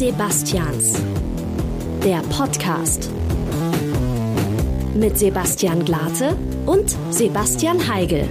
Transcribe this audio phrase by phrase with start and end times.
[0.00, 0.94] Sebastians.
[2.02, 3.10] Der Podcast.
[4.94, 8.26] Mit Sebastian Glate und Sebastian Heigel.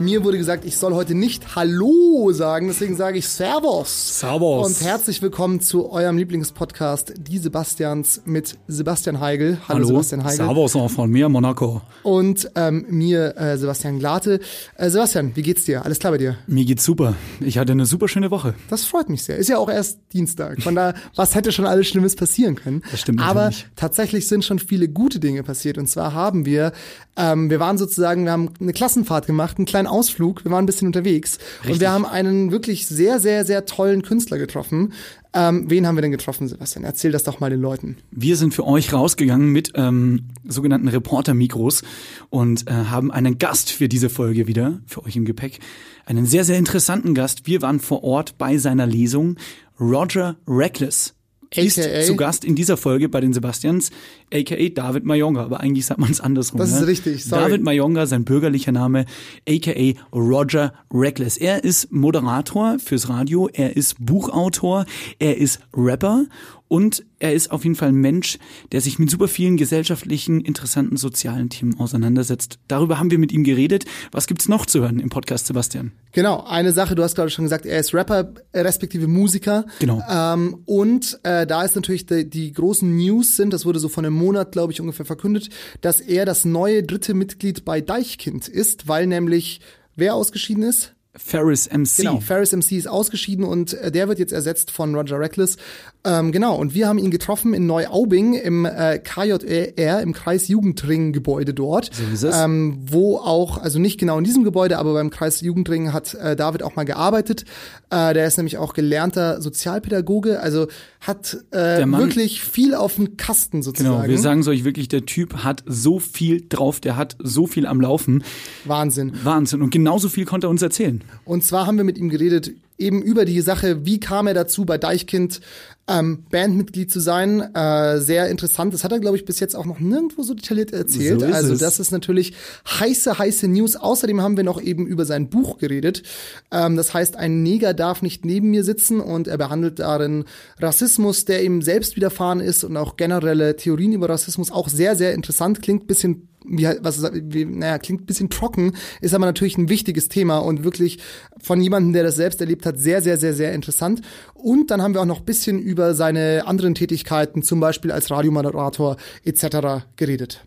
[0.00, 4.20] Mir wurde gesagt, ich soll heute nicht Hallo sagen, deswegen sage ich Servus.
[4.20, 4.66] Servus.
[4.68, 9.58] Und herzlich willkommen zu eurem Lieblingspodcast, die Sebastians mit Sebastian Heigel.
[9.68, 10.36] Hallo, Sebastian Heigel.
[10.46, 11.82] Servus auch von mir, Monaco.
[12.04, 14.38] Und ähm, mir, äh, Sebastian Glate.
[14.76, 15.84] Äh, Sebastian, wie geht's dir?
[15.84, 16.38] Alles klar bei dir?
[16.46, 17.14] Mir geht's super.
[17.40, 18.54] Ich hatte eine super schöne Woche.
[18.70, 19.36] Das freut mich sehr.
[19.36, 20.62] Ist ja auch erst Dienstag.
[20.62, 22.82] Von da, was hätte schon alles Schlimmes passieren können?
[22.92, 23.66] Das stimmt Aber natürlich.
[23.74, 25.76] tatsächlich sind schon viele gute Dinge passiert.
[25.76, 26.72] Und zwar haben wir,
[27.18, 30.66] ähm, wir waren sozusagen, wir haben eine Klassenfahrt gemacht, einen kleinen Ausflug, wir waren ein
[30.66, 31.38] bisschen unterwegs.
[31.62, 31.80] Und Richtig.
[31.80, 34.92] wir haben einen wirklich sehr, sehr, sehr tollen Künstler getroffen.
[35.34, 36.84] Ähm, wen haben wir denn getroffen, Sebastian?
[36.84, 37.96] Erzähl das doch mal den Leuten.
[38.12, 41.82] Wir sind für euch rausgegangen mit ähm, sogenannten Reporter-Mikros
[42.30, 45.58] und äh, haben einen Gast für diese Folge wieder, für euch im Gepäck.
[46.06, 47.46] Einen sehr, sehr interessanten Gast.
[47.46, 49.36] Wir waren vor Ort bei seiner Lesung.
[49.80, 51.14] Roger Reckless
[51.54, 52.02] ist AKA?
[52.02, 53.90] zu Gast in dieser Folge bei den Sebastians,
[54.32, 56.58] aka David Mayonga, aber eigentlich sagt man es andersrum.
[56.58, 56.86] Das ist ne?
[56.86, 57.44] richtig, sorry.
[57.44, 59.04] David Mayonga, sein bürgerlicher Name,
[59.48, 61.36] aka Roger Reckless.
[61.36, 64.86] Er ist Moderator fürs Radio, er ist Buchautor,
[65.18, 66.26] er ist Rapper
[66.68, 68.38] und er ist auf jeden Fall ein Mensch,
[68.72, 72.58] der sich mit super vielen gesellschaftlichen, interessanten sozialen Themen auseinandersetzt.
[72.68, 73.86] Darüber haben wir mit ihm geredet.
[74.12, 75.92] Was gibt's noch zu hören im Podcast, Sebastian?
[76.12, 79.64] Genau, eine Sache, du hast gerade schon gesagt, er ist Rapper, äh, respektive Musiker.
[79.80, 80.02] Genau.
[80.08, 84.04] Ähm, und äh, da ist natürlich die, die großen News sind, das wurde so vor
[84.04, 85.48] einem Monat, glaube ich, ungefähr verkündet,
[85.80, 89.60] dass er das neue dritte Mitglied bei Deichkind ist, weil nämlich
[89.96, 90.94] wer ausgeschieden ist?
[91.18, 91.96] Ferris MC.
[91.96, 95.56] Genau, Ferris MC ist ausgeschieden und äh, der wird jetzt ersetzt von Roger Reckless.
[96.04, 101.90] Ähm, genau, und wir haben ihn getroffen in Neuaubing im äh, KJR, im Kreisjugendring-Gebäude dort.
[101.92, 102.36] So ist es.
[102.36, 106.62] Ähm, wo auch, also nicht genau in diesem Gebäude, aber beim Kreisjugendring hat äh, David
[106.62, 107.44] auch mal gearbeitet.
[107.90, 110.68] Äh, der ist nämlich auch gelernter Sozialpädagoge, also
[111.00, 113.96] hat äh, wirklich viel auf dem Kasten sozusagen.
[113.96, 117.46] Genau, wir sagen es euch wirklich, der Typ hat so viel drauf, der hat so
[117.48, 118.22] viel am Laufen.
[118.64, 119.12] Wahnsinn.
[119.24, 119.62] Wahnsinn.
[119.62, 121.02] Und genauso viel konnte er uns erzählen.
[121.24, 124.64] Und zwar haben wir mit ihm geredet eben über die Sache, wie kam er dazu,
[124.64, 125.40] bei Deichkind
[125.88, 127.40] ähm, Bandmitglied zu sein.
[127.54, 128.74] Äh, sehr interessant.
[128.74, 131.20] Das hat er, glaube ich, bis jetzt auch noch nirgendwo so detailliert erzählt.
[131.20, 131.60] So also es.
[131.60, 132.34] das ist natürlich
[132.68, 133.76] heiße, heiße News.
[133.76, 136.02] Außerdem haben wir noch eben über sein Buch geredet.
[136.50, 140.24] Ähm, das heißt, ein Neger darf nicht neben mir sitzen und er behandelt darin
[140.60, 144.50] Rassismus, der ihm selbst widerfahren ist und auch generelle Theorien über Rassismus.
[144.50, 145.62] Auch sehr, sehr interessant.
[145.62, 150.08] Klingt bisschen wie, was, wie, naja, klingt ein bisschen trocken, ist aber natürlich ein wichtiges
[150.08, 150.98] Thema und wirklich
[151.40, 154.02] von jemandem, der das selbst erlebt hat, sehr, sehr, sehr, sehr interessant.
[154.34, 158.10] Und dann haben wir auch noch ein bisschen über seine anderen Tätigkeiten, zum Beispiel als
[158.10, 159.84] Radiomoderator etc.
[159.96, 160.44] geredet.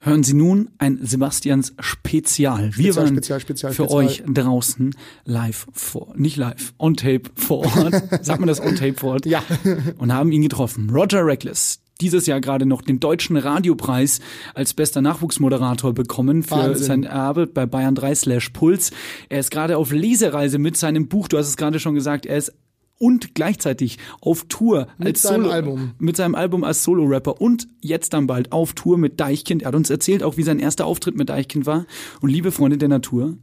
[0.00, 2.66] Hören Sie nun ein Sebastians Spezial.
[2.66, 4.94] Wir Spezial, waren Spezial, Spezial, für euch draußen
[5.24, 7.94] live vor, nicht live, on tape vor Ort.
[8.24, 9.26] Sagt man das on tape vor Ort?
[9.26, 9.42] Ja.
[9.98, 10.90] Und haben ihn getroffen.
[10.90, 11.80] Roger Reckless.
[12.00, 14.20] Dieses Jahr gerade noch den deutschen Radiopreis
[14.54, 16.86] als bester Nachwuchsmoderator bekommen für Wahnsinn.
[16.86, 18.92] sein Erbe bei Bayern 3 slash Puls.
[19.28, 21.26] Er ist gerade auf Lesereise mit seinem Buch.
[21.26, 22.24] Du hast es gerade schon gesagt.
[22.24, 22.52] Er ist
[22.98, 25.90] und gleichzeitig auf Tour Mit als seinem Solo, Album.
[25.98, 29.62] mit seinem Album als Solo-Rapper und jetzt dann bald auf Tour mit Deichkind.
[29.62, 31.86] Er hat uns erzählt, auch wie sein erster Auftritt mit Deichkind war.
[32.20, 33.36] Und liebe Freunde der Natur,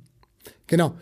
[0.68, 0.96] Genau.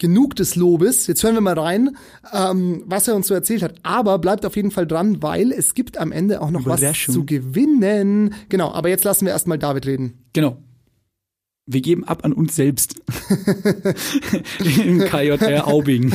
[0.00, 1.06] Genug des Lobes.
[1.06, 1.96] Jetzt hören wir mal rein,
[2.32, 3.76] ähm, was er uns so erzählt hat.
[3.84, 7.24] Aber bleibt auf jeden Fall dran, weil es gibt am Ende auch noch was zu
[7.24, 8.34] gewinnen.
[8.48, 10.24] Genau, aber jetzt lassen wir erstmal David reden.
[10.32, 10.56] genau.
[11.66, 12.96] Wir geben ab an uns selbst.
[14.84, 16.12] Im KJR Aubing.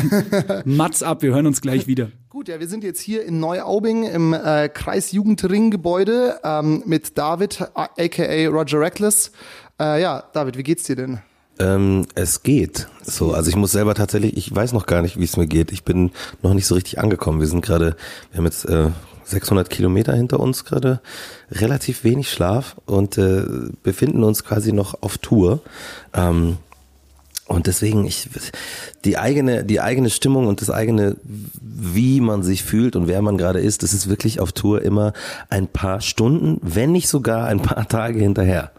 [0.64, 2.12] Mats ab, wir hören uns gleich wieder.
[2.30, 8.48] Gut, ja, wir sind jetzt hier in Neuaubing im äh, Kreisjugendring-Gebäude ähm, mit David, aka
[8.48, 9.32] Roger Reckless.
[9.80, 11.20] Äh, ja, David, wie geht's dir denn?
[11.58, 12.88] Ähm, es geht.
[13.02, 15.72] So, also ich muss selber tatsächlich, ich weiß noch gar nicht, wie es mir geht.
[15.72, 16.12] Ich bin
[16.44, 17.40] noch nicht so richtig angekommen.
[17.40, 17.96] Wir sind gerade,
[18.30, 18.92] wir haben jetzt äh,
[19.30, 21.02] 600 Kilometer hinter uns gerade,
[21.52, 23.44] relativ wenig Schlaf und äh,
[23.84, 25.62] befinden uns quasi noch auf Tour.
[26.14, 26.58] Ähm,
[27.50, 28.30] und deswegen, ich,
[29.06, 33.40] die eigene, die eigene Stimmung und das eigene, wie man sich fühlt und wer man
[33.40, 35.14] gerade ist, das ist wirklich auf Tour immer
[35.50, 38.72] ein paar Stunden, wenn nicht sogar ein paar Tage hinterher.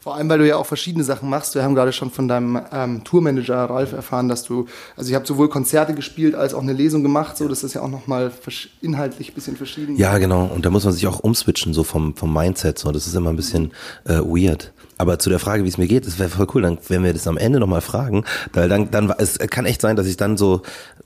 [0.00, 1.54] Vor allem, weil du ja auch verschiedene Sachen machst.
[1.54, 4.66] Wir haben gerade schon von deinem ähm, Tourmanager Ralf erfahren, dass du,
[4.96, 7.36] also ich habe sowohl Konzerte gespielt als auch eine Lesung gemacht.
[7.36, 8.32] So, das ist ja auch nochmal
[8.80, 9.96] inhaltlich ein bisschen verschieden.
[9.96, 10.46] Ja, genau.
[10.46, 12.78] Und da muss man sich auch umswitchen, so vom, vom Mindset.
[12.78, 13.72] So, das ist immer ein bisschen
[14.04, 14.72] äh, weird.
[15.00, 17.14] Aber zu der Frage, wie es mir geht, das wäre voll cool, dann wenn wir
[17.14, 20.36] das am Ende nochmal fragen, weil dann, dann, es kann echt sein, dass ich dann
[20.36, 20.60] so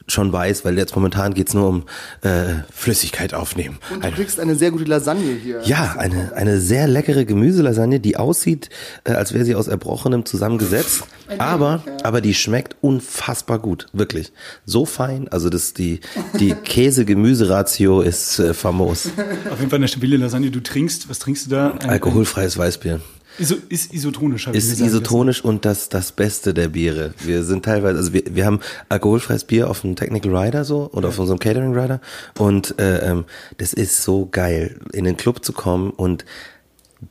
[0.09, 1.85] schon weiß, weil jetzt momentan geht's nur um
[2.23, 3.79] äh, Flüssigkeit aufnehmen.
[3.93, 5.61] Und du kriegst eine sehr gute Lasagne hier.
[5.65, 8.69] ja, eine, eine sehr leckere Gemüselasagne, die aussieht,
[9.05, 11.05] äh, als wäre sie aus Erbrochenem zusammengesetzt.
[11.39, 14.33] Aber, aber die schmeckt unfassbar gut, wirklich.
[14.67, 16.01] So fein, also das, die,
[16.39, 19.11] die Käse-Gemüse-Ratio ist äh, famos.
[19.51, 20.51] Auf jeden Fall eine stabile Lasagne.
[20.51, 21.71] Du trinkst, was trinkst du da?
[21.71, 23.01] Ein, Alkoholfreies Weißbier.
[23.39, 24.81] Iso, ist isotonisch, Ist gesagt.
[24.81, 27.15] isotonisch und das, das Beste der Biere.
[27.25, 31.05] Wir sind teilweise, also wir, wir haben alkoholfreies Bier auf dem Technical Rider so und
[31.05, 32.01] auf unserem Catering Rider
[32.39, 33.25] und äh, ähm,
[33.59, 36.25] das ist so geil, in den Club zu kommen und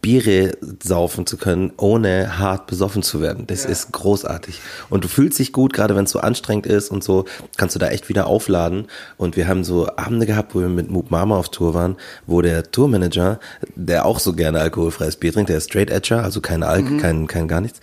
[0.02, 3.48] Biere saufen zu können, ohne hart besoffen zu werden.
[3.48, 4.60] Das ist großartig.
[4.90, 7.26] Und du fühlst dich gut, gerade wenn es so anstrengend ist und so,
[7.58, 8.88] kannst du da echt wieder aufladen.
[9.18, 11.98] Und wir haben so Abende gehabt, wo wir mit Moop Mama auf Tour waren,
[12.28, 13.40] wo der Tourmanager,
[13.76, 17.28] der auch so gerne alkoholfreies Bier trinkt, der ist Straight Edger, also keine Alk, kein,
[17.28, 17.80] kein gar nichts.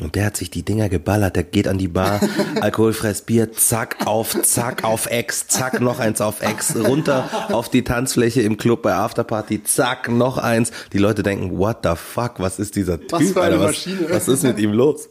[0.00, 2.20] Und der hat sich die Dinger geballert, der geht an die Bar,
[2.60, 7.84] alkoholfreies Bier, zack, auf, zack, auf Ex, zack, noch eins auf Ex, runter auf die
[7.84, 10.72] Tanzfläche im Club bei Afterparty, zack, noch eins.
[10.92, 14.00] Die Leute denken, what the fuck, was ist dieser Typ, Was für eine Alter, Maschine.
[14.08, 15.08] was, was ist mit ihm los?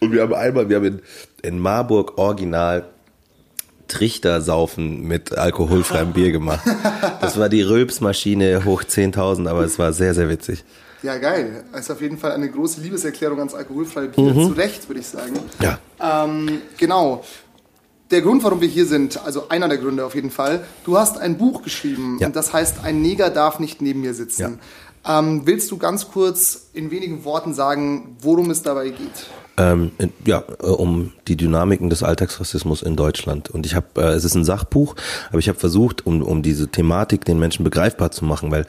[0.00, 1.02] Und wir haben einmal, wir haben in,
[1.42, 2.84] in Marburg original
[3.88, 6.66] Trichter saufen mit alkoholfreiem Bier gemacht.
[7.20, 10.64] Das war die Röpsmaschine hoch 10.000, aber es war sehr, sehr witzig.
[11.02, 11.64] Ja, geil.
[11.78, 14.32] Ist auf jeden Fall eine große Liebeserklärung ans alkoholfreie Bier.
[14.34, 15.34] Zu Recht, würde ich sagen.
[15.60, 15.78] Ja.
[16.24, 17.22] Ähm, genau.
[18.10, 21.18] Der Grund, warum wir hier sind, also einer der Gründe auf jeden Fall, du hast
[21.18, 22.28] ein Buch geschrieben Ja.
[22.28, 24.60] und das heißt, ein Neger darf nicht neben mir sitzen.
[25.08, 29.26] Ähm, willst du ganz kurz in wenigen Worten sagen, worum es dabei geht?
[29.56, 29.90] Ähm,
[30.24, 33.50] ja, äh, um die Dynamiken des Alltagsrassismus in Deutschland.
[33.50, 34.94] Und ich habe, äh, es ist ein Sachbuch,
[35.30, 38.66] aber ich habe versucht, um, um diese Thematik den Menschen begreifbar zu machen, weil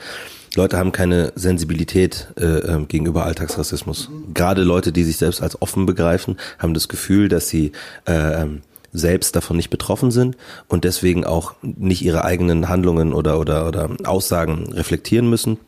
[0.57, 4.09] Leute haben keine Sensibilität äh, ähm, gegenüber Alltagsrassismus.
[4.33, 7.73] Gerade Leute, die sich selbst als offen begreifen, haben das Gefühl, dass sie
[8.07, 10.35] äh, ähm, selbst davon nicht betroffen sind
[10.67, 15.59] und deswegen auch nicht ihre eigenen Handlungen oder, oder, oder Aussagen reflektieren müssen.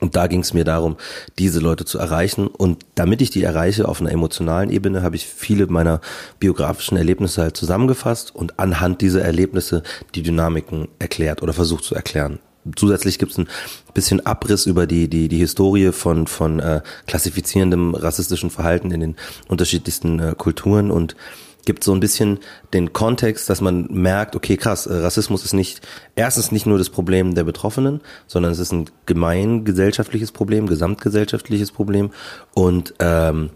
[0.00, 0.96] Und da ging es mir darum,
[1.38, 2.46] diese Leute zu erreichen.
[2.46, 6.00] Und damit ich die erreiche auf einer emotionalen Ebene, habe ich viele meiner
[6.38, 9.82] biografischen Erlebnisse halt zusammengefasst und anhand dieser Erlebnisse
[10.14, 12.38] die Dynamiken erklärt oder versucht zu erklären.
[12.74, 13.48] Zusätzlich gibt es ein
[13.94, 19.16] bisschen Abriss über die, die, die Historie von, von äh, klassifizierendem rassistischen Verhalten in den
[19.48, 21.16] unterschiedlichsten äh, Kulturen und
[21.66, 22.38] gibt so ein bisschen
[22.72, 26.88] den Kontext, dass man merkt, okay, krass, äh, Rassismus ist nicht, erstens nicht nur das
[26.88, 32.10] Problem der Betroffenen, sondern es ist ein gemeingesellschaftliches Problem, gesamtgesellschaftliches Problem
[32.54, 33.50] und ähm,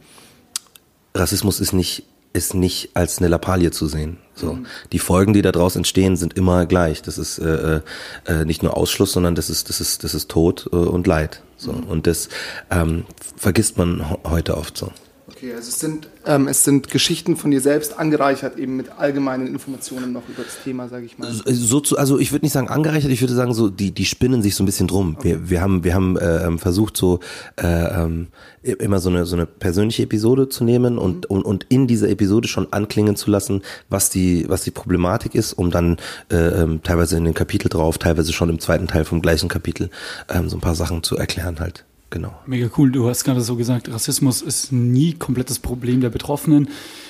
[1.14, 4.18] Rassismus ist nicht ist nicht als eine Lappalie zu sehen.
[4.34, 4.58] So,
[4.92, 7.02] die Folgen, die daraus entstehen, sind immer gleich.
[7.02, 7.80] Das ist äh,
[8.26, 11.42] äh, nicht nur Ausschluss, sondern das ist das ist das ist Tod äh, und Leid.
[11.56, 12.28] So und das
[12.70, 13.04] ähm,
[13.36, 14.92] vergisst man heute oft so.
[15.36, 19.46] Okay, also es sind, ähm, es sind Geschichten von dir selbst angereichert eben mit allgemeinen
[19.46, 21.32] Informationen noch über das Thema, sage ich mal.
[21.32, 24.42] so zu, also ich würde nicht sagen angereichert, ich würde sagen so die die spinnen
[24.42, 25.16] sich so ein bisschen drum.
[25.22, 27.20] Wir wir haben wir haben äh, ähm, versucht so
[27.56, 28.28] äh, ähm,
[28.62, 32.48] immer so eine so eine persönliche Episode zu nehmen und und und in dieser Episode
[32.48, 35.98] schon anklingen zu lassen, was die was die Problematik ist, um dann
[36.30, 39.90] äh, ähm, teilweise in den Kapitel drauf, teilweise schon im zweiten Teil vom gleichen Kapitel
[40.28, 41.84] ähm, so ein paar Sachen zu erklären halt.
[42.10, 42.34] Genau.
[42.44, 42.90] Mega cool.
[42.90, 46.68] Du hast gerade so gesagt, Rassismus ist nie komplettes Problem der Betroffenen.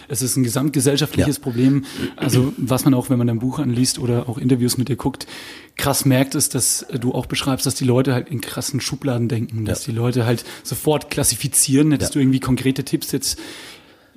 [0.08, 1.42] Es ist ein gesamtgesellschaftliches Ja.
[1.42, 1.86] Problem.
[2.16, 5.26] Also was man auch, wenn man dein Buch anliest oder auch Interviews mit dir guckt,
[5.76, 9.64] krass merkt ist, dass du auch beschreibst, dass die Leute halt in krassen Schubladen denken,
[9.64, 9.92] dass Ja.
[9.92, 11.92] die Leute halt sofort klassifizieren.
[11.92, 12.18] Hättest Ja.
[12.18, 13.38] du irgendwie konkrete Tipps jetzt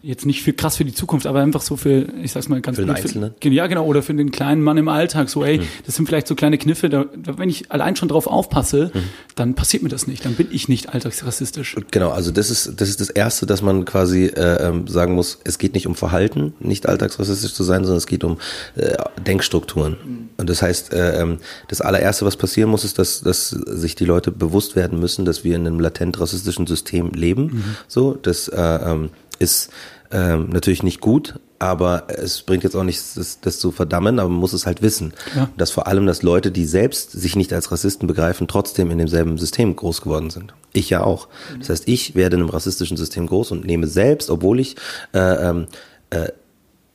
[0.06, 2.76] Jetzt nicht für krass für die Zukunft, aber einfach so für, ich sag's mal ganz
[2.76, 3.34] Für den blöd, Einzelnen?
[3.42, 5.30] ja, genau, oder für den kleinen Mann im Alltag.
[5.30, 5.46] So, Mhm.
[5.46, 8.92] ey, das sind vielleicht so kleine Kniffe, da, da, wenn ich allein schon drauf aufpasse,
[8.94, 9.00] Mhm.
[9.36, 10.26] dann passiert mir das nicht.
[10.26, 11.78] Dann bin ich nicht alltagsrassistisch.
[11.92, 15.40] Genau, also das ist das ist das erste, dass man quasi äh, ähm, sagen muss,
[15.46, 18.40] es geht nicht um Verhalten, nicht alltagsrassistisch zu sein, sondern es geht um
[18.76, 18.96] äh,
[19.26, 19.96] Denkstrukturen.
[20.36, 21.38] Und das heißt, äh, ähm,
[21.70, 25.46] das allererste, was passieren muss, ist, dass dass sich die Leute bewusst werden müssen, dass
[25.46, 27.64] wir in einem latent rassistischen System leben.
[27.88, 29.10] So, das äh, ähm,
[29.44, 29.70] ist
[30.12, 34.30] ähm, natürlich nicht gut, aber es bringt jetzt auch nichts, das, das zu verdammen, aber
[34.30, 35.14] man muss es halt wissen.
[35.36, 35.50] Ja.
[35.58, 39.38] Dass vor allem, dass Leute, die selbst sich nicht als Rassisten begreifen, trotzdem in demselben
[39.38, 40.54] System groß geworden sind.
[40.74, 41.28] Ich ja auch.
[41.60, 44.76] Das heißt, ich werde in einem rassistischen System groß und nehme selbst, obwohl ich,
[45.14, 45.68] äh, ähm,
[46.10, 46.30] äh,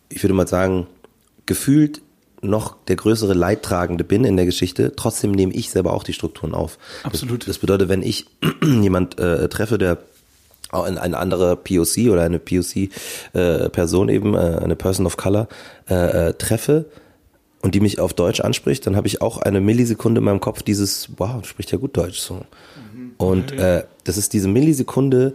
[0.08, 0.86] ich würde mal sagen,
[1.46, 2.02] gefühlt
[2.40, 6.54] noch der größere Leidtragende bin in der Geschichte, trotzdem nehme ich selber auch die Strukturen
[6.54, 6.78] auf.
[7.02, 7.40] Absolut.
[7.40, 8.26] Das, das bedeutet, wenn ich
[8.62, 9.98] jemand äh, treffe, der
[10.70, 15.48] eine andere POC oder eine POC-Person eben, äh, eine Person of Color,
[15.88, 16.86] äh, äh, treffe
[17.62, 20.62] und die mich auf Deutsch anspricht, dann habe ich auch eine Millisekunde in meinem Kopf
[20.62, 22.42] dieses, wow, spricht ja gut Deutsch so.
[23.16, 25.34] Und äh, das ist diese Millisekunde,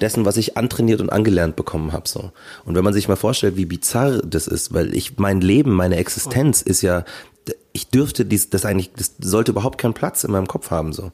[0.00, 2.08] dessen, was ich antrainiert und angelernt bekommen habe.
[2.08, 2.30] So.
[2.64, 5.96] Und wenn man sich mal vorstellt, wie bizarr das ist, weil ich mein Leben, meine
[5.96, 7.04] Existenz ist ja,
[7.72, 10.92] ich dürfte dies, das eigentlich, das sollte überhaupt keinen Platz in meinem Kopf haben.
[10.92, 11.12] so.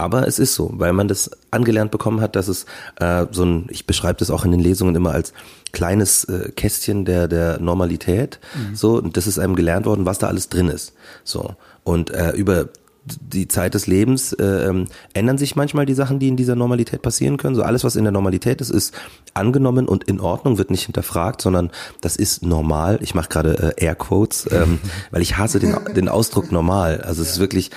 [0.00, 2.64] Aber es ist so, weil man das angelernt bekommen hat, dass es
[2.96, 5.34] äh, so ein, ich beschreibe das auch in den Lesungen immer als
[5.72, 8.40] kleines äh, Kästchen der der Normalität.
[8.54, 8.74] Mhm.
[8.74, 10.94] So und das ist einem gelernt worden, was da alles drin ist.
[11.22, 11.54] So
[11.84, 12.70] und äh, über
[13.04, 17.02] die Zeit des Lebens äh, ähm, ändern sich manchmal die Sachen, die in dieser Normalität
[17.02, 17.54] passieren können.
[17.54, 18.94] So alles, was in der Normalität ist, ist
[19.34, 22.98] angenommen und in Ordnung, wird nicht hinterfragt, sondern das ist normal.
[23.02, 24.78] Ich mache gerade äh, Airquotes, ähm,
[25.10, 27.00] weil ich hasse den, den Ausdruck normal.
[27.02, 27.70] Also es ist wirklich,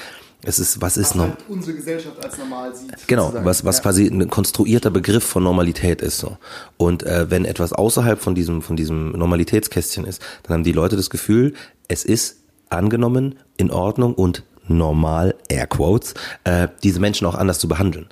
[0.43, 1.29] es ist, was ist noch?
[1.29, 3.07] Halt unsere Gesellschaft als normal sieht.
[3.07, 3.83] Genau, was, was ja.
[3.83, 6.37] quasi ein konstruierter Begriff von Normalität ist so.
[6.77, 10.95] Und äh, wenn etwas außerhalb von diesem, von diesem Normalitätskästchen ist, dann haben die Leute
[10.95, 11.53] das Gefühl,
[11.87, 12.37] es ist
[12.69, 18.07] angenommen, in Ordnung und normal, Airquotes, äh, diese Menschen auch anders zu behandeln.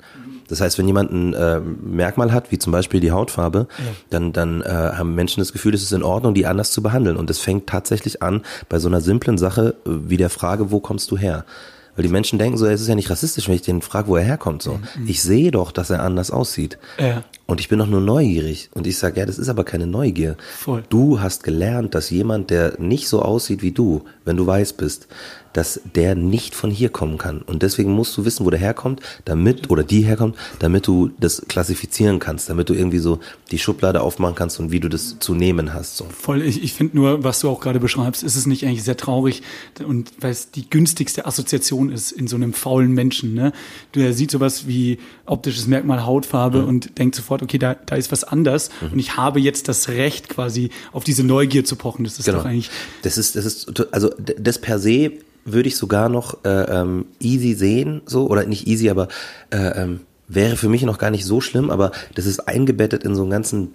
[0.48, 3.84] Das heißt, wenn jemand ein äh, Merkmal hat, wie zum Beispiel die Hautfarbe, ja.
[4.10, 7.16] dann, dann äh, haben Menschen das Gefühl, es ist in Ordnung, die anders zu behandeln.
[7.16, 10.80] Und es fängt tatsächlich an bei so einer simplen Sache äh, wie der Frage, wo
[10.80, 11.46] kommst du her?
[11.94, 14.16] Weil die Menschen denken so, es ist ja nicht rassistisch, wenn ich den frage, wo
[14.16, 14.62] er herkommt.
[14.62, 15.06] So, mhm.
[15.06, 16.78] ich sehe doch, dass er anders aussieht.
[16.98, 17.22] Ja.
[17.46, 18.70] Und ich bin doch nur neugierig.
[18.72, 20.36] Und ich sage, ja, das ist aber keine Neugier.
[20.56, 20.84] Voll.
[20.88, 25.08] Du hast gelernt, dass jemand, der nicht so aussieht wie du, wenn du weiß bist,
[25.52, 27.42] dass der nicht von hier kommen kann.
[27.42, 31.42] Und deswegen musst du wissen, wo der herkommt, damit, oder die herkommt, damit du das
[31.46, 33.20] klassifizieren kannst, damit du irgendwie so
[33.50, 35.96] die Schublade aufmachen kannst und wie du das zu nehmen hast.
[35.96, 36.06] So.
[36.06, 38.96] Voll, ich, ich finde nur, was du auch gerade beschreibst, ist es nicht eigentlich sehr
[38.96, 39.42] traurig
[39.86, 43.34] und weil es die günstigste Assoziation ist in so einem faulen Menschen.
[43.34, 43.52] Ne?
[43.92, 46.68] Du sieht sowas wie optisches Merkmal Hautfarbe mhm.
[46.68, 48.92] und denkt sofort, okay, da, da ist was anders mhm.
[48.92, 52.04] und ich habe jetzt das Recht quasi auf diese Neugier zu pochen.
[52.04, 52.38] Das ist genau.
[52.38, 52.70] doch eigentlich.
[53.02, 55.12] Das ist, das ist, also das per se
[55.44, 59.08] würde ich sogar noch äh, ähm, easy sehen, so oder nicht easy, aber
[59.50, 63.14] äh, ähm, wäre für mich noch gar nicht so schlimm, aber das ist eingebettet in
[63.14, 63.74] so einen ganzen,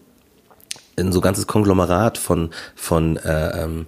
[0.96, 3.86] in so ein ganzes Konglomerat von von äh, ähm,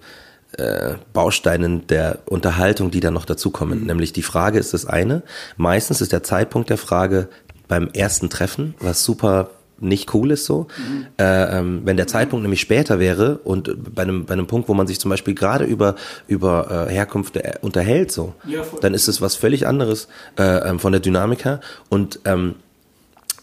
[0.58, 3.82] äh, Bausteinen der Unterhaltung, die dann noch dazukommen.
[3.82, 3.88] Mhm.
[3.88, 5.24] Nämlich die Frage ist das eine.
[5.58, 7.30] Meistens ist der Zeitpunkt der Frage
[7.68, 10.68] beim ersten Treffen, was super nicht cool ist so.
[10.78, 11.06] Mhm.
[11.18, 14.74] Äh, ähm, wenn der Zeitpunkt nämlich später wäre und bei einem, bei einem Punkt, wo
[14.74, 15.96] man sich zum Beispiel gerade über,
[16.28, 20.08] über äh, Herkunft äh, unterhält, so, ja, dann ist es was völlig anderes
[20.38, 21.60] äh, ähm, von der Dynamik her.
[21.90, 22.56] Und ähm,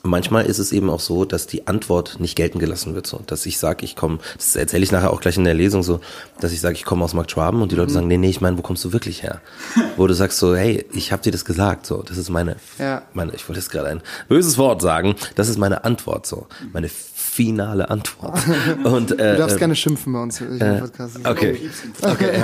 [0.07, 3.07] manchmal ist es eben auch so, dass die Antwort nicht gelten gelassen wird.
[3.07, 5.83] So, dass ich sage, ich komme, das erzähle ich nachher auch gleich in der Lesung
[5.83, 6.01] so,
[6.41, 7.95] dass ich sage, ich komme aus Markt Schwaben und die Leute mhm.
[7.95, 9.41] sagen, nee, nee, ich meine, wo kommst du wirklich her?
[9.97, 13.03] Wo du sagst so, hey, ich habe dir das gesagt, so, das ist meine, ja.
[13.15, 16.89] meine, ich wollte jetzt gerade ein böses Wort sagen, das ist meine Antwort, so, meine
[17.37, 18.39] finale Antwort.
[18.85, 21.19] Und, äh, du darfst äh, gerne schimpfen bei uns im äh, Podcast.
[21.23, 21.61] Okay.
[22.01, 22.43] okay.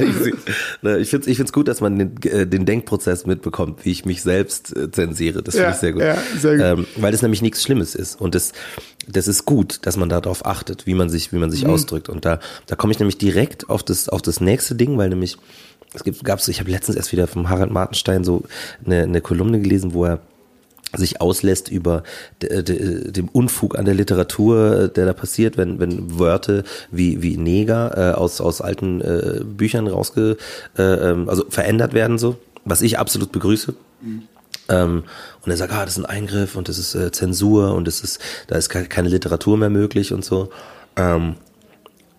[1.00, 4.06] ich finde es ich find's gut, dass man den, äh, den Denkprozess mitbekommt, wie ich
[4.06, 5.42] mich selbst äh, zensiere.
[5.42, 5.95] Das finde ja, ich sehr gut.
[6.00, 6.64] Ja, sehr gut.
[6.64, 8.20] Ähm, weil das nämlich nichts Schlimmes ist.
[8.20, 8.52] Und das,
[9.08, 11.70] das ist gut, dass man darauf achtet, wie man sich, wie man sich mhm.
[11.70, 12.08] ausdrückt.
[12.08, 15.36] Und da, da komme ich nämlich direkt auf das, auf das nächste Ding, weil nämlich
[15.94, 18.42] es gibt, gab's, ich habe letztens erst wieder vom Harald Martenstein so
[18.84, 20.20] eine, eine Kolumne gelesen, wo er
[20.94, 22.04] sich auslässt über
[22.40, 28.14] dem Unfug an der Literatur, der da passiert, wenn, wenn Wörter wie, wie Neger äh,
[28.14, 30.36] aus, aus alten äh, Büchern rausge,
[30.78, 33.74] äh, ähm, also verändert werden so, was ich absolut begrüße.
[34.00, 34.22] Mhm.
[34.68, 35.04] Ähm,
[35.42, 38.00] und er sagt, ah, das ist ein Eingriff und das ist äh, Zensur und das
[38.00, 40.50] ist, da ist keine Literatur mehr möglich und so.
[40.96, 41.36] Ähm,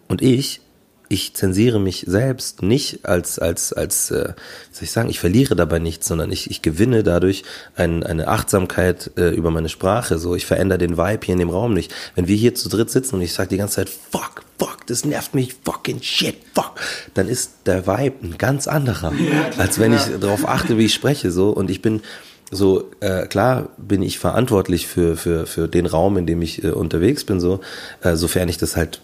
[0.08, 0.62] und ich
[1.10, 4.34] ich zensiere mich selbst nicht als, als, als, äh,
[4.72, 7.44] soll ich sagen, ich verliere dabei nichts, sondern ich, ich gewinne dadurch
[7.76, 10.18] ein, eine Achtsamkeit äh, über meine Sprache.
[10.18, 11.94] So, ich verändere den Vibe hier in dem Raum nicht.
[12.16, 15.06] Wenn wir hier zu dritt sitzen und ich sage die ganze Zeit, fuck, fuck, das
[15.06, 16.74] nervt mich, fucking shit, fuck,
[17.14, 19.14] dann ist der Vibe ein ganz anderer,
[19.58, 21.32] als wenn ich darauf achte, wie ich spreche.
[21.32, 22.02] So, und ich bin,
[22.50, 26.70] so äh, klar bin ich verantwortlich für für für den Raum, in dem ich äh,
[26.70, 27.60] unterwegs bin, so
[28.02, 29.02] äh, sofern ich das halt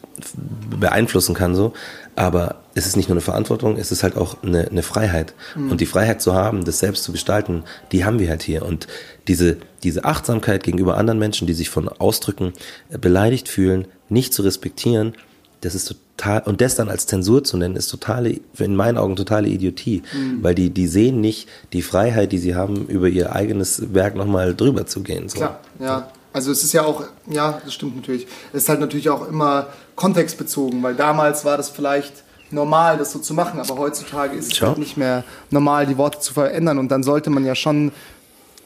[0.79, 1.73] beeinflussen kann, so.
[2.15, 5.33] Aber es ist nicht nur eine Verantwortung, es ist halt auch eine, eine Freiheit.
[5.55, 5.71] Mhm.
[5.71, 8.63] Und die Freiheit zu haben, das selbst zu gestalten, die haben wir halt hier.
[8.63, 8.88] Und
[9.27, 12.53] diese diese Achtsamkeit gegenüber anderen Menschen, die sich von Ausdrücken
[12.89, 15.15] äh, beleidigt fühlen, nicht zu respektieren,
[15.63, 19.15] das ist total, und das dann als Zensur zu nennen, ist totale, in meinen Augen
[19.15, 20.03] totale Idiotie.
[20.13, 20.43] Mhm.
[20.43, 24.55] Weil die, die sehen nicht die Freiheit, die sie haben, über ihr eigenes Werk nochmal
[24.55, 25.29] drüber zu gehen.
[25.29, 25.38] So.
[25.38, 26.10] Klar, ja.
[26.34, 28.27] Also es ist ja auch, ja, das stimmt natürlich.
[28.51, 33.20] Es ist halt natürlich auch immer kontextbezogen, weil damals war das vielleicht normal, das so
[33.20, 36.89] zu machen, aber heutzutage ist es halt nicht mehr normal, die Worte zu verändern und
[36.89, 37.91] dann sollte man ja schon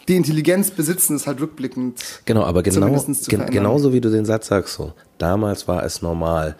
[0.07, 1.99] die Intelligenz besitzen, es halt rückblickend.
[2.25, 6.55] Genau, aber genau, gen genauso wie du den Satz sagst, so, damals war es normal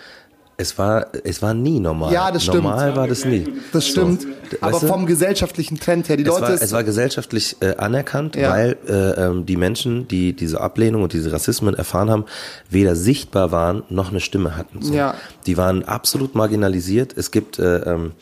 [0.60, 2.12] Es war, es war nie normal.
[2.12, 2.64] Ja, das stimmt.
[2.64, 3.46] Normal war das nie.
[3.72, 4.24] Das stimmt.
[4.24, 4.28] So,
[4.62, 4.88] Aber du?
[4.88, 6.42] vom gesellschaftlichen Trend her, die Es Leute.
[6.42, 8.50] war, es war gesellschaftlich äh, anerkannt, Ja.
[8.50, 8.94] weil äh,
[9.26, 12.26] ähm, die Menschen, die diese Ablehnung und diese Rassismen erfahren haben,
[12.72, 14.82] weder sichtbar waren noch eine Stimme hatten.
[14.82, 14.96] So.
[14.96, 15.14] Ja.
[15.46, 17.14] Die waren absolut marginalisiert.
[17.16, 18.14] Es gibt, äh, ähm,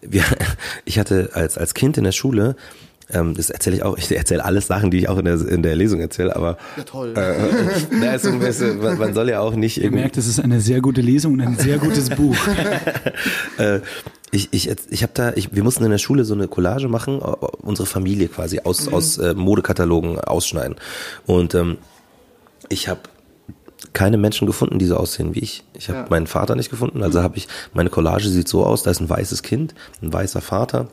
[0.00, 0.22] wir,
[0.84, 2.54] ich hatte als als Kind in der Schule,
[3.12, 5.62] ähm, das erzähle ich auch, ich erzähle alles Sachen, die ich auch in der in
[5.62, 7.12] der Lesung erzähle, aber ja, toll.
[7.16, 7.34] äh,
[7.92, 10.40] na, ist so ein bisschen, man, man soll ja auch nicht Ihr merkt, es ist
[10.40, 12.36] eine sehr gute Lesung und ein sehr gutes Buch.
[13.58, 13.80] äh,
[14.32, 17.18] ich, ich, ich habe da, ich, wir mussten in der Schule so eine Collage machen,
[17.18, 20.76] unsere Familie quasi aus, aus äh, Modekatalogen ausschneiden.
[21.26, 21.78] Und ähm,
[22.68, 23.00] ich habe
[23.92, 25.64] keine Menschen gefunden, die so aussehen wie ich.
[25.74, 26.06] Ich habe Ja.
[26.10, 29.08] meinen Vater nicht gefunden, also habe ich, meine Collage sieht so aus, da ist ein
[29.10, 30.86] weißes Kind, ein weißer Vater,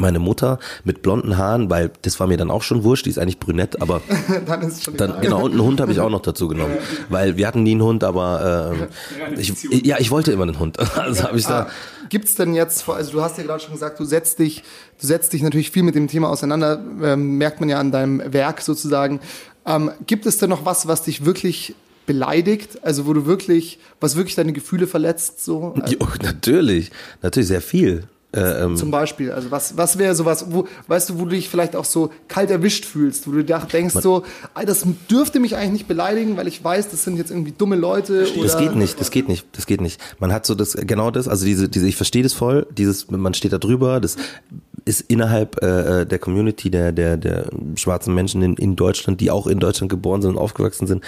[0.00, 3.18] meine Mutter mit blonden Haaren, weil das war mir dann auch schon wurscht, die ist
[3.18, 4.00] eigentlich brünett, aber
[4.46, 6.76] Dann ist es schon dann, genau, und einen Hund habe ich auch noch dazu genommen.
[7.08, 9.52] Weil wir hatten nie einen Hund, aber ähm, ich,
[9.84, 10.78] ja, ich wollte immer einen Hund.
[11.00, 11.68] Also habe ich da.
[12.08, 14.62] Gibt's denn jetzt, also du hast ja gerade schon gesagt, du setzt dich,
[15.00, 18.20] du setzt dich natürlich viel mit dem Thema auseinander, ähm, merkt man ja an deinem
[18.32, 19.20] Werk sozusagen.
[19.66, 21.74] Ähm, gibt es denn noch was, was dich wirklich
[22.06, 22.80] beleidigt?
[22.82, 25.74] Also wo du wirklich, was wirklich deine Gefühle verletzt, so?
[25.86, 26.90] Jo, natürlich,
[27.22, 28.04] natürlich sehr viel.
[28.32, 31.48] Äh, ähm, zum Beispiel, also was, was wäre sowas, wo, weißt du, wo du dich
[31.48, 34.22] vielleicht auch so kalt erwischt fühlst, wo du denkst so,
[34.54, 37.74] "Ey, das dürfte mich eigentlich nicht beleidigen, weil ich weiß, das sind jetzt irgendwie dumme
[37.74, 38.26] Leute.
[38.40, 40.00] das geht nicht, das geht nicht, das geht nicht.
[40.20, 43.34] Man hat so das, genau das, also diese, diese, ich verstehe das voll, dieses, man
[43.34, 44.16] steht da drüber, das
[44.84, 49.48] ist innerhalb äh, der Community der, der, der schwarzen Menschen in, in Deutschland, die auch
[49.48, 51.04] in Deutschland geboren sind und aufgewachsen sind,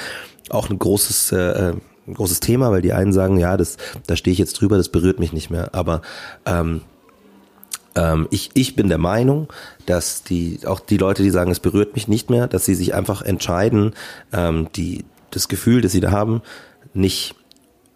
[0.51, 1.73] auch ein großes, äh,
[2.07, 3.77] ein großes Thema, weil die einen sagen, ja, das,
[4.09, 5.73] da stehe ich jetzt drüber, das berührt mich nicht mehr.
[5.73, 6.03] Aber
[6.47, 6.81] ähm,
[7.95, 9.49] ähm, ich, ich bin der Meinung,
[9.87, 12.95] dass die, auch die Leute, die sagen, es berührt mich nicht mehr, dass sie sich
[12.95, 13.95] einfach entscheiden,
[14.33, 16.43] ähm, die, das Gefühl, das sie da haben,
[16.95, 17.35] nicht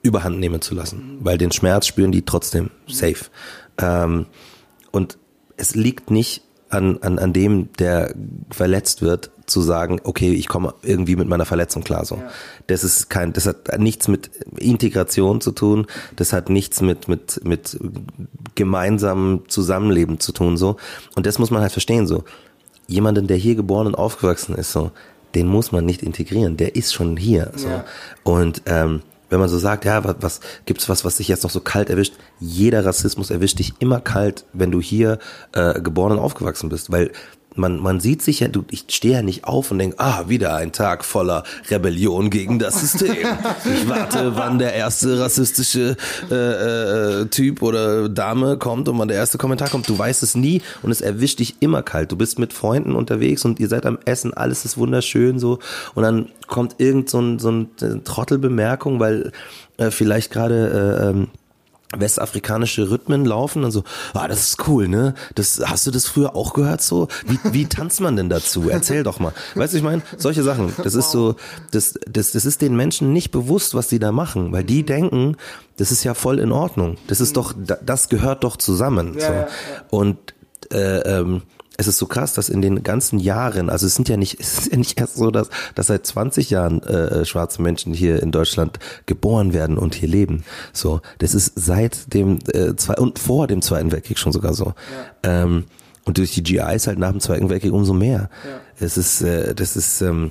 [0.03, 1.19] überhand nehmen zu lassen.
[1.21, 3.27] Weil den Schmerz spüren die trotzdem safe.
[3.79, 4.27] Ähm,
[4.91, 5.19] und
[5.57, 8.15] es liegt nicht an, an, an dem, der
[8.51, 12.21] verletzt wird, zu sagen, okay, ich komme irgendwie mit meiner Verletzung klar so.
[12.67, 17.41] Das ist kein, das hat nichts mit Integration zu tun, das hat nichts mit, mit,
[17.45, 17.79] mit
[18.57, 20.77] gemeinsamem Zusammenleben zu tun so.
[21.15, 22.25] Und das muss man halt verstehen so.
[22.89, 24.91] Jemanden, der hier geboren und aufgewachsen ist so,
[25.35, 27.69] den muss man nicht integrieren, der ist schon hier so.
[27.69, 27.85] Ja.
[28.25, 31.51] Und ähm, wenn man so sagt, ja, was, was gibt's was, was dich jetzt noch
[31.51, 32.15] so kalt erwischt?
[32.41, 35.19] Jeder Rassismus erwischt dich immer kalt, wenn du hier
[35.53, 37.13] äh, geboren und aufgewachsen bist, weil
[37.57, 40.55] man, man sieht sich ja, du, ich stehe ja nicht auf und denke, ah, wieder
[40.57, 43.27] ein Tag voller Rebellion gegen das System.
[43.65, 45.97] Ich warte, wann der erste rassistische
[46.31, 49.89] äh, äh, Typ oder Dame kommt und wann der erste Kommentar kommt.
[49.89, 52.13] Du weißt es nie und es erwischt dich immer kalt.
[52.13, 55.59] Du bist mit Freunden unterwegs und ihr seid am Essen, alles ist wunderschön so
[55.95, 59.33] und dann kommt irgend so ein, so ein äh, Trottelbemerkung, weil
[59.79, 61.29] äh, vielleicht gerade äh, ähm,
[61.97, 65.15] westafrikanische Rhythmen laufen und so, ah, das ist cool, ne?
[65.35, 67.09] Das hast du das früher auch gehört so?
[67.27, 68.69] Wie, wie tanzt man denn dazu?
[68.69, 69.33] Erzähl doch mal.
[69.55, 71.37] Weißt du, ich meine, solche Sachen, das ist so,
[71.71, 75.37] das, das, das ist den Menschen nicht bewusst, was die da machen, weil die denken,
[75.77, 76.97] das ist ja voll in Ordnung.
[77.07, 79.15] Das ist doch, da- das gehört doch zusammen.
[79.91, 79.97] so.
[79.97, 80.19] Und
[80.73, 81.43] äh, ähm,
[81.77, 84.59] es ist so krass, dass in den ganzen Jahren, also es sind ja nicht, es
[84.59, 88.33] ist ja nicht erst so, dass, dass seit 20 Jahren äh, schwarze Menschen hier in
[88.33, 90.45] Deutschland geboren werden und hier leben.
[90.73, 94.75] So, das ist seit dem äh, zwei und vor dem Zweiten Weltkrieg schon sogar so.
[95.23, 95.65] Ähm,
[96.05, 98.31] und durch die GIs halt nach dem Zweiten Weltkrieg umso mehr.
[98.79, 100.31] Es ist, äh, das ist ähm,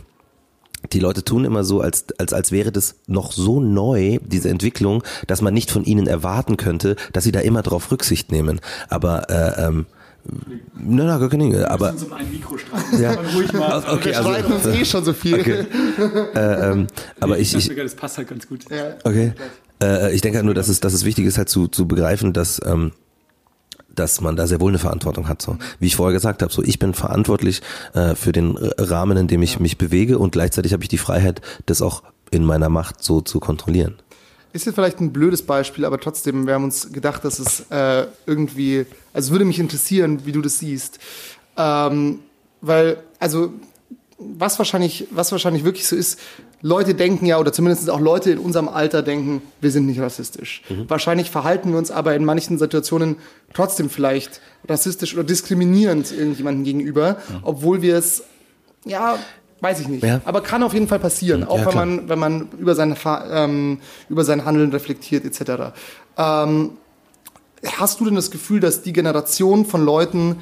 [0.93, 5.03] die Leute tun immer so, als, als, als wäre das noch so neu, diese Entwicklung,
[5.27, 8.62] dass man nicht von ihnen erwarten könnte, dass sie da immer drauf Rücksicht nehmen.
[8.88, 9.86] Aber äh, ähm,
[10.73, 11.69] Nein, nein, gar keine Dinge.
[11.69, 12.81] Aber um einen Mikrostrahl.
[12.99, 13.83] ja, ruhig mal.
[13.88, 15.39] okay, Wir also, streiten uns eh schon so viel.
[15.39, 15.65] okay.
[16.35, 16.88] äh, ähm,
[17.19, 18.65] aber ich, ich, das passt halt ganz gut.
[18.69, 18.95] Ja.
[19.03, 19.33] okay.
[19.81, 22.33] Äh, ich denke halt nur, dass es, dass es wichtig ist, halt zu, zu begreifen,
[22.33, 22.91] dass ähm,
[23.95, 25.41] dass man da sehr wohl eine Verantwortung hat.
[25.41, 27.61] So wie ich vorher gesagt habe, so ich bin verantwortlich
[27.93, 31.41] äh, für den Rahmen, in dem ich mich bewege und gleichzeitig habe ich die Freiheit,
[31.65, 33.95] das auch in meiner Macht so zu kontrollieren.
[34.55, 38.07] Ist jetzt vielleicht ein blödes Beispiel, aber trotzdem, wir haben uns gedacht, dass es äh,
[38.25, 40.97] irgendwie, also es würde mich interessieren, wie du das siehst.
[41.57, 42.19] Ähm,
[42.61, 43.51] weil, also,
[44.17, 46.21] was wahrscheinlich, was wahrscheinlich wirklich so ist,
[46.61, 50.63] Leute denken ja, oder zumindest auch Leute in unserem Alter denken, wir sind nicht rassistisch.
[50.87, 53.17] Wahrscheinlich verhalten wir uns aber in manchen Situationen
[53.53, 54.39] trotzdem vielleicht
[54.69, 58.23] rassistisch oder diskriminierend irgendjemandem gegenüber, obwohl wir es,
[58.85, 59.19] ja,
[59.65, 60.04] weiß ich nicht.
[60.04, 60.21] Ja.
[60.25, 62.95] Aber kann auf jeden Fall passieren, auch Ja, wenn man, wenn man über, seine,
[63.32, 65.73] ähm, über sein Handeln reflektiert etc.
[66.17, 66.71] Ähm,
[67.78, 70.38] hast du denn das Gefühl, dass die Generation von Leuten,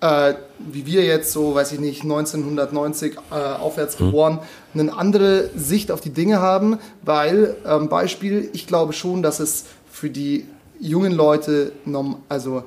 [0.00, 4.38] äh, wie wir jetzt so, weiß ich nicht, 1990 äh, aufwärts geboren,
[4.72, 6.78] eine andere Sicht auf die Dinge haben?
[7.02, 10.46] Weil, ähm, Beispiel, ich glaube schon, dass es für die
[10.78, 11.72] jungen Leute,
[12.28, 12.62] also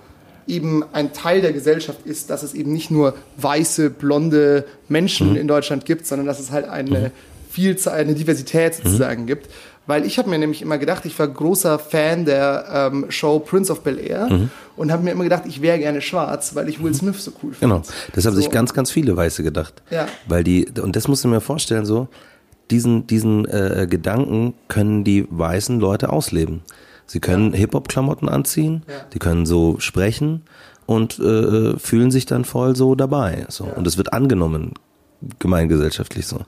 [0.47, 5.35] eben ein Teil der Gesellschaft ist, dass es eben nicht nur weiße, blonde Menschen mhm.
[5.37, 7.11] in Deutschland gibt, sondern dass es halt eine mhm.
[7.49, 9.27] Vielzahl, eine Diversität sozusagen mhm.
[9.27, 9.49] gibt.
[9.85, 13.71] Weil ich habe mir nämlich immer gedacht, ich war großer Fan der ähm, Show Prince
[13.71, 14.49] of Bel Air mhm.
[14.77, 17.53] und habe mir immer gedacht, ich wäre gerne schwarz, weil ich Will Smith so cool
[17.53, 17.75] finde.
[17.75, 17.81] Genau,
[18.13, 18.41] das haben so.
[18.41, 19.81] sich ganz, ganz viele Weiße gedacht.
[19.89, 20.07] Ja.
[20.25, 22.07] Weil die, und das musst du mir vorstellen, so,
[22.71, 26.61] diesen, diesen äh, Gedanken können die weißen Leute ausleben.
[27.05, 27.53] Sie können.
[27.53, 28.95] Hip-Hop-Klamotten anziehen, ja.
[29.13, 30.43] die können so sprechen
[30.85, 33.45] und äh, fühlen sich dann voll so dabei.
[33.49, 33.65] So.
[33.65, 33.73] Ja.
[33.73, 34.73] Und es wird angenommen,
[35.39, 36.41] gemeingesellschaftlich so.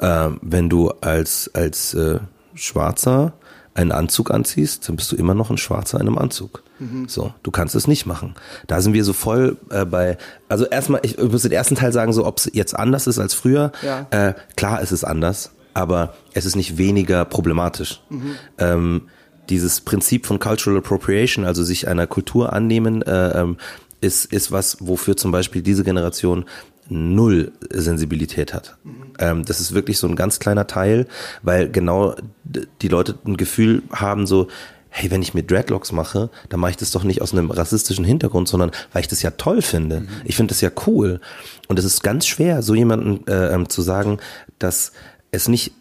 [0.00, 0.26] Ja.
[0.26, 2.18] Ähm, wenn du als, als äh,
[2.54, 3.34] Schwarzer
[3.74, 6.62] einen Anzug anziehst, dann bist du immer noch ein Schwarzer in einem Anzug.
[6.78, 7.08] Mhm.
[7.08, 8.34] So, du kannst es nicht machen.
[8.66, 10.18] Da sind wir so voll äh, bei.
[10.48, 13.34] Also erstmal, ich muss den ersten Teil sagen, so ob es jetzt anders ist als
[13.34, 13.72] früher.
[13.82, 14.06] Ja.
[14.10, 18.02] Äh, klar, es ist anders, aber es ist nicht weniger problematisch.
[18.10, 18.34] Mhm.
[18.58, 19.02] Ähm,
[19.48, 23.56] dieses Prinzip von Cultural Appropriation, also sich einer Kultur annehmen, äh, ähm,
[24.00, 26.44] ist, ist was, wofür zum Beispiel diese Generation
[26.88, 28.76] null Sensibilität hat.
[28.84, 28.92] Mhm.
[29.18, 31.06] Ähm, das ist wirklich so ein ganz kleiner Teil,
[31.42, 34.48] weil genau die Leute ein Gefühl haben so,
[34.88, 38.04] hey, wenn ich mir Dreadlocks mache, dann mache ich das doch nicht aus einem rassistischen
[38.04, 40.00] Hintergrund, sondern weil ich das ja toll finde.
[40.00, 40.08] Mhm.
[40.24, 41.20] Ich finde das ja cool.
[41.68, 44.18] Und es ist ganz schwer, so jemanden äh, ähm, zu sagen,
[44.58, 44.92] dass
[45.30, 45.72] es nicht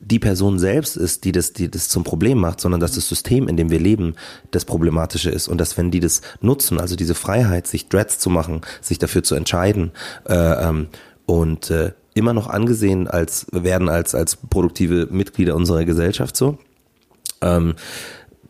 [0.00, 3.48] die Person selbst ist, die das, die das zum Problem macht, sondern dass das System,
[3.48, 4.14] in dem wir leben,
[4.50, 5.46] das Problematische ist.
[5.46, 9.22] Und dass wenn die das nutzen, also diese Freiheit, sich Dreads zu machen, sich dafür
[9.22, 9.92] zu entscheiden
[10.26, 10.88] äh, ähm,
[11.26, 16.58] und äh, immer noch angesehen als werden als als produktive Mitglieder unserer Gesellschaft so,
[17.40, 17.74] ähm,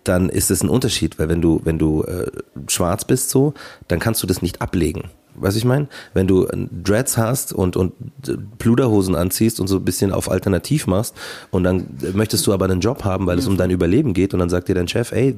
[0.04, 2.30] dann ist es ein Unterschied, weil wenn du wenn du äh,
[2.68, 3.54] schwarz bist so,
[3.88, 5.88] dann kannst du das nicht ablegen was ich meine?
[6.14, 6.46] Wenn du
[6.82, 7.92] Dreads hast und, und
[8.58, 11.14] Pluderhosen anziehst und so ein bisschen auf alternativ machst
[11.50, 14.40] und dann möchtest du aber einen Job haben, weil es um dein Überleben geht und
[14.40, 15.36] dann sagt dir dein Chef, ey,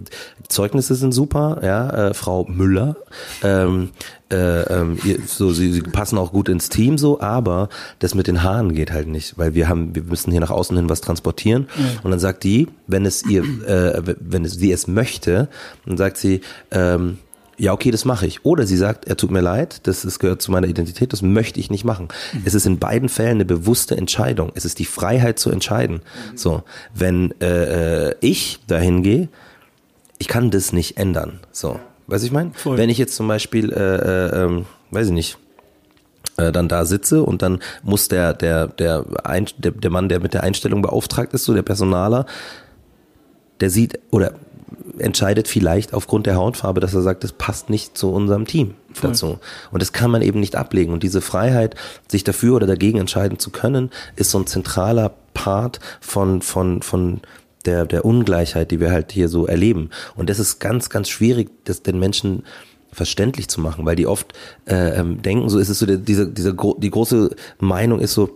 [0.48, 2.96] Zeugnisse sind super, ja, äh, Frau Müller,
[3.42, 3.90] ähm,
[4.33, 8.26] äh, ähm, ihr, so sie, sie passen auch gut ins Team so, aber das mit
[8.26, 11.00] den Haaren geht halt nicht, weil wir haben, wir müssen hier nach außen hin was
[11.00, 11.85] transportieren mhm.
[12.02, 15.48] und dann sagt die, wenn es ihr, äh, wenn es sie es möchte,
[15.85, 17.18] dann sagt sie, ähm,
[17.62, 18.44] ja, okay, das mache ich.
[18.44, 21.61] Oder sie sagt, er tut mir leid, das, das gehört zu meiner Identität, das möchte
[21.61, 22.09] ich nicht machen.
[22.33, 22.42] Mhm.
[22.44, 24.51] Es ist in beiden Fällen eine bewusste Entscheidung.
[24.57, 26.03] Es ist die Freiheit zu entscheiden.
[26.33, 26.37] Mhm.
[26.37, 29.29] So, wenn äh, äh ich dahin gehe,
[30.18, 31.38] ich kann das nicht ändern.
[31.53, 32.51] So, weiß ich mein?
[32.64, 35.38] Wenn ich jetzt zum Beispiel, äh, äh, ähm, weiß ich nicht,
[36.38, 40.18] äh, dann da sitze und dann muss der der der, Ein der der Mann, der
[40.18, 42.27] mit der Einstellung beauftragt ist, so der Personaler,
[43.61, 44.33] der sieht oder
[44.98, 49.11] entscheidet vielleicht aufgrund der Hautfarbe, dass er sagt, das passt nicht zu unserem Team Voll.
[49.11, 49.38] dazu.
[49.70, 50.92] Und das kann man eben nicht ablegen.
[50.92, 51.74] Und diese Freiheit,
[52.09, 57.20] sich dafür oder dagegen entscheiden zu können, ist so ein zentraler Part von, von, von
[57.64, 59.90] der, der Ungleichheit, die wir halt hier so erleben.
[60.14, 62.44] Und das ist ganz, ganz schwierig, das den Menschen
[62.92, 64.35] verständlich zu machen, weil die oft
[64.66, 68.35] äh, ähm, denken, so ist es so, diese, diese, die große Meinung ist so,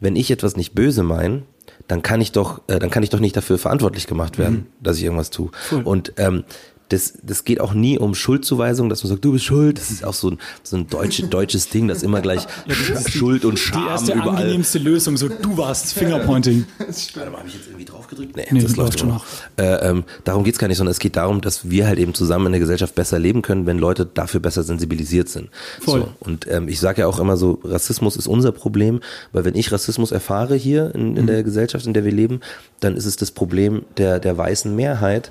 [0.00, 1.42] wenn ich etwas nicht böse meine,
[1.88, 4.66] dann kann ich doch, äh, dann kann ich doch nicht dafür verantwortlich gemacht werden, mhm.
[4.80, 5.50] dass ich irgendwas tue.
[5.72, 5.82] Cool.
[5.82, 6.44] Und ähm,
[6.88, 9.78] das, das geht auch nie um Schuldzuweisung, dass man sagt, du bist schuld.
[9.78, 12.74] Das ist auch so ein, so ein deutsche, deutsches Ding, das immer gleich ja,
[13.08, 14.36] Schuld und Scham Die erste überall.
[14.36, 16.66] angenehmste Lösung, so du warst Fingerpointing.
[16.78, 18.36] Warte mal, habe ich jetzt irgendwie drauf gedrückt?
[18.36, 19.24] Nee, nee das, das läuft schon noch.
[19.56, 22.46] Äh, ähm, darum geht's gar nicht, sondern es geht darum, dass wir halt eben zusammen
[22.46, 25.50] in der Gesellschaft besser leben können, wenn Leute dafür besser sensibilisiert sind.
[25.80, 26.00] Voll.
[26.00, 29.00] So, und ähm, ich sage ja auch immer so, Rassismus ist unser Problem,
[29.32, 31.26] weil wenn ich Rassismus erfahre hier in, in mhm.
[31.26, 32.40] der Gesellschaft, in der wir leben,
[32.80, 35.30] dann ist es das Problem der, der weißen Mehrheit,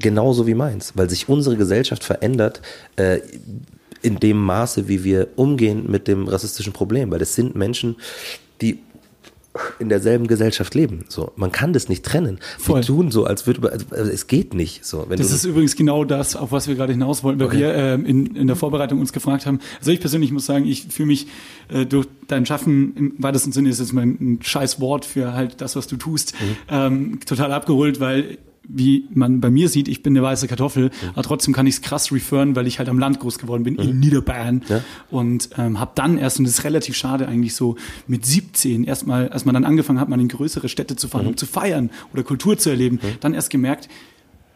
[0.00, 2.62] genauso wie meins, weil sich unsere Gesellschaft verändert
[2.96, 3.20] äh,
[4.02, 7.96] in dem Maße, wie wir umgehen mit dem rassistischen Problem, weil es sind Menschen,
[8.60, 8.78] die
[9.78, 11.04] in derselben Gesellschaft leben.
[11.08, 12.38] So, man kann das nicht trennen.
[12.58, 12.80] Voll.
[12.80, 14.84] Wir tun so, als würde also, es geht nicht.
[14.84, 17.58] So, wenn das ist übrigens genau das, auf was wir gerade hinaus wollten, weil okay.
[17.58, 19.58] wir äh, in, in der Vorbereitung uns gefragt haben.
[19.78, 21.26] Also ich persönlich muss sagen, ich fühle mich
[21.68, 25.60] äh, durch dein Schaffen im weitesten Sinne ist jetzt mein ein scheiß Wort für halt
[25.60, 26.56] das, was du tust, mhm.
[26.68, 31.08] ähm, total abgeholt, weil wie man bei mir sieht, ich bin eine weiße Kartoffel, mhm.
[31.14, 33.74] aber trotzdem kann ich es krass referen, weil ich halt am Land groß geworden bin,
[33.74, 33.80] mhm.
[33.80, 34.62] in Niederbayern.
[34.68, 34.84] Ja.
[35.10, 37.76] Und ähm, habe dann erst, und das ist relativ schade eigentlich so,
[38.06, 41.30] mit 17 erstmal, als man dann angefangen hat, mal in größere Städte zu fahren, mhm.
[41.30, 43.16] um zu feiern oder Kultur zu erleben, mhm.
[43.20, 43.88] dann erst gemerkt,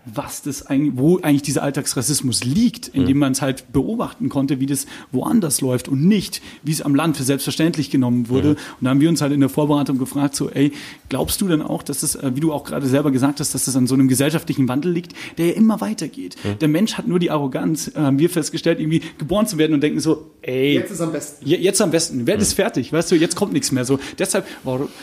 [0.04, 3.20] was das eigentlich, wo eigentlich dieser Alltagsrassismus liegt, indem mhm.
[3.20, 7.16] man es halt beobachten konnte, wie das woanders läuft und nicht, wie es am Land
[7.16, 8.48] für selbstverständlich genommen wurde.
[8.48, 8.56] Mhm.
[8.80, 10.72] Und da haben wir uns halt in der Vorbereitung gefragt, so, ey,
[11.08, 13.66] glaubst du denn auch, dass das, äh, wie du auch gerade selber gesagt hast, dass
[13.66, 16.36] das an so einem gesellschaftlichen Wandel liegt, der ja immer weitergeht?
[16.42, 16.58] Mhm.
[16.58, 19.82] Der Mensch hat nur die Arroganz, äh, haben wir festgestellt, irgendwie geboren zu werden und
[19.82, 21.46] denken so, ey, Jetzt ist am besten.
[21.46, 24.00] je- jetzt am besten, Welt ist fertig, weißt du, jetzt kommt nichts mehr so.
[24.18, 24.46] Deshalb,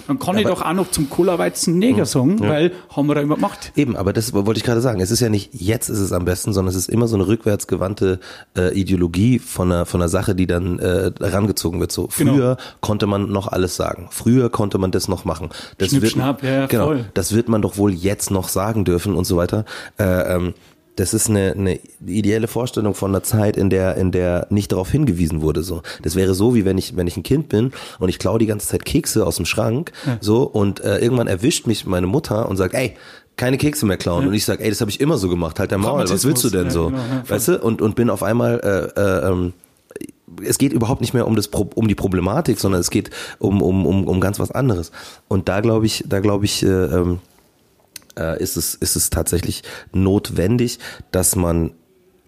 [0.08, 3.36] dann kann ich doch auch noch zum Cola-Weizen Neger sagen, weil haben wir da immer
[3.36, 3.72] gemacht.
[3.76, 4.89] Eben, aber das wollte ich gerade sagen.
[5.00, 7.28] Es ist ja nicht jetzt ist es am besten, sondern es ist immer so eine
[7.28, 8.20] rückwärtsgewandte
[8.58, 11.92] äh, Ideologie von einer von einer Sache, die dann äh, herangezogen wird.
[11.92, 12.34] So Genau.
[12.34, 14.08] früher konnte man noch alles sagen.
[14.12, 15.50] Früher konnte man das noch machen.
[15.78, 16.86] Das Schnipp, wird, schnapp, ja, genau.
[16.86, 17.06] voll.
[17.14, 19.66] Das wird man doch wohl jetzt noch sagen dürfen und so weiter.
[19.98, 20.54] Äh, ähm,
[20.96, 24.92] das ist eine, eine ideelle Vorstellung von einer Zeit, in der, in der nicht darauf
[24.92, 25.64] hingewiesen wurde.
[25.64, 28.38] So, das wäre so, wie wenn ich, wenn ich ein Kind bin und ich klaue
[28.38, 32.50] die ganze Zeit Kekse aus dem Schrank, so und äh, irgendwann erwischt mich meine Mutter
[32.50, 32.98] und sagt, ey,
[33.40, 34.28] keine Kekse mehr klauen.
[34.28, 35.60] Und ich sage, ey, das habe ich immer so gemacht.
[35.60, 36.08] Halt dein Maul.
[36.10, 36.88] Was willst du denn Ja, so?
[36.88, 37.60] genau, ja, weißt du?
[37.62, 38.60] Und und bin auf einmal
[38.96, 39.54] äh, äh, ähm,
[40.44, 43.86] es geht überhaupt nicht mehr um das um die Problematik, sondern es geht um um
[43.86, 44.92] um um ganz was anderes.
[45.30, 47.20] Und da glaube ich, da glaube ich, äh, ähm,
[48.18, 50.80] äh, ist es ist es tatsächlich notwendig,
[51.12, 51.72] dass man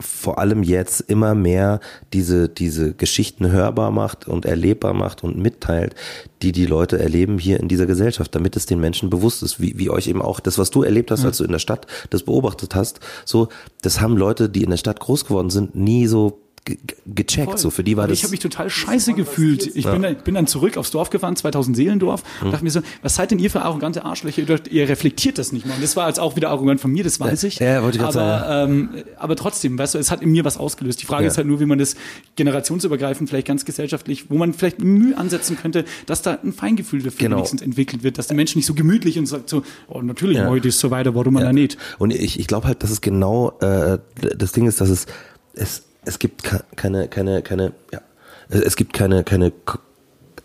[0.01, 1.79] vor allem jetzt immer mehr
[2.13, 5.95] diese diese Geschichten hörbar macht und erlebbar macht und mitteilt,
[6.41, 9.77] die die Leute erleben hier in dieser Gesellschaft, damit es den Menschen bewusst ist, wie,
[9.77, 12.23] wie euch eben auch das, was du erlebt hast, als du in der Stadt das
[12.23, 13.49] beobachtet hast, so
[13.81, 17.57] das haben Leute, die in der Stadt groß geworden sind, nie so ge- ge- gecheckt.
[17.59, 18.19] So für die war Aber das.
[18.19, 19.75] ich habe mich total scheiße gefühlt.
[19.75, 22.47] Ich bin, dann, bin dann zurück aufs Dorf gefahren, 2000 Seelendorf, Hm.
[22.47, 24.43] und dachte mir so, was seid denn ihr für arrogante Arschlöcher?
[24.71, 25.73] Ihr, reflektiert das nicht mal.
[25.75, 27.59] Und das war jetzt auch wieder arrogant von mir, das weiß ich.
[27.59, 30.57] Ja, wollte ich aber, grad ähm, aber trotzdem, weißt du, es hat in mir was
[30.57, 31.01] ausgelöst.
[31.01, 31.31] Die Frage Ja.
[31.31, 31.95] ist halt nur, wie man das
[32.35, 37.19] generationsübergreifend, vielleicht ganz gesellschaftlich, wo man vielleicht Mühe ansetzen könnte, dass da ein Feingefühl dafür
[37.19, 37.37] Genau.
[37.37, 40.47] wenigstens entwickelt wird, dass der Mensch nicht so gemütlich und sagt so, oh, natürlich, Ja.
[40.47, 41.77] heute ist so weiter, warum man da nicht?
[41.99, 43.99] Und ich, ich glaube halt, dass es genau äh,
[44.37, 45.05] das Ding ist, dass es
[45.53, 48.01] es es gibt ke- keine keine keine ja
[48.49, 49.51] es gibt keine keine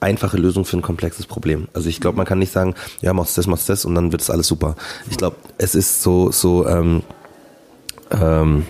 [0.01, 1.69] einfache Lösung für ein komplexes Problem.
[1.73, 4.21] Also ich glaube, man kann nicht sagen, ja machst das, machst das und dann wird
[4.23, 4.77] es alles super.
[5.11, 7.03] Ich glaube, es ist so so ähm,
[8.11, 8.67] ähm,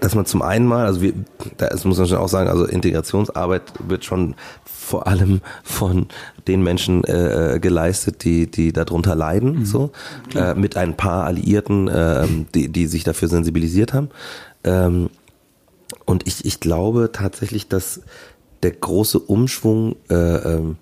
[0.00, 1.12] dass man zum einen mal, also wir,
[1.56, 4.34] das muss man schon auch sagen, also Integrationsarbeit wird schon
[4.88, 6.06] vor allem von
[6.46, 9.90] den Menschen äh, geleistet, die die darunter leiden, so
[10.34, 14.08] äh, mit ein paar Alliierten, ähm, die die sich dafür sensibilisiert haben.
[14.64, 15.10] Ähm,
[16.06, 18.00] und ich ich glaube tatsächlich, dass
[18.62, 20.76] der große Umschwung äh, ähm,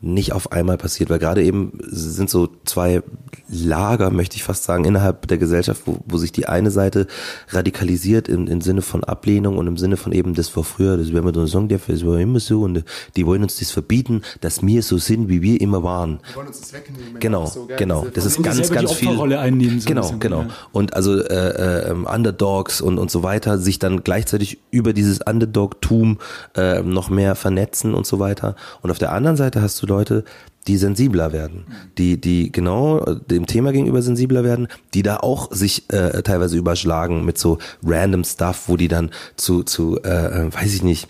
[0.00, 3.02] nicht auf einmal passiert, weil gerade eben sind so zwei
[3.48, 7.06] Lager, möchte ich fast sagen, innerhalb der Gesellschaft, wo, wo sich die eine Seite
[7.48, 11.12] radikalisiert im, im Sinne von Ablehnung und im Sinne von eben, das war früher, das
[11.12, 12.84] wir so sagen dürfen, das war immer so und
[13.16, 16.20] die wollen uns das verbieten, dass wir so sind, wie wir immer waren.
[16.28, 17.18] Wir wollen uns das wegnehmen.
[17.18, 18.06] Genau, So, genau.
[18.12, 19.08] Das ist ganz, die ganz viel.
[19.08, 20.42] Opferrolle einnehmen, so ein genau, bisschen, genau.
[20.42, 20.48] ja.
[20.72, 26.18] Und also äh, äh, Underdogs und und so weiter sich dann gleichzeitig über dieses Underdog-Tum
[26.54, 28.54] äh, noch mehr vernetzen und so weiter.
[28.82, 30.24] Und auf der anderen Seite hast du Leute,
[30.68, 31.64] die sensibler werden,
[31.96, 36.56] die die genau äh, dem Thema gegenüber sensibler werden, die da auch sich äh, teilweise
[36.56, 41.08] überschlagen mit so random Stuff, wo die dann zu zu äh, äh, weiß ich nicht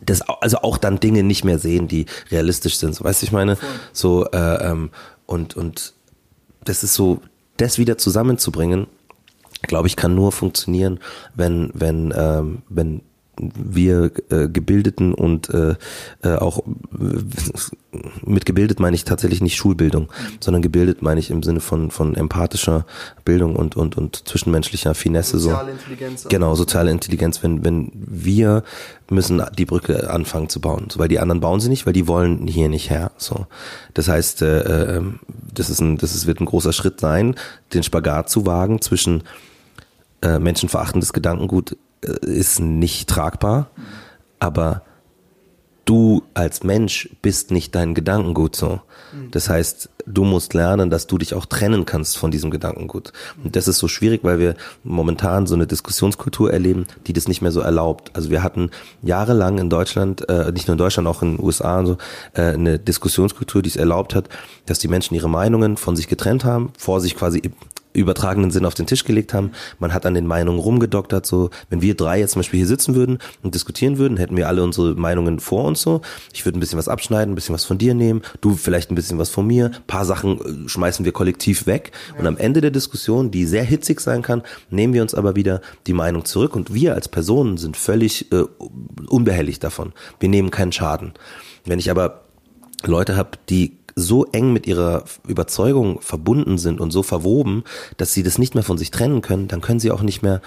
[0.00, 2.94] das also auch dann Dinge nicht mehr sehen, die realistisch sind.
[2.94, 3.56] So, weißt du, ich meine,
[3.92, 4.90] so äh, ähm,
[5.26, 5.94] und und
[6.64, 7.20] das ist so,
[7.56, 8.86] das wieder zusammenzubringen,
[9.62, 11.00] glaube ich, kann nur funktionieren,
[11.34, 13.02] wenn wenn ähm, wenn
[13.38, 15.74] wir äh, gebildeten und äh,
[16.22, 20.08] äh, auch äh, mit gebildet meine ich tatsächlich nicht Schulbildung,
[20.40, 22.84] sondern gebildet meine ich im Sinne von von empathischer
[23.24, 25.72] Bildung und und und zwischenmenschlicher Finesse Soziale so.
[25.72, 26.26] Intelligenz.
[26.28, 28.62] Genau, soziale Intelligenz, wenn wenn wir
[29.10, 32.06] müssen die Brücke anfangen zu bauen, so, weil die anderen bauen sie nicht, weil die
[32.06, 33.10] wollen hier nicht her.
[33.16, 33.46] So,
[33.94, 35.02] das heißt, äh, äh,
[35.54, 37.34] das ist ein, das ist, wird ein großer Schritt sein,
[37.72, 39.22] den Spagat zu wagen zwischen
[40.22, 43.70] äh, menschenverachtendes Gedankengut ist nicht tragbar,
[44.38, 44.82] aber
[45.84, 48.80] du als Mensch bist nicht dein Gedankengut so.
[49.30, 53.12] Das heißt, du musst lernen, dass du dich auch trennen kannst von diesem Gedankengut.
[53.42, 57.42] Und das ist so schwierig, weil wir momentan so eine Diskussionskultur erleben, die das nicht
[57.42, 58.10] mehr so erlaubt.
[58.14, 58.70] Also wir hatten
[59.02, 61.98] jahrelang in Deutschland, äh, nicht nur in Deutschland, auch in den USA und so,
[62.34, 64.28] äh, eine Diskussionskultur, die es erlaubt hat,
[64.66, 67.42] dass die Menschen ihre Meinungen von sich getrennt haben, vor sich quasi
[67.98, 69.52] übertragenen Sinn auf den Tisch gelegt haben.
[69.78, 72.94] Man hat an den Meinungen rumgedoktert, so, wenn wir drei jetzt zum Beispiel hier sitzen
[72.94, 76.00] würden und diskutieren würden, hätten wir alle unsere Meinungen vor uns so.
[76.32, 78.94] Ich würde ein bisschen was abschneiden, ein bisschen was von dir nehmen, du vielleicht ein
[78.94, 82.60] bisschen was von mir, ein paar Sachen äh, schmeißen wir kollektiv weg und am Ende
[82.60, 86.54] der Diskussion, die sehr hitzig sein kann, nehmen wir uns aber wieder die Meinung zurück
[86.54, 88.44] und wir als Personen sind völlig äh,
[89.08, 89.92] unbehelligt davon.
[90.20, 91.14] Wir nehmen keinen Schaden.
[91.64, 92.22] Wenn ich aber
[92.84, 97.64] Leute habe, die so eng mit ihrer Überzeugung verbunden sind und so verwoben,
[97.96, 100.40] dass sie das nicht mehr von sich trennen können, dann können sie auch nicht mehr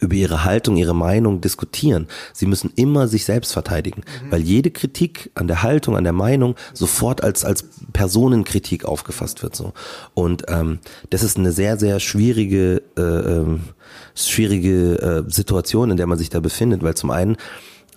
[0.00, 2.08] über ihre Haltung, ihre Meinung diskutieren.
[2.32, 6.56] Sie müssen immer sich selbst verteidigen, weil jede Kritik an der Haltung, an der Meinung
[6.72, 9.72] sofort als als Personenkritik aufgefasst wird so.
[10.14, 10.78] Und ähm,
[11.10, 13.60] das ist eine sehr sehr schwierige äh, ähm,
[14.14, 17.36] schwierige äh, Situation, in der man sich da befindet, weil zum einen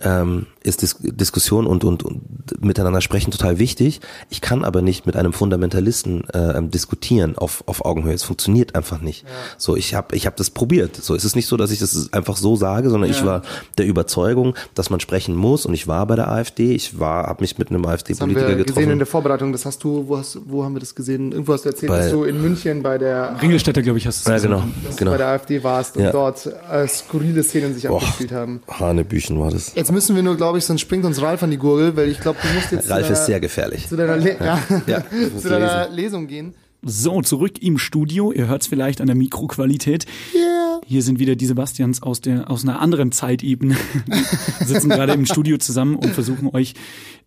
[0.01, 2.21] ähm, ist Dis Diskussion und, und, und
[2.63, 4.01] miteinander sprechen total wichtig.
[4.29, 8.13] Ich kann aber nicht mit einem Fundamentalisten äh, diskutieren auf, auf Augenhöhe.
[8.13, 9.23] Es funktioniert einfach nicht.
[9.23, 9.29] Ja.
[9.57, 10.95] So, ich habe ich hab das probiert.
[10.95, 13.15] So, es ist nicht so, dass ich das einfach so sage, sondern ja.
[13.15, 13.41] ich war
[13.77, 15.65] der Überzeugung, dass man sprechen muss.
[15.65, 16.73] Und ich war bei der AfD.
[16.73, 18.75] Ich war, habe mich mit einem AfD-Politiker getroffen.
[18.75, 19.51] gesehen in der Vorbereitung.
[19.51, 21.31] Das hast du, wo, hast, wo haben wir das gesehen?
[21.31, 24.25] Irgendwo hast du erzählt, bei, dass du in München bei der Ringelstädter, glaube ich, hast
[24.25, 25.11] du es ja, genau, dass genau.
[25.11, 26.11] du bei der AfD warst und ja.
[26.11, 28.61] dort äh, skurrile Szenen sich Boah, abgespielt haben.
[28.67, 29.73] Hanebüchen war das.
[29.75, 32.19] Jetzt müssen wir nur, glaube ich, sonst springt uns Ralf an die Gurgel, weil ich
[32.19, 32.89] glaube, du musst jetzt.
[32.89, 33.87] Ralf deiner, ist sehr gefährlich.
[33.87, 34.59] Zu deiner, Le ja.
[34.87, 35.03] Ja,
[35.39, 36.53] zu deiner Lesung gehen.
[36.87, 38.31] So, zurück im Studio.
[38.31, 40.05] Ihr hört es vielleicht an der Mikroqualität.
[40.35, 40.81] Yeah.
[40.85, 43.75] Hier sind wieder die Sebastians aus, der, aus einer anderen Zeitebene.
[44.63, 46.75] sitzen gerade im Studio zusammen und versuchen euch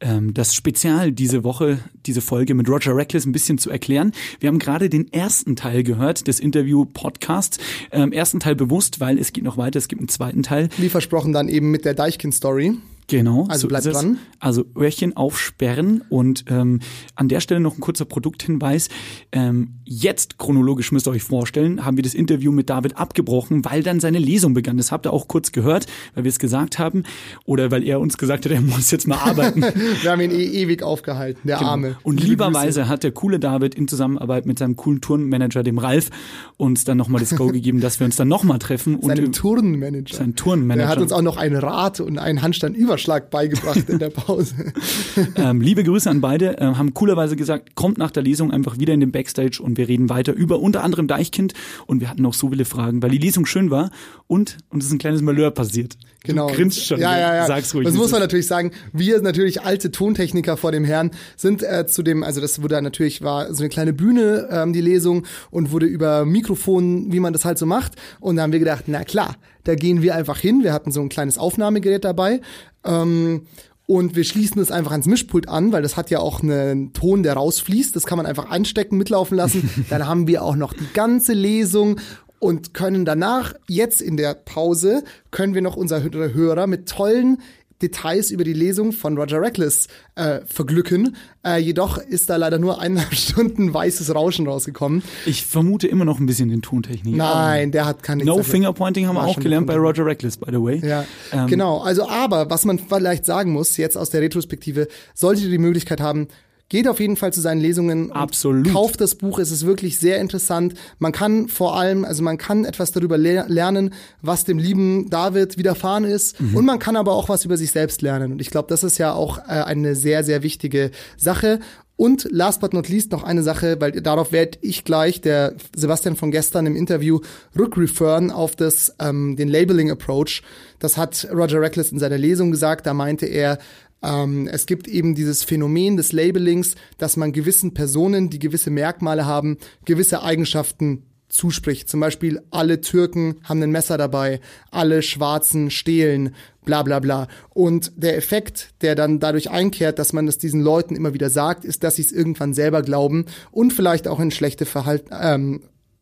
[0.01, 4.12] ähm, das Spezial diese Woche, diese Folge mit Roger Reckless ein bisschen zu erklären.
[4.38, 7.59] Wir haben gerade den ersten Teil gehört des Interview-Podcasts.
[7.91, 10.69] Ähm, ersten Teil bewusst, weil es geht noch weiter, es gibt einen zweiten Teil.
[10.77, 12.79] Wie versprochen dann eben mit der Deichkind-Story.
[13.09, 13.47] Genau.
[13.49, 14.18] Also so bleibt dran.
[14.38, 16.81] Also Öhrchen aufsperren und ähm,
[17.14, 18.90] an der Stelle noch ein kurzer Produkthinweis.
[19.33, 23.83] Ähm, jetzt chronologisch müsst ihr euch vorstellen, haben wir das Interview mit David abgebrochen, weil
[23.83, 24.77] dann seine Lesung begann.
[24.77, 27.05] Das habt ihr auch kurz gehört, weil wir es gesagt haben
[27.47, 29.62] oder weil er uns gesagt hat, er muss jetzt mal arbeiten.
[30.03, 31.71] wir haben ihn eh ewig aufgehalten, der genau.
[31.71, 31.97] Arme.
[32.03, 36.11] Und Liebe lieberweise hat der coole David in Zusammenarbeit mit seinem coolen Turnmanager, dem Ralf,
[36.59, 38.99] uns dann nochmal das Go gegeben, dass wir uns dann nochmal treffen.
[39.01, 40.14] Sein Turnmanager.
[40.14, 40.87] Sein Turnmanager.
[40.87, 44.11] Der hat uns auch noch ein Rad und einen Handstand über Überschlag beigebracht in der
[44.11, 44.73] Pause.
[45.37, 48.93] ähm, liebe Grüße an beide, äh, haben coolerweise gesagt, kommt nach der Lesung einfach wieder
[48.93, 51.55] in den Backstage und wir reden weiter über unter anderem Deichkind
[51.87, 53.91] und wir hatten noch so viele Fragen, weil die Lesung schön war
[54.27, 55.97] und uns ist ein kleines Malheur passiert.
[56.25, 56.49] Genau.
[56.49, 56.99] Du grinst schon.
[56.99, 57.47] Ja, ja, ja.
[57.47, 57.87] Sag's ruhig.
[57.87, 58.73] Das muss man natürlich sagen.
[58.93, 63.23] Wir natürlich alte Tontechniker vor dem Herrn sind äh, zu dem, also das wurde natürlich
[63.23, 67.45] war so eine kleine Bühne ähm, die Lesung und wurde über Mikrofon, wie man das
[67.45, 67.93] halt so macht.
[68.21, 69.37] Und da haben wir gedacht, na klar,
[69.68, 70.62] da gehen wir einfach hin.
[70.62, 72.40] Wir hatten so ein kleines Aufnahmegerät dabei.
[72.85, 73.42] Ähm,
[73.87, 77.22] und wir schließen es einfach ans Mischpult an, weil das hat ja auch einen Ton,
[77.22, 77.94] der rausfließt.
[77.94, 79.68] Das kann man einfach einstecken, mitlaufen lassen.
[79.90, 82.00] Dann haben wir auch noch die ganze Lesung
[82.38, 87.42] und können danach, jetzt in der Pause, können wir noch unsere Hörer mit tollen
[87.83, 91.17] Details über die Lesung von Roger Reckless äh, verglücken.
[91.45, 95.03] Äh, jedoch ist da leider nur eineinhalb Stunden weißes Rauschen rausgekommen.
[95.27, 97.17] Ich vermute immer noch ein bisschen den Tontechnik.
[97.17, 98.25] Nein, der hat keine.
[98.25, 100.81] No Fingerpointing haben wir auch gelernt bei Roger Reckless, by the way.
[100.85, 101.47] Ja, ähm.
[101.47, 101.79] genau.
[101.79, 106.01] Also, aber was man vielleicht sagen muss jetzt aus der Retrospektive, solltet ihr die Möglichkeit
[106.01, 106.29] haben,
[106.70, 108.12] Geht auf jeden Fall zu seinen Lesungen.
[108.12, 108.70] Absolut.
[108.70, 109.38] Kauft das Buch.
[109.38, 110.74] Es ist wirklich sehr interessant.
[110.98, 115.57] Man kann vor allem, also man kann etwas darüber le lernen, was dem lieben David
[115.57, 116.38] widerfahren ist.
[116.38, 116.57] Mhm.
[116.57, 118.33] Und man kann aber auch was über sich selbst lernen.
[118.33, 121.61] Und ich glaube, das ist ja auch äh, eine sehr, sehr wichtige Sache.
[121.96, 126.14] Und last but not least noch eine Sache, weil darauf werde ich gleich, der Sebastian
[126.14, 127.20] von gestern im Interview,
[127.59, 130.42] rückreferen auf das, ähm, den Labeling Approach.
[130.78, 132.87] Das hat Roger Reckless in seiner Lesung gesagt.
[132.87, 133.59] Da meinte er,
[134.03, 139.27] ähm, es gibt eben dieses Phänomen des Labelings, dass man gewissen Personen, die gewisse Merkmale
[139.27, 141.89] haben, gewisse Eigenschaften zuspricht.
[141.89, 146.35] Zum Beispiel alle Türken haben ein Messer dabei, alle Schwarzen stehlen,
[146.65, 147.29] bla bla bla.
[147.51, 151.65] Und der Effekt, der dann dadurch einkehrt, dass man es diesen Leuten immer wieder sagt,
[151.65, 155.61] ist, dass sie es irgendwann selber glauben und vielleicht auch in schlechte Verhalten, ähm,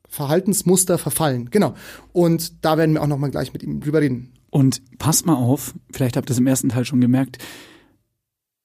[0.09, 1.51] Verhaltensmuster verfallen.
[1.51, 1.75] Genau.
[2.13, 4.33] Und da werden wir auch nochmal gleich mit ihm drüber reden.
[4.51, 7.39] Und passt mal auf, vielleicht habt ihr es im ersten Teil schon gemerkt,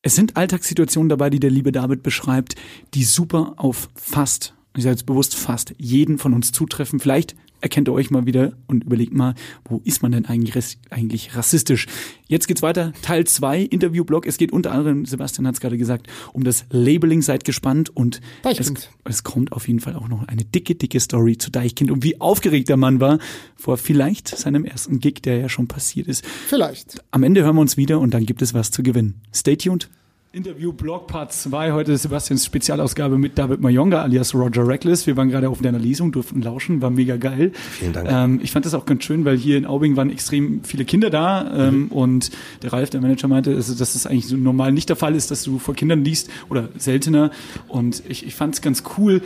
[0.02, 2.56] es sind Alltagssituationen dabei, die der liebe David beschreibt,
[2.94, 7.00] die super auf fast, ich sage jetzt bewusst fast, jeden von uns zutreffen.
[7.00, 11.36] Vielleicht erkennt ihr euch mal wieder und überlegt mal, wo ist man denn eigentlich, eigentlich
[11.36, 11.88] rassistisch?
[12.28, 12.94] Jetzt geht's weiter.
[13.02, 14.26] Teil 2, Interviewblog.
[14.26, 17.22] Es geht unter anderem, Sebastian hat es gerade gesagt, um das Labeling.
[17.22, 21.38] Seid gespannt und es, es, kommt auf jeden Fall auch noch eine dicke, dicke Story
[21.38, 23.20] zu Deichkind und wie aufgeregt der Mann war
[23.56, 26.26] vor vielleicht seinem ersten Gig, der ja schon passiert ist.
[26.26, 27.04] Vielleicht.
[27.12, 29.22] Am Ende hören wir uns wieder und dann gibt es was zu gewinnen.
[29.34, 29.90] Stay tuned.
[30.34, 35.06] Interview Blog Part 2, heute Sebastians Spezialausgabe mit David Mayonga alias Roger Reckless.
[35.06, 37.52] Wir waren gerade auf deiner Lesung, durften lauschen, war mega geil.
[37.54, 38.10] Vielen Dank.
[38.10, 41.10] Ähm, ich fand das auch ganz schön, weil hier in Aubing waren extrem viele Kinder
[41.10, 41.88] da ähm, mhm.
[41.90, 45.32] und der Ralf, der Manager, meinte, dass das eigentlich so normal nicht der Fall ist,
[45.32, 47.32] dass du vor Kindern liest oder seltener
[47.68, 49.24] und ich, ich fand es ganz cool,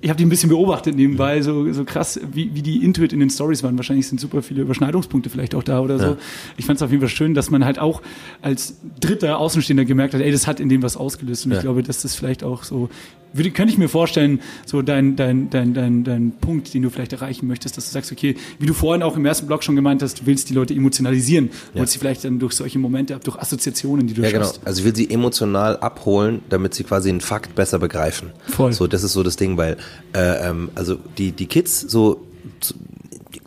[0.00, 3.18] ich habe die ein bisschen beobachtet nebenbei, so, so krass, wie, wie die Intuit in
[3.18, 3.76] den Stories waren.
[3.76, 6.04] Wahrscheinlich sind super viele Überschneidungspunkte vielleicht auch da oder so.
[6.04, 6.16] Ja.
[6.56, 8.02] Ich fand es auf jeden Fall schön, dass man halt auch
[8.40, 11.46] als dritter Außenstehender gemerkt hat, ey, das hat in dem was ausgelöst.
[11.46, 11.58] Und ja.
[11.58, 12.88] ich glaube, dass das vielleicht auch so
[13.32, 17.12] würde, könnte ich mir vorstellen, so dein, dein, dein, dein, dein Punkt, den du vielleicht
[17.12, 20.02] erreichen möchtest, dass du sagst, okay, wie du vorhin auch im ersten Blog schon gemeint
[20.02, 21.80] hast, du willst die Leute emotionalisieren, ja.
[21.80, 24.54] holst sie vielleicht dann durch solche Momente ab, durch Assoziationen, die du ja, schaffst.
[24.54, 24.66] genau.
[24.66, 28.30] Also ich will sie emotional abholen, damit sie quasi einen Fakt besser begreifen.
[28.46, 28.72] Voll.
[28.72, 29.76] So, das ist so das Ding, weil
[30.14, 32.27] äh, ähm, also die die Kids so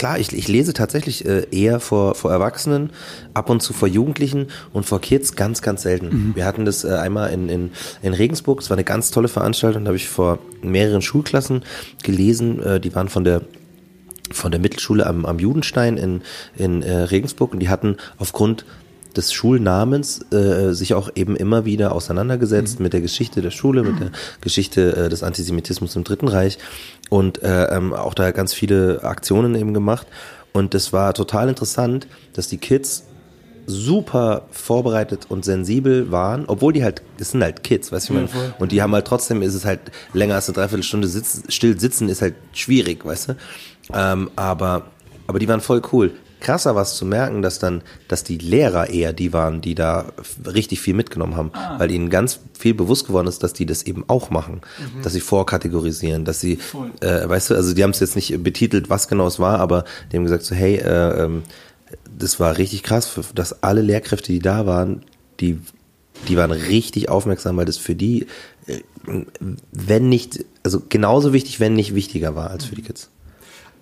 [0.01, 2.89] klar, ich, ich lese tatsächlich äh, eher vor, vor Erwachsenen,
[3.35, 6.07] ab und zu vor Jugendlichen und vor Kids ganz, ganz selten.
[6.07, 6.35] Mhm.
[6.35, 7.71] Wir hatten das äh, einmal in, in,
[8.01, 11.61] in Regensburg, es war eine ganz tolle Veranstaltung, da habe ich vor mehreren Schulklassen
[12.01, 13.43] gelesen, äh, die waren von der
[14.31, 16.21] von der Mittelschule am, am Judenstein in,
[16.55, 18.65] in äh, Regensburg und die hatten aufgrund
[19.17, 22.83] des Schulnamens äh, sich auch eben immer wieder auseinandergesetzt mhm.
[22.83, 26.57] mit der Geschichte der Schule, mit der Geschichte äh, des Antisemitismus im Dritten Reich
[27.09, 30.07] und äh, ähm, auch da ganz viele Aktionen eben gemacht.
[30.53, 33.03] Und das war total interessant, dass die Kids
[33.67, 38.27] super vorbereitet und sensibel waren, obwohl die halt, das sind halt Kids, weißt du, ja,
[38.59, 39.79] und die haben halt trotzdem, ist es halt
[40.13, 43.35] länger als eine Dreiviertelstunde sitzen, still sitzen, ist halt schwierig, weißt du,
[43.93, 44.87] ähm, aber,
[45.27, 46.11] aber die waren voll cool
[46.41, 50.11] krasser was zu merken, dass dann, dass die Lehrer eher die waren, die da
[50.45, 51.79] richtig viel mitgenommen haben, ah.
[51.79, 55.01] weil ihnen ganz viel bewusst geworden ist, dass die das eben auch machen, mhm.
[55.01, 56.59] dass sie vorkategorisieren, dass sie,
[56.99, 59.85] äh, weißt du, also die haben es jetzt nicht betitelt, was genau es war, aber
[60.11, 61.43] die haben gesagt so, hey, äh, ähm,
[62.17, 65.03] das war richtig krass, dass alle Lehrkräfte, die da waren,
[65.39, 65.59] die,
[66.27, 68.27] die waren richtig aufmerksam, weil das für die,
[68.67, 68.81] äh,
[69.71, 73.09] wenn nicht, also genauso wichtig, wenn nicht wichtiger war als für die Kids.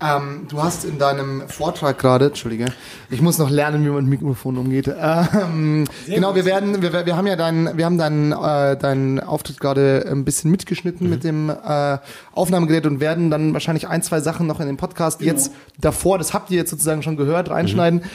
[0.02, 2.68] Ähm, du hast in deinem Vortrag gerade, entschuldige,
[3.10, 4.88] ich muss noch lernen, wie man mit Mikrofon umgeht.
[4.88, 9.60] Ähm, genau, wir werden, wir, wir haben ja deinen, wir haben deinen, äh, deinen Auftritt
[9.60, 11.14] gerade ein bisschen mitgeschnitten mhm.
[11.14, 11.98] mit dem äh,
[12.34, 15.34] Aufnahmegerät und werden dann wahrscheinlich ein, zwei Sachen noch in den Podcast genau.
[15.34, 18.00] jetzt davor, das habt ihr jetzt sozusagen schon gehört, reinschneiden.
[18.00, 18.06] Mhm.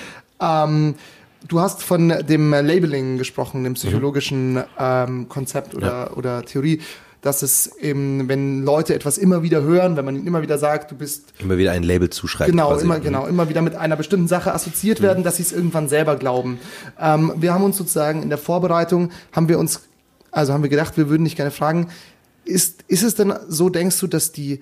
[0.41, 0.95] Ähm,
[1.49, 6.11] du hast von dem Labeling gesprochen, dem psychologischen ähm, Konzept oder, ja.
[6.13, 6.81] oder Theorie
[7.25, 10.91] dass es eben, wenn Leute etwas immer wieder hören, wenn man ihnen immer wieder sagt,
[10.91, 12.51] du bist immer wieder ein Label zuschreibt.
[12.51, 12.85] Genau, quasi.
[12.85, 15.25] immer genau, immer wieder mit einer bestimmten Sache assoziiert werden, mhm.
[15.25, 16.59] dass sie es irgendwann selber glauben.
[17.01, 19.81] Ähm, wir haben uns sozusagen in der Vorbereitung haben wir uns,
[20.33, 21.89] also haben wir gedacht, wir würden dich gerne fragen,
[22.45, 24.61] ist ist es denn so, denkst du, dass die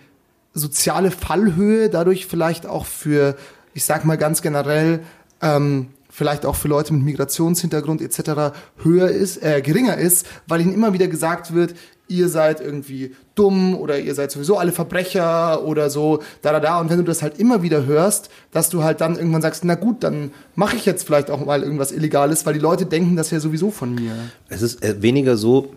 [0.55, 3.35] soziale Fallhöhe dadurch vielleicht auch für,
[3.75, 5.01] ich sag mal ganz generell
[5.41, 8.55] ähm, vielleicht auch für Leute mit Migrationshintergrund etc.
[8.77, 11.75] höher ist, äh, geringer ist, weil ihnen immer wieder gesagt wird,
[12.09, 16.81] ihr seid irgendwie dumm oder ihr seid sowieso alle Verbrecher oder so, da, da, da.
[16.81, 19.75] Und wenn du das halt immer wieder hörst, dass du halt dann irgendwann sagst, na
[19.75, 23.31] gut, dann mache ich jetzt vielleicht auch mal irgendwas Illegales, weil die Leute denken das
[23.31, 24.13] ja sowieso von mir.
[24.49, 25.71] Es ist äh, weniger so,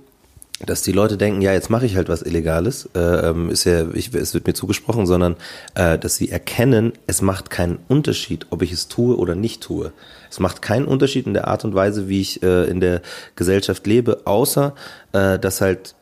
[0.66, 3.90] dass die Leute denken, ja, jetzt mache ich halt was Illegales, äh, ähm, ist ja,
[3.94, 5.36] ich, es wird mir zugesprochen, sondern
[5.76, 9.92] äh, dass sie erkennen, es macht keinen Unterschied, ob ich es tue oder nicht tue.
[10.30, 13.02] Es macht keinen Unterschied in der Art und Weise, wie ich äh, in der
[13.36, 14.76] Gesellschaft lebe, außer
[15.12, 15.96] äh, dass halt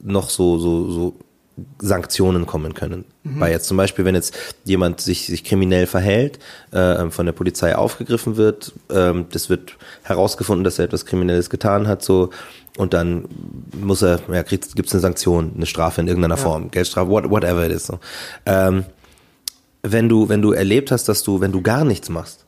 [0.00, 1.14] noch so, so, so
[1.78, 3.04] Sanktionen kommen können.
[3.24, 3.40] Mhm.
[3.40, 4.34] Weil jetzt zum Beispiel, wenn jetzt
[4.64, 6.38] jemand sich, sich kriminell verhält,
[6.70, 11.88] äh, von der Polizei aufgegriffen wird, äh, das wird herausgefunden, dass er etwas Kriminelles getan
[11.88, 12.30] hat, so
[12.78, 13.26] und dann
[13.78, 16.42] muss er, ja, gibt es eine Sanktion, eine Strafe in irgendeiner ja.
[16.42, 17.86] Form, Geldstrafe, what, whatever it is.
[17.86, 17.98] So.
[18.46, 18.84] Ähm,
[19.82, 22.46] wenn du, wenn du erlebt hast, dass du, wenn du gar nichts machst,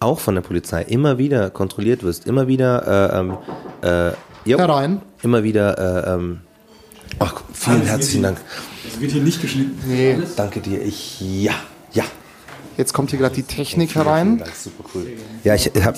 [0.00, 3.36] auch von der Polizei immer wieder kontrolliert wirst, immer wieder äh, ähm,
[3.82, 4.12] äh,
[4.48, 6.40] jo, herein, immer wieder äh, ähm,
[7.18, 8.38] Ach, vielen Alles herzlichen Dank.
[8.84, 9.78] Das wird hier nicht geschnitten.
[9.86, 10.18] Nee.
[10.36, 10.82] Danke dir.
[10.82, 11.54] Ich, ja,
[11.92, 12.04] ja.
[12.76, 14.26] Jetzt kommt hier gerade die Technik vielen, herein.
[14.26, 15.06] Vielen Dank, super cool.
[15.44, 15.92] Ja, ich habe ja,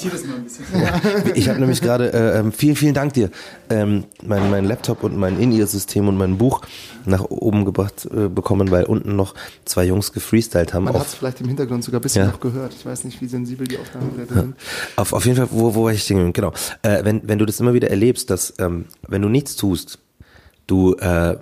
[1.34, 3.30] ich habe nämlich gerade äh, ähm, vielen vielen Dank dir
[3.70, 6.60] ähm, mein, mein Laptop und mein In-Ear-System und mein Buch
[7.06, 10.84] nach oben gebracht äh, bekommen, weil unten noch zwei Jungs gefreestylt haben.
[10.84, 12.30] Man hat es vielleicht im Hintergrund sogar ein bisschen ja.
[12.30, 12.74] noch gehört.
[12.78, 14.54] Ich weiß nicht, wie sensibel die Aufnahmen sind.
[14.96, 16.32] Auf, auf jeden Fall, wo, wo war ich stehen?
[16.34, 16.52] Genau.
[16.82, 19.98] Äh, wenn, wenn du das immer wieder erlebst, dass ähm, wenn du nichts tust,
[20.66, 21.36] du äh,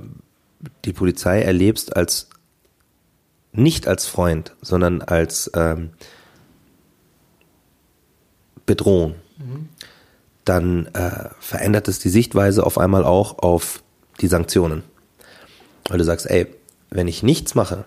[0.84, 2.28] die Polizei erlebst als
[3.52, 5.90] nicht als Freund, sondern als ähm,
[8.66, 9.68] Bedrohung, mhm.
[10.44, 13.82] dann äh, verändert es die Sichtweise auf einmal auch auf
[14.20, 14.82] die Sanktionen.
[15.88, 16.46] Weil du sagst, ey,
[16.90, 17.84] wenn ich nichts mache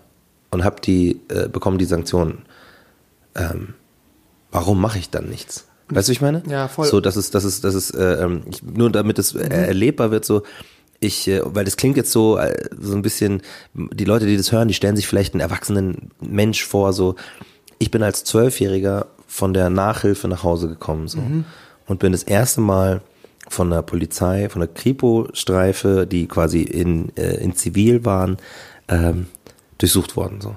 [0.52, 2.46] und hab die, äh, bekomme die Sanktionen,
[3.36, 3.74] ähm,
[4.52, 5.68] warum mache ich dann nichts?
[5.90, 6.44] Weißt du, wie ich meine?
[6.48, 6.86] Ja, voll.
[6.88, 9.42] So, das ist, das ist, das ist, äh, ähm, ich, nur damit es mhm.
[9.42, 10.44] erlebbar wird, so,
[11.00, 13.42] ich, äh, weil das klingt jetzt so, äh, so ein bisschen,
[13.74, 17.16] die Leute, die das hören, die stellen sich vielleicht einen erwachsenen Mensch vor, so,
[17.80, 21.46] ich bin als Zwölfjähriger von der Nachhilfe nach Hause gekommen, so, mhm.
[21.86, 23.02] und bin das erste Mal
[23.50, 28.38] von der Polizei, von der Kripo-Streife, die quasi in, äh, in Zivil waren,
[28.88, 29.28] ähm,
[29.78, 30.56] durchsucht worden, so.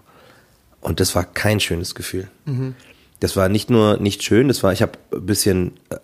[0.80, 2.28] Und das war kein schönes Gefühl.
[2.46, 2.74] Mhm.
[3.20, 5.96] Das war nicht nur nicht schön, das war, ich habe ein bisschen äh,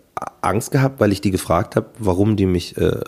[0.43, 3.01] Angst gehabt, weil ich die gefragt habe, warum die mich äh,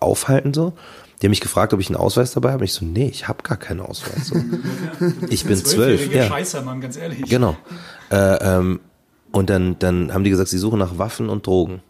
[0.00, 0.72] aufhalten so.
[1.20, 2.64] Die haben mich gefragt, ob ich einen Ausweis dabei habe.
[2.64, 4.28] Ich so, nee, ich habe gar keinen Ausweis.
[4.28, 4.36] So.
[5.28, 6.12] Ich bin zwölf.
[6.14, 6.26] Ja.
[6.26, 7.22] Scheiße, Mann, ganz ehrlich.
[7.22, 7.56] Genau.
[8.10, 8.80] Äh, ähm,
[9.32, 11.82] und dann, dann haben die gesagt, sie suchen nach Waffen und Drogen.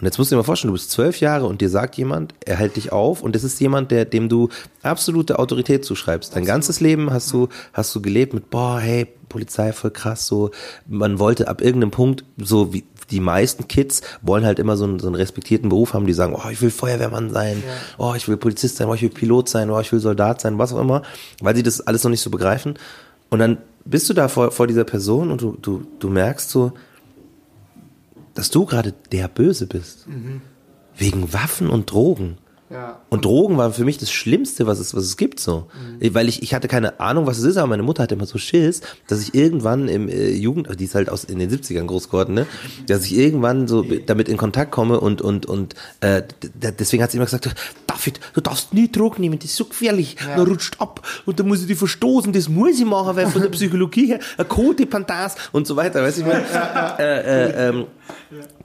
[0.00, 2.34] Und jetzt musst du dir mal vorstellen, du bist zwölf Jahre und dir sagt jemand,
[2.46, 4.48] er hält dich auf und das ist jemand, der, dem du
[4.82, 6.34] absolute Autorität zuschreibst.
[6.34, 10.50] Dein ganzes Leben hast du, hast du gelebt mit, boah, hey, Polizei voll krass, so,
[10.88, 15.00] man wollte ab irgendeinem Punkt, so wie die meisten Kids wollen halt immer so einen,
[15.00, 17.72] so einen respektierten Beruf haben, die sagen, oh, ich will Feuerwehrmann sein, ja.
[17.98, 20.58] oh, ich will Polizist sein, oh, ich will Pilot sein, oh, ich will Soldat sein,
[20.58, 21.02] was auch immer,
[21.40, 22.78] weil sie das alles noch nicht so begreifen.
[23.28, 26.72] Und dann bist du da vor, vor dieser Person und du, du, du merkst so,
[28.34, 30.06] dass du gerade der Böse bist.
[30.08, 30.42] Mhm.
[30.96, 32.38] Wegen Waffen und Drogen.
[32.70, 33.00] Ja.
[33.08, 35.66] Und Drogen waren für mich das Schlimmste, was es, was es gibt, so.
[36.00, 36.14] Mhm.
[36.14, 38.38] Weil ich, ich hatte keine Ahnung, was es ist, aber meine Mutter hatte immer so
[38.38, 42.06] Schiss, dass ich irgendwann im äh, Jugend, die ist halt aus in den 70ern groß
[42.06, 42.46] geworden, ne,
[42.86, 46.22] dass ich irgendwann so damit in Kontakt komme und, und, und, äh,
[46.54, 47.52] deswegen hat sie immer gesagt,
[47.88, 50.36] David, du darfst nie Drogen nehmen, das ist so gefährlich, ja.
[50.36, 53.42] man rutscht ab und dann muss ich die verstoßen, das muss ich machen, weil von
[53.42, 56.44] der Psychologie her, eine Codependas und so weiter, weißt du, ich meine,
[57.00, 57.86] äh, äh, ähm,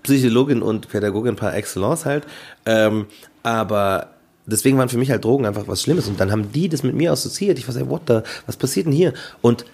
[0.03, 2.27] Psychologin und Pädagogin par excellence halt,
[2.67, 3.07] ähm,
[3.45, 4.07] aber
[4.47, 6.07] deswegen waren für mich halt Drogen einfach was Schlimmes.
[6.07, 7.59] Und dann haben die das mit mir assoziiert.
[7.59, 9.13] Ich war so, what the, was passiert denn hier?
[9.43, 9.65] Und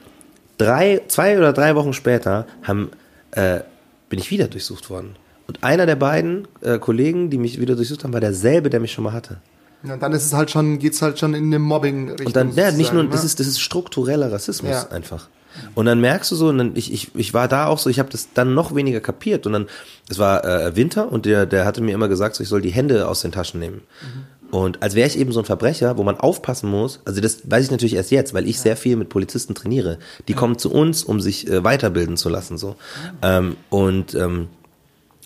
[0.58, 2.92] drei, zwei oder drei Wochen später haben,
[3.32, 3.62] äh,
[4.10, 5.16] bin ich wieder durchsucht worden.
[5.48, 8.92] Und einer der beiden äh, Kollegen, die mich wieder durchsucht haben, war derselbe, der mich
[8.92, 9.38] schon mal hatte.
[9.84, 12.28] Ja, dann ist es halt schon, geht's halt schon in eine Mobbing-Richtung.
[12.28, 13.26] Und dann, ja, nicht nur, das ne?
[13.26, 14.90] ist, das ist struktureller Rassismus ja.
[14.90, 15.30] einfach.
[15.76, 18.00] Und dann merkst du so, und dann, ich, ich, ich war da auch so, ich
[18.00, 19.46] habe das dann noch weniger kapiert.
[19.46, 19.68] Und dann,
[20.10, 22.72] es war äh, Winter und der, der hatte mir immer gesagt, so, ich soll die
[22.72, 23.82] Hände aus den Taschen nehmen.
[24.02, 24.58] Mhm.
[24.58, 27.66] Und als wäre ich eben so ein Verbrecher, wo man aufpassen muss, also das weiß
[27.66, 28.64] ich natürlich erst jetzt, weil ich ja.
[28.64, 29.98] sehr viel mit Polizisten trainiere.
[30.28, 30.38] Die ja.
[30.38, 32.58] kommen zu uns, um sich äh, weiterbilden zu lassen.
[32.58, 32.76] so.
[33.22, 33.38] Ja.
[33.38, 34.50] Ähm, und ähm,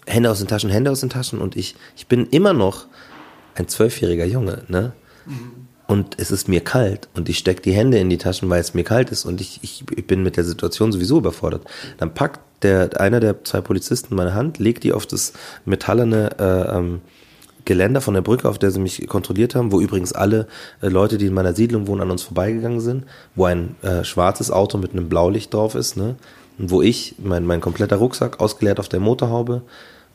[0.06, 1.40] Hände aus den Taschen, Hände aus den Taschen.
[1.40, 2.86] Und ich, ich bin immer noch
[3.56, 4.94] ein zwölfjähriger Junge, ne?
[5.26, 5.55] Mhm
[5.88, 8.74] und es ist mir kalt und ich stecke die Hände in die Taschen, weil es
[8.74, 11.64] mir kalt ist und ich, ich, ich bin mit der Situation sowieso überfordert.
[11.98, 15.34] Dann packt der, einer der zwei Polizisten meine Hand, legt die auf das
[15.66, 17.02] metallene äh, ähm,
[17.66, 20.48] Geländer von der Brücke, auf der sie mich kontrolliert haben, wo übrigens alle
[20.82, 23.06] äh, Leute, die in meiner Siedlung wohnen, an uns vorbeigegangen sind,
[23.36, 26.16] wo ein äh, schwarzes Auto mit einem Blaulicht drauf ist, ne?
[26.58, 29.64] Und wo ich, mein, mein kompletter Rucksack ausgeleert auf der Motorhaube,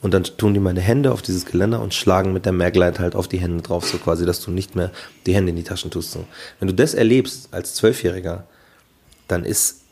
[0.03, 3.15] und dann tun die meine Hände auf dieses Geländer und schlagen mit der Mergleit halt
[3.15, 4.91] auf die Hände drauf, so quasi, dass du nicht mehr
[5.27, 6.13] die Hände in die Taschen tust.
[6.13, 6.25] So.
[6.59, 8.45] Wenn du das erlebst als Zwölfjähriger,
[9.29, 9.83] dann ist,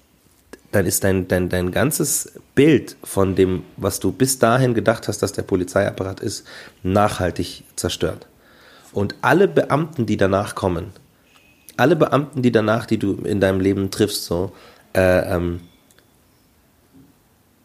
[0.73, 5.23] dann ist dein, dein, dein ganzes Bild von dem, was du bis dahin gedacht hast,
[5.23, 6.47] dass der Polizeiapparat ist,
[6.83, 8.27] nachhaltig zerstört.
[8.93, 10.93] Und alle Beamten, die danach kommen,
[11.77, 14.53] alle Beamten, die danach, die du in deinem Leben triffst, so,
[14.95, 15.61] äh, ähm,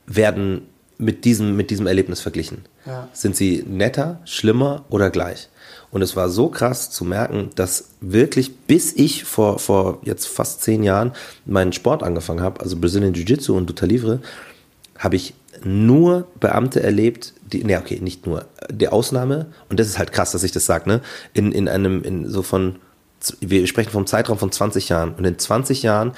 [0.05, 0.67] werden
[0.97, 2.65] mit diesem, mit diesem Erlebnis verglichen.
[2.85, 3.07] Ja.
[3.13, 5.49] Sind sie netter, schlimmer oder gleich?
[5.91, 10.61] Und es war so krass zu merken, dass wirklich, bis ich vor, vor jetzt fast
[10.63, 11.11] zehn Jahren
[11.45, 14.19] meinen Sport angefangen habe, also Brazilian Jiu-Jitsu und Duta Livre,
[14.97, 19.99] habe ich nur Beamte erlebt, die, ne, okay, nicht nur, die Ausnahme, und das ist
[19.99, 21.01] halt krass, dass ich das sage, ne,
[21.33, 22.77] in, in einem, in so von,
[23.39, 26.13] wir sprechen vom Zeitraum von 20 Jahren, und in 20 Jahren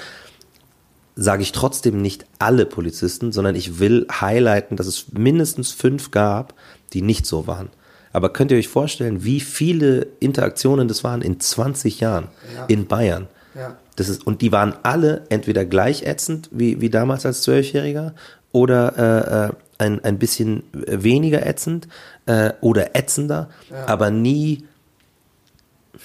[1.16, 6.54] sage ich trotzdem nicht alle Polizisten, sondern ich will highlighten, dass es mindestens fünf gab,
[6.92, 7.70] die nicht so waren.
[8.12, 12.66] Aber könnt ihr euch vorstellen, wie viele Interaktionen das waren in 20 Jahren ja.
[12.66, 13.28] in Bayern?
[13.54, 13.76] Ja.
[13.96, 18.14] Das ist, und die waren alle entweder gleich ätzend wie, wie damals als Zwölfjähriger
[18.52, 21.86] oder äh, äh ein, ein bisschen weniger ätzend
[22.24, 23.86] äh, oder ätzender, ja.
[23.86, 24.64] aber nie,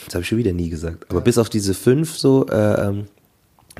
[0.05, 3.05] das habe ich schon wieder nie gesagt, aber bis auf diese fünf so äh, ähm,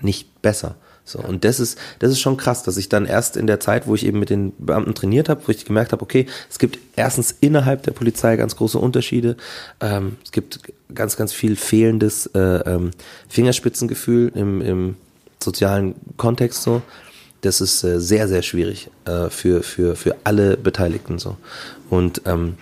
[0.02, 0.76] nicht besser.
[1.04, 3.88] So, und das ist, das ist schon krass, dass ich dann erst in der Zeit,
[3.88, 6.80] wo ich eben mit den Beamten trainiert habe, wo ich gemerkt habe, okay, es gibt
[6.96, 9.36] erstens innerhalb der Polizei ganz große Unterschiede.
[9.80, 10.60] Ähm, es gibt
[10.94, 12.92] ganz, ganz viel fehlendes äh, ähm,
[13.30, 14.96] Fingerspitzengefühl im, im
[15.44, 16.82] sozialen Kontext so.
[17.42, 21.38] Das ist äh, sehr, sehr schwierig äh, für, für, für alle Beteiligten so.
[21.90, 22.58] Und ähm,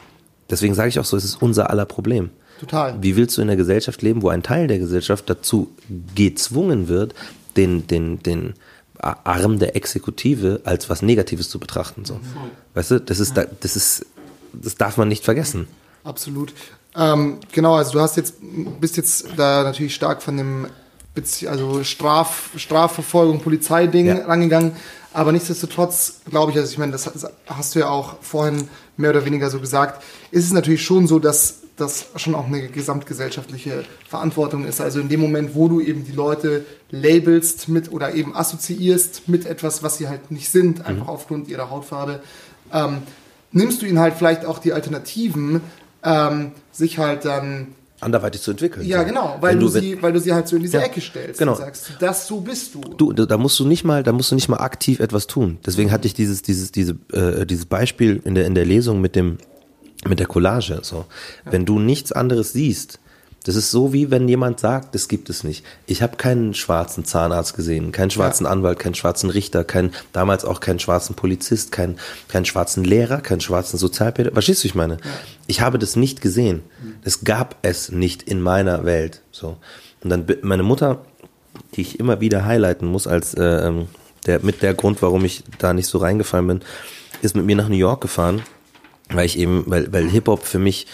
[0.49, 2.29] deswegen sage ich auch so, es ist unser aller Problem.
[2.59, 3.01] Total.
[3.01, 5.71] Wie willst du in einer Gesellschaft leben, wo ein Teil der Gesellschaft dazu
[6.15, 7.15] gezwungen wird,
[7.59, 8.53] den, den, den
[9.01, 12.05] Arm der Exekutive als was Negatives zu betrachten.
[12.05, 12.19] So.
[12.73, 14.05] Weißt du, das ist, das ist,
[14.53, 15.67] das darf man nicht vergessen.
[16.03, 16.53] Absolut.
[16.95, 18.35] Ähm, genau, also du hast jetzt,
[18.79, 20.67] bist jetzt da natürlich stark von dem
[21.49, 24.25] also Straf, Strafverfolgung, Polizeiding ja.
[24.25, 24.71] rangegangen.
[25.11, 27.11] Aber nichtsdestotrotz glaube ich, also ich meine, das
[27.47, 30.01] hast du ja auch vorhin mehr oder weniger so gesagt,
[30.31, 34.81] ist es natürlich schon so, dass das schon auch eine gesamtgesellschaftliche Verantwortung ist.
[34.81, 39.45] Also in dem Moment, wo du eben die Leute labelst mit oder eben assoziierst mit
[39.45, 41.09] etwas, was sie halt nicht sind, einfach mhm.
[41.09, 42.21] aufgrund ihrer Hautfarbe,
[42.73, 42.97] ähm,
[43.51, 45.61] nimmst du ihnen halt vielleicht auch die Alternativen,
[46.03, 47.67] ähm, sich halt dann
[48.01, 48.85] anderweitig zu entwickeln.
[48.85, 51.01] Ja, genau, weil Wenn du, sie, weil du sie halt so in diese Ja, Ecke
[51.01, 51.51] stellst genau.
[51.51, 52.79] und sagst, das so bist du.
[52.79, 55.57] Du, da da musst du nicht mal, da musst du nicht mal aktiv etwas tun.
[55.65, 59.17] Deswegen hatte ich dieses, dieses, diese, äh, dieses Beispiel in der in der Lesung mit
[59.17, 59.37] dem,
[60.07, 60.79] mit der Collage.
[60.83, 61.05] So,
[61.45, 62.99] wenn du nichts anderes siehst,
[63.45, 65.65] das ist so wie wenn jemand sagt, das gibt es nicht.
[65.85, 70.59] Ich habe keinen schwarzen Zahnarzt gesehen, keinen schwarzen Anwalt, keinen schwarzen Richter, keinen damals auch
[70.59, 71.97] keinen schwarzen Polizist, keinen
[72.27, 74.35] keinen schwarzen Lehrer, keinen schwarzen Sozialpädagogen.
[74.35, 74.97] Verstehst du, ich meine?
[75.47, 76.63] Ich habe das nicht gesehen.
[77.03, 79.21] Es gab es nicht in meiner Welt.
[79.31, 79.57] So
[80.03, 80.99] und dann meine Mutter
[81.75, 83.87] die ich immer wieder highlighten muss als äh, ähm,
[84.25, 86.61] der mit der Grund, warum ich da nicht so reingefallen bin,
[87.21, 88.41] ist mit mir nach New York gefahren,
[89.09, 90.87] weil ich eben, weil, weil Hip Hop für mich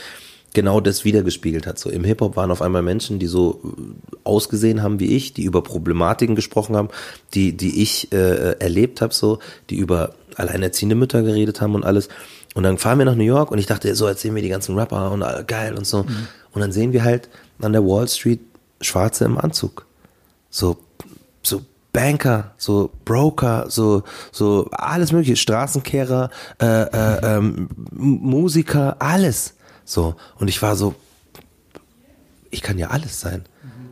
[0.54, 1.78] genau das wiedergespiegelt hat.
[1.78, 5.34] So im Hip Hop waren auf einmal Menschen, die so äh, ausgesehen haben wie ich,
[5.34, 6.90] die über Problematiken gesprochen haben,
[7.34, 9.40] die die ich äh, erlebt habe, so
[9.70, 12.10] die über alleinerziehende Mütter geredet haben und alles.
[12.56, 14.78] Und dann fahren wir nach New York und ich dachte, so erzählen wir die ganzen
[14.78, 16.06] Rapper und äh, geil und so.
[16.54, 17.30] Und dann sehen wir halt
[17.62, 18.40] an der Wall Street
[18.82, 19.86] Schwarze im Anzug
[20.50, 20.78] so
[21.96, 26.30] Banker, so Broker, so, so alles mögliche, Straßenkehrer,
[26.62, 29.54] äh, äh, ähm, Musiker, alles.
[29.86, 30.16] So.
[30.38, 30.94] Und ich war so,
[32.52, 33.46] ich kann ja alles sein.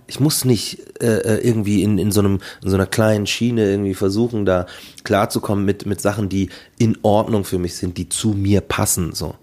[0.05, 3.69] Ich muss nicht äh, äh, irgendwie in, in, so einem, in so einer kleinen Schiene
[3.69, 4.65] irgendwie versuchen, da
[5.05, 9.13] klarzukommen mit, mit Sachen, die in Ordnung für mich sind, die zu mir passen.
[9.13, 9.35] So.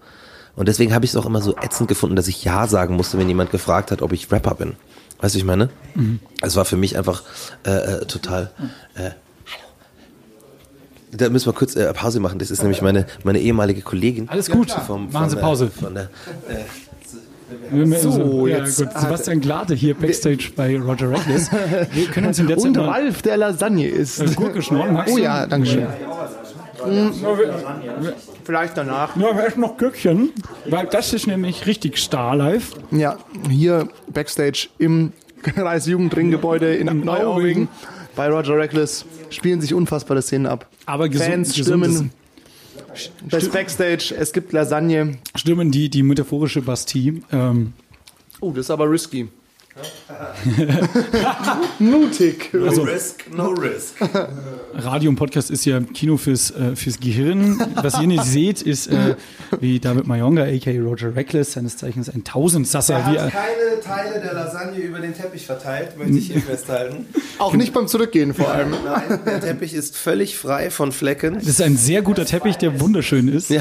[0.55, 3.17] Und deswegen habe ich es auch immer so ätzend gefunden, dass ich Ja sagen musste,
[3.17, 4.75] wenn jemand gefragt hat, ob ich Rapper bin.
[5.21, 5.69] Weißt du, ich meine?
[6.41, 7.23] Es war für mich einfach
[7.65, 8.51] äh, äh, total.
[8.95, 9.11] Äh,
[11.13, 12.39] da müssen wir kurz äh, Pause machen.
[12.39, 14.29] Das ist nämlich meine, meine ehemalige Kollegin.
[14.29, 14.71] Alles gut.
[14.71, 15.69] Vom, Machen Sie Pause.
[15.69, 16.09] Von der,
[18.01, 18.89] So, ja, jetzt gut.
[18.97, 21.51] Sebastian Glate hier Backstage bei Roger Reckless.
[21.93, 24.19] Wir können uns in der Zeit Und Ralf, der Lasagne ist.
[24.21, 24.93] äh, Gurke schnorren.
[24.93, 25.87] Magst Oh ja, danke schön.
[28.43, 29.15] Vielleicht danach.
[29.15, 30.29] Ja, wir essen noch Gürkchen,
[30.69, 32.71] weil das ist nämlich richtig Star Live.
[32.91, 33.17] Ja,
[33.49, 35.13] hier Backstage im
[35.43, 37.67] Kreisjugendringgebäude in Neuaubing
[38.15, 40.67] bei Roger Reckless spielen sich unfassbare Szenen ab.
[40.85, 42.11] Aber gesund, Fans stürmen
[43.29, 45.17] das Backstage, es gibt Lasagne.
[45.35, 47.21] Stürmen die, die metaphorische Bastille.
[47.31, 47.73] Ähm,
[48.41, 49.29] Oh, das ist aber risky.
[51.79, 52.49] Mutig.
[52.53, 53.95] also Risk, no risk.
[54.73, 57.59] Radio und Podcast ist ja Kino fürs, äh, fürs Gehirn.
[57.75, 59.15] Was ihr nicht seht, ist, äh,
[59.59, 60.79] wie David Mayonga, a.k.a.
[60.81, 63.05] Roger Reckless, seines Zeichens ein Tausendsasser.
[63.11, 67.05] Wie, er- keine Teile der Lasagne über den Teppich verteilt, möchte ich hier festhalten.
[67.39, 68.71] Auch nicht beim Zurückgehen vor allem.
[68.83, 71.35] Nein, der Teppich ist völlig frei von Flecken.
[71.35, 73.51] das ist ein sehr guter Teppich, der wunderschön ist.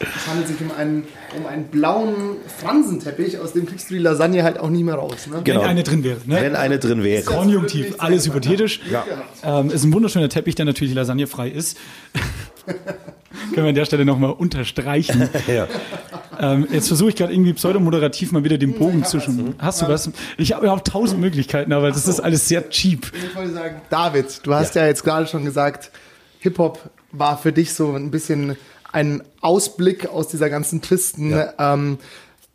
[0.00, 1.04] Es handelt sich um einen,
[1.36, 5.26] um einen blauen Fransenteppich, aus dem kriegst du die Lasagne halt auch nie mehr raus.
[5.26, 5.42] Ne?
[5.44, 6.20] Wenn eine drin wäre.
[6.24, 6.36] Ne?
[6.40, 7.22] Wenn eine drin wäre.
[7.22, 8.80] Konjunktiv, alles hypothetisch.
[9.42, 11.76] Ähm, ist ein wunderschöner Teppich, der natürlich lasagnefrei ist.
[13.54, 15.28] Können wir an der Stelle nochmal unterstreichen.
[15.46, 15.66] Ja.
[16.38, 19.54] Ähm, jetzt versuche ich gerade irgendwie pseudomoderativ mal wieder den Bogen zwischen.
[19.58, 20.10] Hast du was?
[20.38, 23.10] Ich habe ja auch tausend Möglichkeiten, aber das ist alles sehr cheap.
[23.14, 25.90] Ich wollte sagen, David, du hast ja, jetzt gerade schon gesagt,
[26.38, 26.78] Hip-Hop
[27.12, 28.56] war für dich so ein bisschen
[28.92, 31.98] ein Ausblick aus dieser ganzen tristen ähm,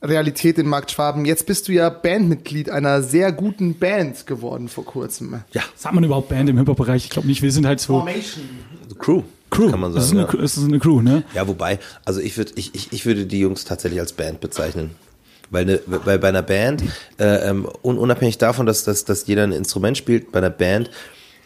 [0.02, 1.26] Realität in Markt Schwaben.
[1.26, 5.42] Jetzt bist du ja Bandmitglied einer sehr guten Band geworden vor kurzem.
[5.52, 7.06] Ja, Sagt man überhaupt Band im Hip-Hop-Bereich?
[7.06, 7.42] Ich glaube nicht.
[7.42, 8.44] Wir sind halt so Formation.
[9.00, 9.24] Crew.
[9.50, 9.70] Crew.
[9.72, 10.20] Kann man das, ist sagen.
[10.20, 11.24] eine, Crew- das ist eine Crew, ne?
[11.34, 14.92] Ja, wobei, also ich würde ich, ich, ich würde die Jungs tatsächlich als Band bezeichnen.
[15.52, 16.84] Weil, ne, weil bei einer Band,
[17.20, 20.90] äh, ähm, un, unabhängig davon, dass, dass, dass jeder ein Instrument spielt, bei einer Band,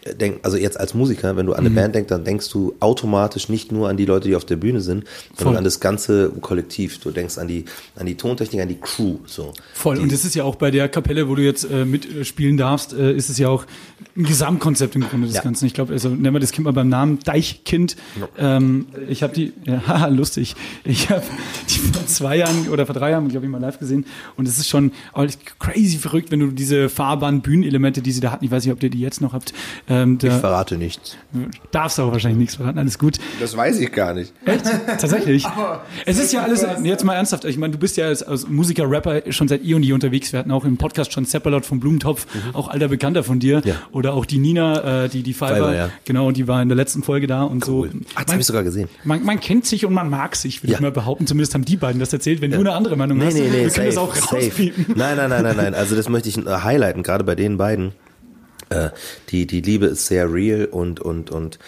[0.06, 3.50] denk, also jetzt als Musiker, wenn du an eine Band denkst, dann denkst du automatisch
[3.50, 5.58] nicht nur an die Leute, die auf der Bühne sind, sondern Voll.
[5.58, 7.00] an das ganze Kollektiv.
[7.00, 9.18] Du denkst an die, an die Tontechnik, an die Crew.
[9.26, 9.54] So.
[9.74, 9.96] Voll.
[9.96, 12.94] Die, Und das ist ja auch bei der Kapelle, wo du jetzt äh, mitspielen darfst,
[12.94, 13.66] äh, ist es ja auch
[14.16, 15.42] ein Gesamtkonzept im Grunde des Ja.
[15.42, 15.66] Ganzen.
[15.66, 17.96] Ich glaube, also nennen wir das Kind mal beim Namen Deichkind.
[18.38, 20.56] Ähm, ich habe die, ja, haha, lustig.
[20.84, 21.24] Ich habe
[21.70, 24.06] die vor zwei Jahren oder vor drei Jahren, glaube ich, mal live gesehen.
[24.38, 25.26] Und es ist schon oh,
[25.60, 28.82] crazy verrückt, wenn du diese fahrbaren Bühnenelemente, die sie da hatten, ich weiß nicht, ob
[28.82, 29.54] ihr die jetzt noch habt,
[29.90, 31.18] ähm, ich da verrate nichts.
[31.72, 33.18] darfst du auch wahrscheinlich nichts verraten, alles gut.
[33.40, 34.32] Das weiß ich gar nicht.
[34.46, 34.64] Echt?
[34.88, 35.46] Tatsächlich.
[36.06, 38.90] es ist ja alles, jetzt mal ernsthaft, ich meine, du bist ja als, als Musiker,
[38.90, 40.32] Rapper schon seit eh und je unterwegs.
[40.32, 43.62] Wir hatten auch im Podcast schon Seppalot vom Blumentopf, auch alter Bekannter von dir.
[43.66, 43.76] Ja.
[43.92, 45.90] Oder auch die Nina, äh, die, die Fiverr, Fiverr, ja.
[46.06, 47.86] genau, die war in der letzten Folge da und so.
[48.16, 48.90] Ah, das habe ich sogar gesehen.
[49.04, 50.78] Man, man kennt sich und man mag sich, würde Ja.
[50.78, 51.28] ich mal behaupten.
[51.28, 52.42] Zumindest haben die beiden das erzählt.
[52.42, 54.36] Wenn du eine andere Meinung Nee, hast, nee, nee, wir safe, können das auch safe.
[54.36, 54.86] rauspiepen.
[54.96, 55.74] Nein, nein, nein, nein, nein.
[55.74, 57.94] Also das möchte ich äh, highlighten, gerade bei den beiden.
[58.70, 58.90] Äh,
[59.30, 61.60] die, die Liebe ist sehr real und, und, und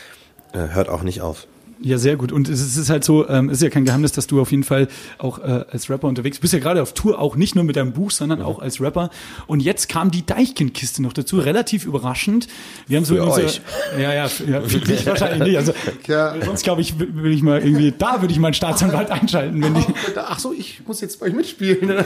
[0.53, 1.47] äh, hört auch nicht auf.
[1.83, 2.31] Ja, sehr gut.
[2.31, 4.63] Und es ist halt so, ähm, es ist ja kein Geheimnis, dass du auf jeden
[4.63, 4.87] Fall
[5.17, 6.41] auch äh, als Rapper unterwegs bist.
[6.41, 9.09] Bist ja gerade auf Tour, auch nicht nur mit deinem Buch, sondern auch als Rapper.
[9.47, 12.47] Und jetzt kam die Deichkind-Kiste noch dazu, relativ überraschend.
[12.85, 13.61] Wir haben so Für unser, euch.
[13.99, 15.57] ja, ja, für, ja, für dich wahrscheinlich nicht.
[15.57, 15.73] Also
[16.07, 16.35] Ja.
[16.45, 19.73] sonst glaube ich, würde ich mal irgendwie, da würde ich mal einen Staatsanwalt einschalten, wenn
[19.73, 19.83] die.
[20.17, 22.05] Ach so, ich muss jetzt bei euch mitspielen.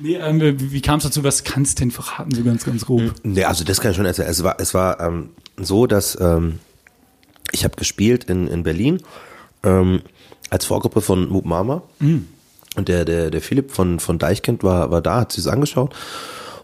[0.00, 1.22] Nee, ähm, wie kam es dazu?
[1.24, 3.12] Was kannst du denn verraten, so ganz, ganz grob?
[3.22, 4.28] Nee, also das kann ich schon erzählen.
[4.28, 6.58] Es war, es war ähm, so, dass ähm,
[7.52, 9.02] ich habe gespielt in, in Berlin
[9.62, 10.02] ähm,
[10.48, 11.82] als Vorgruppe von Moop Mama.
[12.76, 15.94] Und der, der, der Philipp von, von Deichkind war, war da, hat sich das angeschaut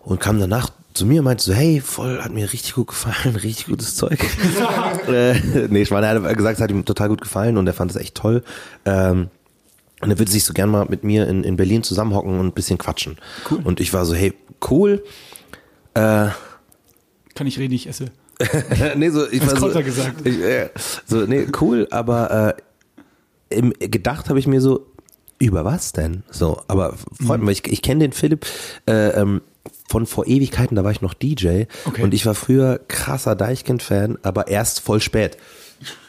[0.04, 3.36] und kam danach zu mir und meinte so, hey, voll, hat mir richtig gut gefallen,
[3.42, 4.18] richtig gutes Zeug.
[5.08, 5.34] äh,
[5.68, 7.90] nee, ich meine, er hat gesagt, es hat ihm total gut gefallen und er fand
[7.90, 8.42] es echt toll.
[8.84, 9.28] Ähm,
[10.06, 12.52] und er würde sich so gern mal mit mir in, in Berlin zusammenhocken und ein
[12.52, 13.16] bisschen quatschen.
[13.50, 13.58] Cool.
[13.64, 14.32] Und ich war so, hey,
[14.70, 15.02] cool.
[15.94, 16.28] Äh,
[17.34, 18.12] Kann ich reden, ich esse.
[18.96, 20.24] nee, so, ich war so, gesagt.
[20.24, 20.70] Ich, äh,
[21.06, 22.56] so, nee, cool, aber
[23.50, 24.86] äh, im, gedacht habe ich mir so,
[25.40, 26.22] über was denn?
[26.30, 27.46] So, aber freut Mhm.
[27.46, 28.46] mich, ich, ich kenne den Philipp
[28.88, 29.40] äh, ähm,
[29.88, 32.02] von vor Ewigkeiten, da war ich noch DJ Okay.
[32.02, 35.36] und ich war früher krasser Deichkind-Fan, aber erst voll spät.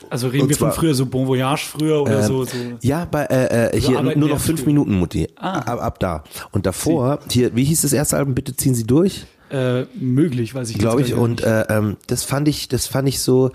[0.10, 2.56] Also reden Und wir von zwar- früher so Bon Voyage früher oder Ähm, so, so.
[2.82, 4.68] Ja, bei äh, äh, hier nur noch fünf früh.
[4.68, 5.28] Minuten, Mutti.
[5.36, 5.60] Ah.
[5.60, 6.24] Ab, ab da.
[6.52, 8.34] Und davor, hier, wie hieß das erste Album?
[8.34, 9.26] Bitte ziehen Sie durch.
[9.50, 11.14] Äh, möglich, weiß ich jetzt glaube ich.
[11.14, 11.46] Und nicht.
[11.46, 13.52] äh, ähm, das fand ich, das fand ich so.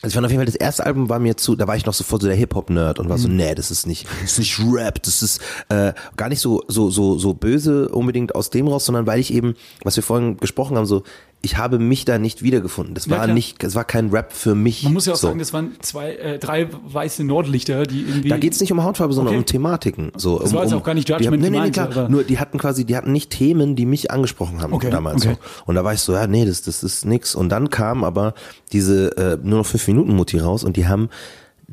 [0.00, 1.84] Also ich fand auf jeden Fall, das erste Album war mir zu, da war ich
[1.84, 3.22] noch sofort so der Hip-Hop-Nerd und war Mhm.
[3.22, 5.40] so, nee, das ist nicht, das ist nicht Rap, das ist
[5.70, 9.32] äh, gar nicht so, so, so, so böse unbedingt aus dem raus, sondern weil ich
[9.32, 11.02] eben, was wir vorhin gesprochen haben, so,
[11.40, 12.94] ich habe mich da nicht wiedergefunden.
[12.94, 13.34] Das Ja, war klar.
[13.34, 14.82] nicht, es war kein Rap für mich.
[14.82, 15.28] Man muss ja auch so.
[15.28, 18.28] sagen, das waren zwei, äh, drei weiße Nordlichter, die irgendwie.
[18.28, 19.38] Da geht's nicht um Hautfarbe, sondern Okay.
[19.42, 20.10] um Thematiken.
[20.16, 21.70] So, Das um, war jetzt um, auch gar nicht die haben- Judgment nee, nee, nee,
[21.70, 21.86] klar.
[21.90, 25.24] aber- Nur die hatten quasi, die hatten nicht Themen, die mich angesprochen haben Okay, damals
[25.24, 25.36] okay.
[25.40, 25.62] so.
[25.66, 27.36] Und da war ich so, ja, nee, das, das ist nix.
[27.36, 28.34] Und dann kam aber
[28.72, 31.08] diese äh, nur noch fünf Minuten Mutti raus und die haben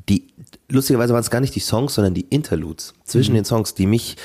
[0.09, 0.27] die
[0.69, 3.37] lustigerweise waren es gar nicht die Songs, sondern die Interludes zwischen Mhm.
[3.37, 4.17] den Songs, die mich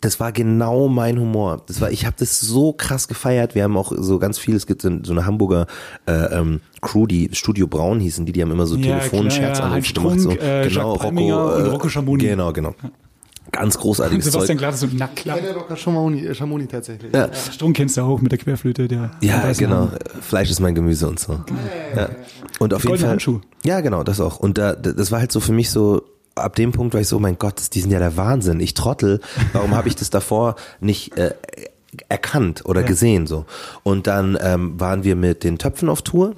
[0.00, 1.62] das war genau mein Humor.
[1.66, 3.54] Das war, ich habe das so krass gefeiert.
[3.54, 4.54] Wir haben auch so ganz viel.
[4.54, 5.66] Es gibt so so eine Hamburger
[6.06, 9.76] äh, ähm, Crew, die Studio Braun hießen, die die haben immer so Ja, Telefonscherz klar,
[9.76, 9.80] ja.
[9.80, 10.20] Gemacht.
[10.20, 10.30] So.
[10.30, 12.24] Strunk, äh, Jacques Palminger und Rocco Schamoni.
[12.24, 12.74] Genau, genau.
[13.52, 14.68] Ganz großartiges Sebastian Zeug.
[14.68, 15.40] Glatt so, na klar.
[15.40, 17.12] Der Rocker Schamoni, äh, Schamoni tatsächlich.
[17.14, 17.30] Ja.
[17.32, 19.12] Strom kennst du auch mit der Querflöte, der.
[19.22, 19.88] Ja, genau.
[20.20, 21.40] Fleisch ist mein Gemüse und so.
[21.94, 22.10] Ja.
[22.58, 23.10] Und auf jeden Goldene Fall.
[23.10, 23.40] Handschuh.
[23.64, 24.38] Ja, genau, das auch.
[24.40, 26.02] Und da, das war halt so für mich so,
[26.36, 28.60] ab dem Punkt war ich so, oh mein Gott, die sind ja der Wahnsinn.
[28.60, 29.20] Ich trottel.
[29.52, 31.34] Warum habe ich das davor nicht äh,
[32.08, 32.86] erkannt oder Ja.
[32.86, 33.44] gesehen so?
[33.82, 36.34] Und dann ähm, waren wir mit den Töpfen auf Tour.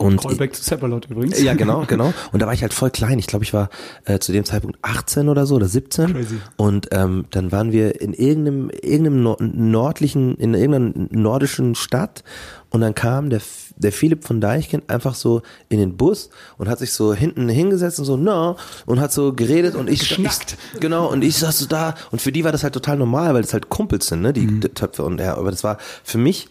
[0.00, 1.42] Und Callback zu Seppalot übrigens.
[1.42, 2.14] ja, genau, genau.
[2.30, 3.18] Und da war ich halt voll klein.
[3.18, 3.68] Ich glaube, ich war
[4.04, 6.12] äh, zu dem Zeitpunkt 18 oder so oder 17.
[6.12, 6.36] Crazy.
[6.56, 12.22] Und ähm, dann waren wir in irgendeinem, irgendeinem Nor- nördlichen, in irgendeiner nordischen Stadt.
[12.70, 13.40] Und dann kam der,
[13.78, 17.98] der Philipp von Deichkind einfach so in den Bus und hat sich so hinten hingesetzt
[17.98, 18.56] und so, na,
[18.86, 20.56] und hat so geredet und ich, Geschnackt.
[20.74, 21.94] ich genau, und ich saß so da.
[22.10, 24.46] Und für die war das halt total normal, weil das halt Kumpels sind, ne, die
[24.46, 24.60] Mhm.
[24.74, 26.48] Töpfe und ja, aber das war für mich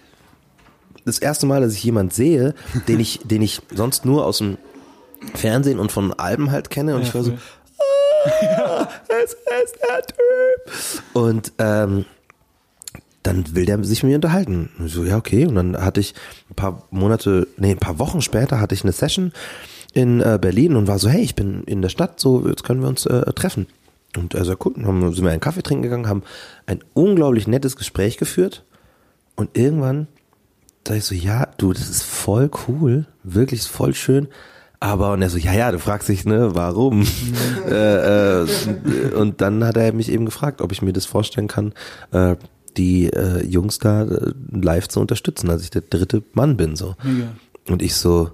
[1.05, 2.53] das erste Mal, dass ich jemand sehe,
[2.87, 4.57] den ich, den ich sonst nur aus dem
[5.35, 6.95] Fernsehen und von Alben halt kenne.
[6.95, 7.31] Und Ja, ich war so,
[8.57, 8.87] ah,
[9.23, 11.03] es ist der Typ.
[11.13, 12.05] Und ähm,
[13.27, 14.69] dann will der sich mit mir unterhalten.
[14.79, 15.45] Und ich so, ja, okay.
[15.45, 16.13] Und dann hatte ich
[16.49, 19.33] ein paar Monate, nee, ein paar Wochen später hatte ich eine Session
[19.93, 22.81] in äh, Berlin und war so, hey, ich bin in der Stadt, so, jetzt können
[22.81, 23.67] wir uns äh, treffen.
[24.15, 26.23] Und er sagt, cool, dann haben, sind wir einen Kaffee trinken gegangen, haben
[26.65, 28.63] ein unglaublich nettes Gespräch geführt.
[29.35, 30.07] Und irgendwann
[30.87, 34.29] sag ich so, ja, du, das ist voll cool, wirklich voll schön.
[34.79, 37.05] Aber und er so, ja, ja, du fragst dich, ne, warum?
[37.69, 38.47] äh, äh,
[39.15, 41.73] und dann hat er mich eben gefragt, ob ich mir das vorstellen kann,
[42.11, 42.35] äh,
[42.77, 46.95] die äh, Jungs da äh, live zu unterstützen, als ich der dritte Mann bin, so.
[47.03, 47.33] Mega.
[47.67, 48.31] Und ich so,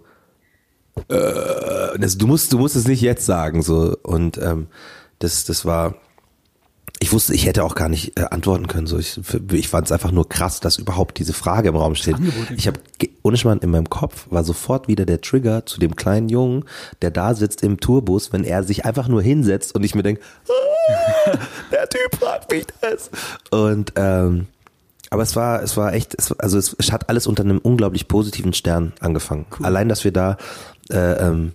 [1.10, 3.98] äh, das, du musst, du musst es nicht jetzt sagen, so.
[4.04, 4.68] Und ähm,
[5.20, 5.96] das, das war,
[7.04, 8.88] ich wusste, ich hätte auch gar nicht äh, antworten können.
[8.88, 9.20] So, ich,
[9.52, 12.16] ich fand es einfach nur krass, dass überhaupt diese Frage im Raum steht.
[12.56, 12.80] Ich habe
[13.24, 16.64] ohne Schmarrn in meinem Kopf war sofort wieder der Trigger zu dem kleinen Jungen,
[17.02, 20.22] der da sitzt im Tourbus, wenn er sich einfach nur hinsetzt und ich mir denke,
[20.48, 21.38] ah,
[21.74, 23.12] der Typ fragt mich das.
[23.52, 24.48] Und ähm,
[25.10, 28.08] aber es war, es war echt, es, also es, es hat alles unter einem unglaublich
[28.08, 29.46] positiven Stern angefangen.
[29.62, 30.38] Allein, dass wir da
[30.90, 31.52] äh, ähm,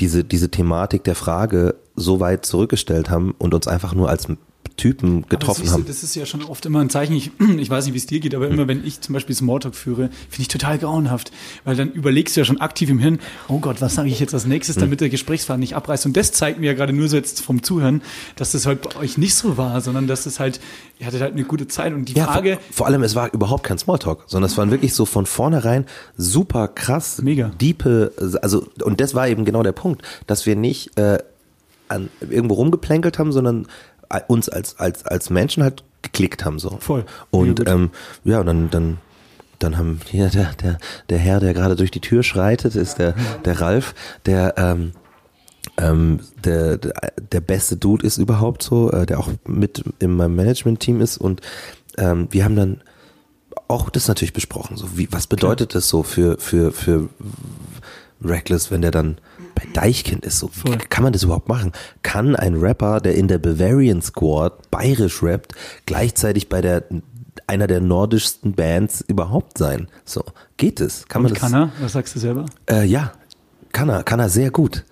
[0.00, 4.26] diese, diese Thematik der Frage so weit zurückgestellt haben und uns einfach nur als
[4.78, 5.84] Typen getroffen haben.
[5.86, 8.20] Das ist ja schon oft immer ein Zeichen, ich, ich weiß nicht, wie es dir
[8.20, 11.30] geht, aber immer wenn ich zum Beispiel Smalltalk führe, finde ich total grauenhaft.
[11.64, 13.18] Weil dann überlegst du ja schon aktiv im Hirn,
[13.48, 16.06] oh Gott, was sage ich jetzt als nächstes, damit der Gesprächsfaden nicht abreißt.
[16.06, 18.00] Und das zeigt mir ja gerade nur so jetzt vom Zuhören,
[18.36, 20.60] dass das halt bei euch nicht so war, sondern dass das halt,
[20.98, 21.92] ihr hattet halt eine gute Zeit.
[21.92, 24.70] Und die Ja, Frage, vor, vor allem, es war überhaupt kein Smalltalk, sondern es waren
[24.70, 25.84] wirklich so von vornherein
[26.16, 27.50] super krass, Mega.
[27.60, 31.18] diepe, also, und das war eben genau der Punkt, dass wir nicht äh,
[31.88, 33.66] an, irgendwo rumgeplänkelt haben, sondern
[34.28, 36.78] uns als, als, als Menschen halt geklickt haben, so.
[36.80, 37.04] Voll.
[37.30, 37.68] Und, gut.
[37.68, 37.90] ähm,
[38.24, 38.98] ja, und dann, dann,
[39.58, 40.78] dann haben hier der, der,
[41.08, 43.94] der Herr, der gerade durch die Tür schreitet, ist der, der Ralf,
[44.26, 44.92] der, ähm,
[45.76, 51.00] ähm, der, der, beste Dude ist überhaupt so, äh, der auch mit in meinem Management-Team
[51.00, 51.40] ist und
[51.98, 52.80] ähm, wir haben dann
[53.68, 57.08] auch das natürlich besprochen, so wie, was bedeutet das so für, für, für
[58.24, 59.18] Reckless, wenn der dann
[59.58, 60.78] bei Deichkind ist, so, Voll.
[60.88, 61.72] kann man das überhaupt machen?
[62.02, 65.54] Kann ein Rapper, der in der Bavarian Squad bayerisch rappt,
[65.84, 66.84] gleichzeitig bei der,
[67.48, 69.88] einer der nordischsten Bands überhaupt sein?
[70.04, 70.22] So,
[70.58, 71.08] geht es?
[71.08, 71.50] Kann man und das?
[71.50, 72.46] kann er, was sagst du selber?
[72.70, 73.12] Äh, ja,
[73.72, 74.84] kann er, kann er sehr gut.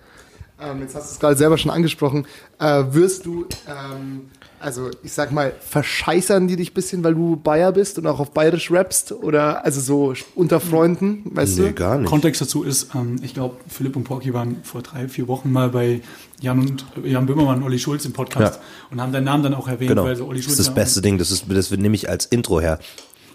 [0.59, 2.25] Ähm, jetzt hast du es gerade selber schon angesprochen.
[2.59, 7.35] Äh, wirst du, ähm, also ich sag mal, verscheißern die dich ein bisschen, weil du
[7.35, 9.11] Bayer bist und auch auf Bayerisch rappst?
[9.11, 11.73] Oder also so unter Freunden, weißt Nee, du?
[11.73, 12.09] gar nicht.
[12.09, 15.69] Kontext dazu ist, ähm, ich glaube, Philipp und Porky waren vor drei, vier Wochen mal
[15.69, 16.01] bei
[16.41, 18.61] Jan und Jan Böhmermann und Olli Schulz im Podcast Ja.
[18.91, 20.03] und haben deinen Namen dann auch erwähnt, Genau.
[20.03, 22.25] weil so Olli Das Schulz ist das beste Ding, das ist, das nehme ich als
[22.25, 22.79] Intro her.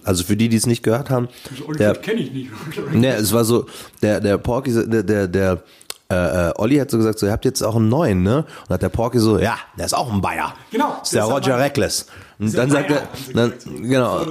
[0.05, 2.51] Also für die, die es nicht gehört haben, Also Olli der, Schulz kenne ich nicht.
[2.93, 3.67] ne, es war so,
[4.03, 5.63] der, der Porky, der, der, der
[6.13, 8.45] äh, äh, Olli hat so gesagt, so, ihr habt jetzt auch einen neuen, ne?
[8.69, 10.55] Und hat der Porky so, ja, der ist auch ein Bayer.
[10.71, 12.07] Genau, ist der der Roger Reckless.
[12.39, 13.03] Und dann sagt er,
[13.35, 13.53] dann,
[13.83, 14.27] genau.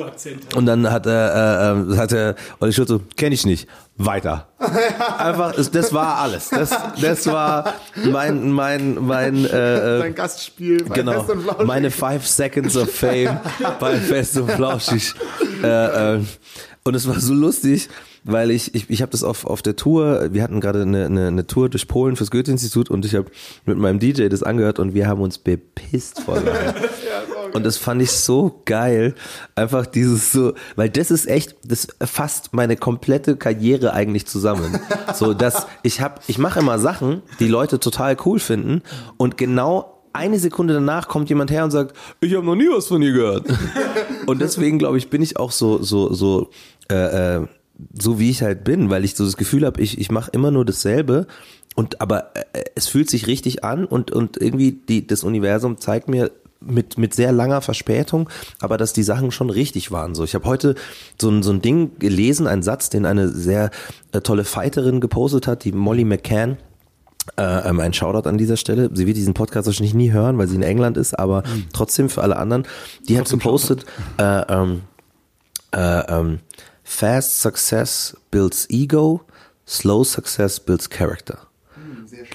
[0.56, 3.68] Und dann hat er, äh, äh, hat der Olli Schulz so, kenne ich nicht.
[3.98, 4.48] Weiter.
[5.18, 6.50] Einfach, das war alles.
[6.50, 11.68] Das, das war mein, mein, mein, äh, äh, Dein Gastspiel bei Genau, Fest und Flauschig.
[11.68, 13.40] meine Five Seconds of Fame
[13.80, 15.14] bei Fest und Flauschig.
[15.64, 16.20] Äh, äh,
[16.84, 17.90] und es war so lustig,
[18.24, 21.28] weil ich, ich, ich habe das auf, auf der Tour, wir hatten gerade eine, eine,
[21.28, 23.32] eine Tour durch Polen fürs Goethe-Institut und ich habe
[23.66, 26.42] mit meinem DJ das angehört und wir haben uns bepisst vor.
[27.54, 29.14] Und das fand ich so geil.
[29.56, 34.80] Einfach dieses so, weil das ist echt, das fasst meine komplette Karriere eigentlich zusammen.
[35.14, 38.82] So, dass ich hab, ich mache immer Sachen, die Leute total cool finden
[39.18, 42.88] und genau eine Sekunde danach kommt jemand her und sagt, ich habe noch nie was
[42.88, 43.48] von ihr gehört.
[44.26, 46.50] Und deswegen glaube ich, bin ich auch so so so
[46.90, 47.48] äh, äh,
[48.00, 50.52] so wie ich halt bin, weil ich so das Gefühl habe, ich ich mache immer
[50.52, 51.28] nur dasselbe
[51.76, 56.08] und aber äh, es fühlt sich richtig an und und irgendwie die das Universum zeigt
[56.08, 58.30] mir mit mit sehr langer Verspätung,
[58.60, 60.14] aber dass die Sachen schon richtig waren.
[60.14, 60.76] So, ich habe heute
[61.20, 63.72] so ein so ein Ding gelesen, einen Satz, den eine sehr
[64.12, 66.58] äh, tolle Fighterin gepostet hat, die Molly McCann.
[67.38, 68.90] Äh, ähm, ein Shoutout an dieser Stelle.
[68.94, 72.24] Sie wird diesen Podcast wahrscheinlich nie hören, weil sie in England ist, aber trotzdem für
[72.24, 72.66] alle anderen.
[73.08, 73.86] Die hat gepostet,
[74.18, 74.82] äh, ähm,
[75.72, 76.40] äh, ähm,
[76.92, 79.22] Fast Success builds Ego,
[79.66, 81.48] Slow Success builds Character.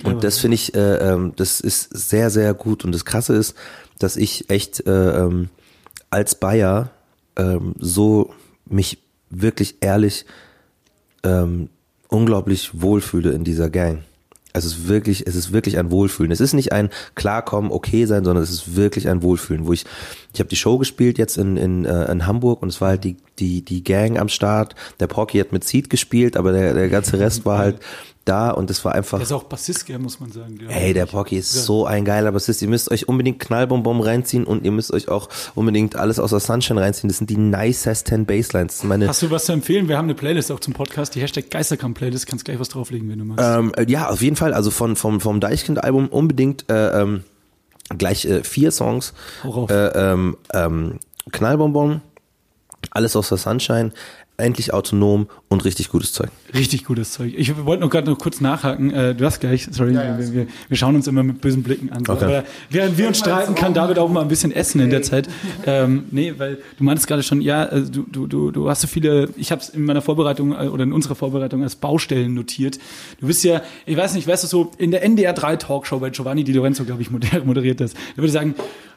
[0.02, 2.82] Und das finde ich, äh, ähm, das ist sehr, sehr gut.
[2.82, 3.54] Und das Krasse ist,
[3.98, 5.50] dass ich echt äh, ähm,
[6.08, 6.90] als Bayer
[7.36, 8.32] ähm, so
[8.64, 8.98] mich
[9.28, 10.24] wirklich ehrlich
[11.22, 11.68] ähm,
[12.08, 14.04] unglaublich wohlfühle in dieser Gang.
[14.56, 16.32] Es ist wirklich, es ist wirklich ein Wohlfühlen.
[16.32, 19.66] Es ist nicht ein Klarkommen, okay sein, sondern es ist wirklich ein Wohlfühlen.
[19.66, 19.84] Wo ich,
[20.32, 23.04] ich habe die Show gespielt jetzt in, in, äh, in Hamburg und es war halt
[23.04, 24.74] die, die, die Gang am Start.
[25.00, 27.80] Der Porky hat mit Seed gespielt, aber der, der ganze Rest war halt
[28.28, 29.18] da und es war einfach.
[29.18, 30.58] Der ist auch Bassist, gell, muss man sagen.
[30.62, 30.68] Ja.
[30.68, 32.60] Ey, der Porky ist so ein geiler Bassist.
[32.60, 36.40] Ihr müsst euch unbedingt Knallbonbon reinziehen und ihr müsst euch auch unbedingt alles aus der
[36.40, 37.08] Sunshine reinziehen.
[37.08, 38.82] Das sind die nicest 10 Basslines.
[38.84, 39.88] Meine, Hast du was zu empfehlen?
[39.88, 42.26] Wir haben eine Playlist auch zum Podcast, die Hashtag Geisterkamp-Playlist.
[42.26, 43.44] Kannst gleich was drauflegen, wenn du magst.
[43.44, 44.52] ähm, äh, ja, auf jeden Fall.
[44.52, 47.24] Also von, vom, vom Deichkind-Album unbedingt äh, ähm,
[47.96, 49.14] gleich äh, vier Songs.
[49.44, 50.98] Äh, ähm, ähm,
[51.30, 52.02] Knallbonbon,
[52.90, 53.92] alles aus der Sunshine,
[54.38, 56.28] endlich autonom und richtig gutes Zeug.
[56.54, 57.32] Richtig gutes Zeug.
[57.36, 58.90] Ich wollte nur gerade noch kurz nachhaken.
[58.92, 61.90] Äh, du hast gleich, sorry, ja, wir, wir, wir schauen uns immer mit bösen Blicken
[61.90, 62.02] an.
[62.06, 62.24] Okay.
[62.24, 65.28] Aber während wir uns streiten, kann David auch mal ein bisschen essen in der Zeit.
[65.64, 68.86] Ähm, nee, weil du meintest gerade schon, ja, äh, du, du, du, du hast so
[68.88, 72.78] viele, ich habe es in meiner Vorbereitung äh, oder in unserer Vorbereitung als Baustellen notiert.
[73.20, 76.10] Du bist ja, ich weiß nicht, weißt du so, in der NDR 3 Talkshow bei
[76.10, 77.94] Giovanni Di Lorenzo, glaube ich, moder- moderiert das.
[77.94, 78.54] Da würde ich sagen,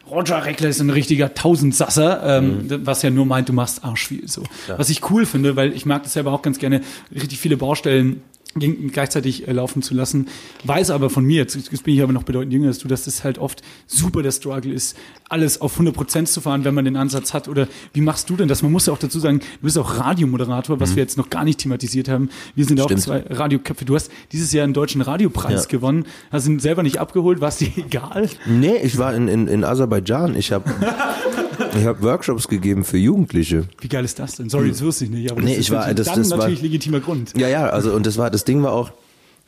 [0.09, 4.27] Roger Reckler ist ein richtiger Tausendsasser, ähm, was ja nur meint, du machst arschviel.
[4.27, 4.41] So.
[4.75, 6.81] Was ich cool finde, weil ich mag das selber auch ganz gerne,
[7.13, 8.21] richtig viele Baustellen
[8.55, 10.27] gleichzeitig äh, laufen zu lassen.
[10.63, 13.03] Weiß aber von mir, jetzt, jetzt bin ich aber noch bedeutend jünger als du, dass
[13.03, 14.97] das halt oft super der Struggle ist,
[15.29, 17.47] alles auf 100 Prozent zu fahren, wenn man den Ansatz hat.
[17.47, 18.63] Oder wie machst du denn das?
[18.63, 21.43] Man muss ja auch dazu sagen, du bist auch Radiomoderator, was wir jetzt noch gar
[21.43, 22.29] nicht thematisiert haben.
[22.55, 22.97] Wir sind ja auch Mhm.
[22.97, 23.85] Zwei Radioköpfe.
[23.85, 25.69] Du hast dieses Jahr einen deutschen Radiopreis Ja.
[25.69, 28.29] gewonnen, hast ihn selber nicht abgeholt, war es dir egal?
[28.47, 30.35] Nee, ich war in, in, in Aserbaidschan.
[30.35, 30.67] Ich habe
[31.77, 33.65] ich hab Workshops gegeben für Jugendliche.
[33.81, 34.49] Wie geil ist das denn?
[34.49, 35.31] Sorry, das wusste ich nicht.
[35.31, 37.33] Aber Nee, das ist ich war- natürlich das- dann das war- natürlich legitimer Grund.
[37.37, 38.91] Ja, ja, also und das war das Ding war auch,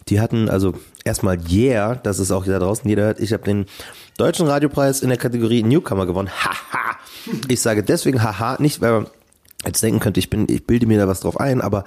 [0.09, 3.65] die hatten also erstmal Yeah, das ist auch da draußen jeder hört, ich habe den
[4.17, 6.29] deutschen Radiopreis in der Kategorie Newcomer gewonnen.
[6.43, 6.97] Haha.
[7.47, 9.07] Ich sage deswegen haha, nicht weil man
[9.65, 11.83] jetzt denken könnte, ich bin ich bilde mir da was drauf ein, aber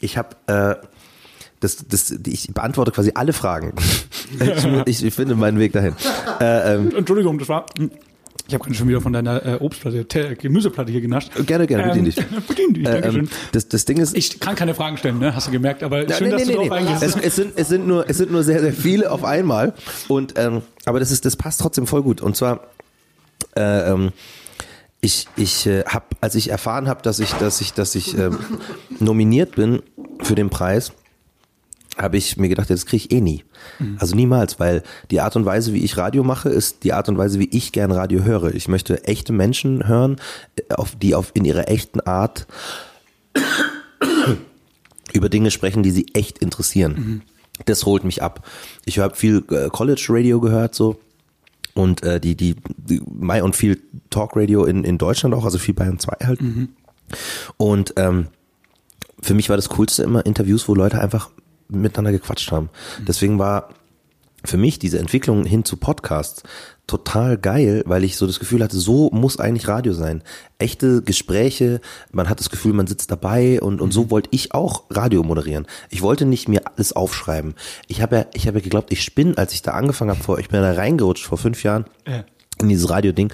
[0.00, 0.74] ich habe äh,
[1.60, 3.72] das, das, ich beantworte quasi alle Fragen.
[4.86, 5.94] Ich, ich finde meinen Weg dahin.
[6.40, 7.64] Äh, ähm, Entschuldigung, das war.
[8.48, 11.32] Ich habe gerade schon wieder von deiner äh, Obstplatte, Te- Gemüseplatte hier genascht.
[11.46, 12.16] Gerne, gerne, bedien Ähm, dich.
[12.48, 13.20] bedien dich, äh, Dankeschön.
[13.24, 15.34] ähm, das, das Ding ist, Ich kann keine Fragen stellen, ne?
[15.34, 17.02] Hast du gemerkt, aber schön, dass du drauf eingehst.
[17.02, 19.74] Es, es, sind, es, sind nur, es sind nur sehr, sehr viele auf einmal.
[20.08, 22.20] Und ähm, aber das ist, das passt trotzdem voll gut.
[22.20, 22.68] Und zwar,
[23.56, 24.12] äh, ähm,
[25.00, 28.38] ich, ich äh, habe, als ich erfahren habe, dass ich, dass ich, dass ich ähm,
[29.00, 29.82] nominiert bin
[30.22, 30.92] für den Preis,
[31.96, 33.44] habe ich mir gedacht, das kriege ich eh nie.
[33.98, 37.16] Also niemals, weil die Art und Weise, wie ich Radio mache, ist die Art und
[37.16, 38.54] Weise, wie ich gern Radio höre.
[38.54, 40.16] Ich möchte echte Menschen hören,
[40.56, 42.46] äh, auf, die auf in ihrer echten Art
[45.12, 47.22] über Dinge sprechen, die sie echt interessieren.
[47.64, 48.46] Das holt mich ab.
[48.84, 51.00] Ich habe viel äh, College Radio gehört so
[51.74, 53.80] und äh, die die, die Mai und viel
[54.10, 56.40] Talk Radio in in Deutschland auch, also viel Bayern 2 halt.
[57.56, 58.26] Und ähm,
[59.22, 61.30] für mich war das coolste immer Interviews, wo Leute einfach
[61.68, 62.70] miteinander gequatscht haben.
[63.06, 63.70] Deswegen war
[64.44, 66.42] für mich diese Entwicklung hin zu Podcasts
[66.86, 70.22] total geil, weil ich so das Gefühl hatte, so muss eigentlich Radio sein.
[70.58, 71.80] Echte Gespräche,
[72.12, 75.66] man hat das Gefühl, man sitzt dabei und, und so wollte ich auch Radio moderieren.
[75.90, 77.54] Ich wollte nicht mir alles aufschreiben.
[77.88, 80.38] Ich habe ja, ich habe ja geglaubt, ich spinne, als ich da angefangen habe, vor,
[80.38, 82.24] ich bin da reingerutscht vor fünf Jahren Ja.
[82.60, 83.32] In dieses Radio-Ding.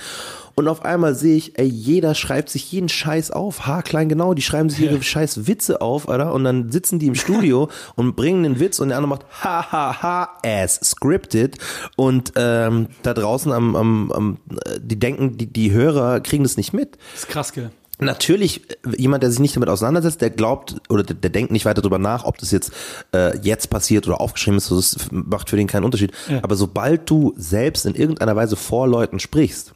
[0.55, 4.43] Und auf einmal sehe ich, ey, jeder schreibt sich jeden Scheiß auf, haarklein genau, die
[4.43, 8.43] schreiben sich ihre scheiß Witze auf, Alter, und dann sitzen die im Studio und bringen
[8.43, 11.57] den Witz und der andere macht ha ha ha as scripted
[11.97, 16.57] und ähm, da draußen am, am, am äh, die denken, die, die Hörer kriegen das
[16.57, 16.99] nicht mit.
[17.12, 17.70] Das ist krass, gell?
[18.05, 21.65] Natürlich, äh, jemand, der sich nicht damit auseinandersetzt, der glaubt oder der, der denkt nicht
[21.65, 22.73] weiter drüber nach, ob das jetzt
[23.15, 26.13] äh, jetzt passiert oder aufgeschrieben ist, das macht für den keinen Unterschied.
[26.29, 26.41] Ja.
[26.43, 29.75] Aber sobald du selbst in irgendeiner Weise vor Leuten sprichst,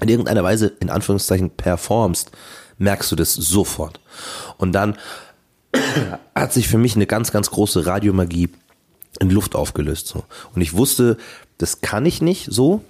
[0.00, 2.32] in irgendeiner Weise in Anführungszeichen performst,
[2.78, 4.00] merkst du das sofort.
[4.58, 4.98] Und dann
[6.34, 8.48] hat sich für mich eine ganz, ganz große Radiomagie
[9.20, 10.08] in Luft aufgelöst.
[10.08, 10.24] So.
[10.54, 11.16] Und ich wusste,
[11.58, 12.84] das kann ich nicht so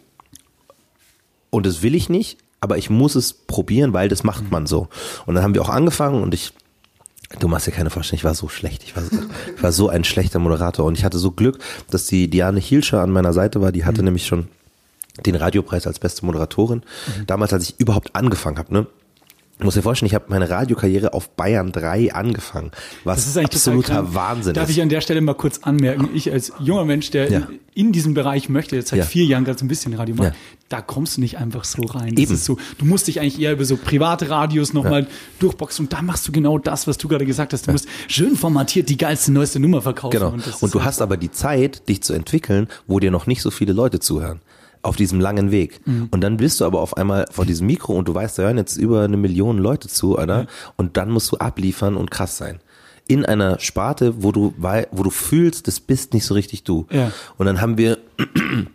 [1.50, 4.88] und das will ich nicht, aber ich muss es probieren, weil das macht man so.
[5.26, 6.52] Und dann haben wir auch angefangen und ich,
[7.38, 9.16] du machst dir keine Vorstellung, ich war so schlecht, ich war so,
[9.56, 11.58] ich war so ein schlechter Moderator und ich hatte so Glück,
[11.90, 14.48] dass die Diane Hielscher an meiner Seite war, die hatte nämlich schon
[15.24, 16.82] den Radiopreis als beste Moderatorin.
[17.26, 18.86] Damals, als ich überhaupt angefangen habe, ne?
[19.56, 22.72] Ich muss dir vorstellen, ich habe meine Radiokarriere auf Bayern 3 angefangen,
[23.04, 24.12] was Das ist absoluter.
[24.12, 24.76] Wahnsinn Darf ist.
[24.76, 27.46] ich an der Stelle mal kurz anmerken, ich als junger Mensch, der Ja.
[27.72, 29.04] in diesem Bereich möchte, jetzt seit Ja.
[29.04, 30.34] vier Jahren ganz ein bisschen Radio macht, Ja.
[30.70, 32.16] da kommst du nicht einfach so rein.
[32.16, 32.36] Das Eben.
[32.36, 35.06] So, du musst dich eigentlich eher über so private Radios nochmal
[35.38, 37.68] durchboxen und da machst du genau das, was du gerade gesagt hast.
[37.68, 40.18] Du musst schön formatiert die geilste, neueste Nummer verkaufen.
[40.18, 40.30] Genau.
[40.32, 43.52] Und, Und du hast aber die Zeit, dich zu entwickeln, wo dir noch nicht so
[43.52, 44.40] viele Leute zuhören.
[44.84, 45.80] Auf diesem langen Weg.
[45.86, 46.08] Mhm.
[46.10, 48.58] Und dann bist du aber auf einmal vor diesem Mikro und du weißt, da hören
[48.58, 50.46] jetzt über eine Million Leute zu, Alter.
[50.76, 52.60] Und dann musst du abliefern und krass sein.
[53.06, 56.86] In einer Sparte, wo du, wo du fühlst, das bist nicht so richtig du.
[56.90, 57.12] Ja.
[57.38, 57.98] Und dann haben wir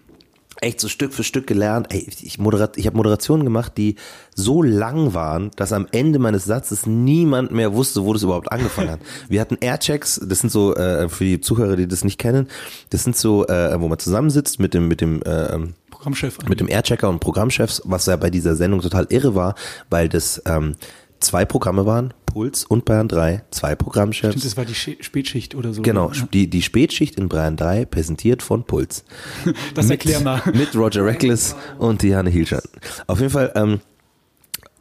[0.62, 1.88] echt so Stück für Stück gelernt.
[1.90, 3.96] Ey, ich, moderat, ich habe Moderationen gemacht, die
[4.36, 8.92] so lang waren, dass am Ende meines Satzes niemand mehr wusste, wo das überhaupt angefangen
[8.92, 9.00] hat.
[9.30, 12.48] Wir hatten Airchecks, das sind so äh, für die Zuhörer, die das nicht kennen,
[12.90, 15.58] das sind so, äh, wo man zusammensitzt mit dem mit dem äh,
[16.00, 16.38] Programmchef.
[16.48, 19.56] mit dem Airchecker und Programmchefs, was ja bei dieser Sendung total irre war,
[19.90, 20.76] weil das ähm,
[21.20, 24.32] zwei Programme waren, Puls und Bayern 3, zwei Programmchefs.
[24.34, 25.82] Stimmt, das war die Sch- Spätschicht oder so.
[25.82, 26.26] Genau, Ja.
[26.32, 29.04] die, die Spätschicht in Bayern 3, präsentiert von Puls.
[29.76, 30.42] Das erklär mal.
[30.54, 32.62] Mit Roger Reckless und Diane Hielscher.
[33.08, 33.82] Auf jeden Fall, ähm,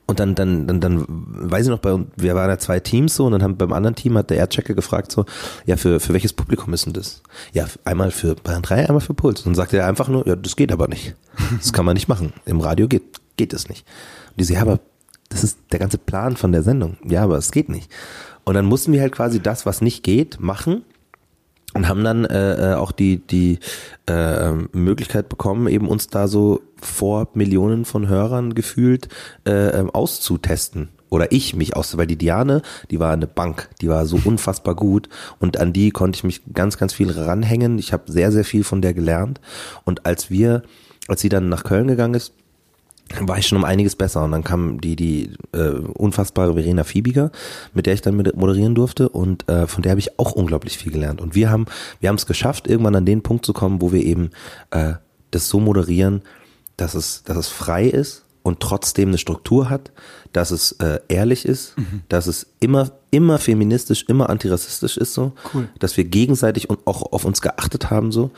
[0.09, 3.27] und dann, dann, dann, dann, weiß ich noch, bei, wir waren ja zwei Teams so,
[3.27, 5.27] und dann haben beim anderen Team hat der Airchecker gefragt so,
[5.67, 7.23] ja, für, für welches Publikum ist denn das?
[7.53, 9.41] Ja, einmal für Bayern 3, einmal für Puls.
[9.41, 11.15] Und dann sagte er einfach nur, ja, das geht aber nicht.
[11.59, 12.33] Das kann man nicht machen.
[12.47, 13.87] Im Radio geht, geht es nicht.
[14.31, 14.81] Und die so, ja, aber
[15.29, 16.97] das ist der ganze Plan von der Sendung.
[17.05, 17.93] Ja, aber es geht nicht.
[18.45, 20.85] Und dann mussten wir halt quasi das, was nicht geht, machen
[21.79, 23.61] und haben dann äh, äh, auch die die
[24.09, 29.09] äh, Möglichkeit bekommen, eben uns da so vor Millionen von Hörern gefühlt
[29.47, 33.89] äh, ähm, auszutesten oder ich mich aus, weil die Diane, die war eine Bank, die
[33.89, 35.09] war so unfassbar gut
[35.39, 37.79] und an die konnte ich mich ganz, ganz viel ranhängen.
[37.79, 39.41] Ich habe sehr, sehr viel von der gelernt
[39.85, 40.63] und als wir,
[41.07, 42.33] als sie dann nach Köln gegangen ist,
[43.21, 47.31] war ich schon um einiges besser und dann kam die die äh, unfassbare Verena Fiebiger,
[47.75, 50.93] mit der ich dann moderieren durfte und äh, von der habe ich auch unglaublich viel
[50.93, 51.67] gelernt und wir haben
[52.01, 54.31] wir haben es geschafft irgendwann an den Punkt zu kommen, wo wir eben
[54.71, 54.95] äh,
[55.31, 56.23] das so moderieren,
[56.77, 59.91] dass es dass es frei ist und trotzdem eine Struktur hat,
[60.33, 62.03] dass es äh, ehrlich ist, mhm.
[62.09, 65.69] dass es immer immer feministisch, immer antirassistisch ist so, cool.
[65.79, 68.31] dass wir gegenseitig und auch auf uns geachtet haben so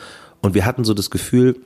[0.42, 1.56] und wir hatten so das Gefühl,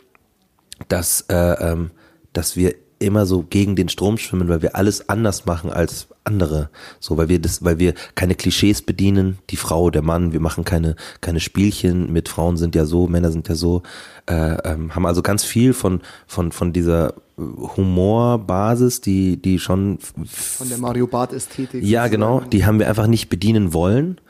[0.88, 1.90] dass äh, ähm,
[2.32, 2.74] dass wir
[3.04, 6.70] immer so gegen den Strom schwimmen, weil wir alles anders machen als andere.
[7.00, 10.64] So, weil wir das, weil wir keine Klischees bedienen, die Frau, der Mann, wir machen
[10.64, 12.12] keine, keine Spielchen.
[12.12, 13.82] Mit Frauen sind ja so, Männer sind ja so,
[14.26, 20.68] äh, ähm, haben also ganz viel von, von, von dieser Humorbasis, die, die schon von
[20.68, 21.84] der Mario Bart Ästhetik.
[21.84, 24.20] Ja, genau, die haben wir einfach nicht bedienen wollen.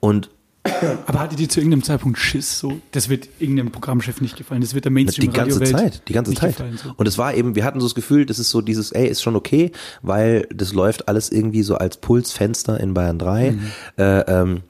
[0.00, 0.30] Und
[1.06, 2.80] aber hattet ihr zu irgendeinem Zeitpunkt Schiss so?
[2.92, 4.62] Das wird irgendeinem Programmchef nicht gefallen.
[4.62, 6.56] Das wird der Mainstream Die ganze Zeit, die ganze Zeit.
[6.56, 6.92] Gefallen, so.
[6.96, 9.22] Und es war eben, wir hatten so das Gefühl, das ist so dieses, ey, ist
[9.22, 13.50] schon okay, weil das läuft alles irgendwie so als Pulsfenster in Bayern 3.
[13.50, 13.60] Mhm.
[13.98, 14.62] Äh, ähm,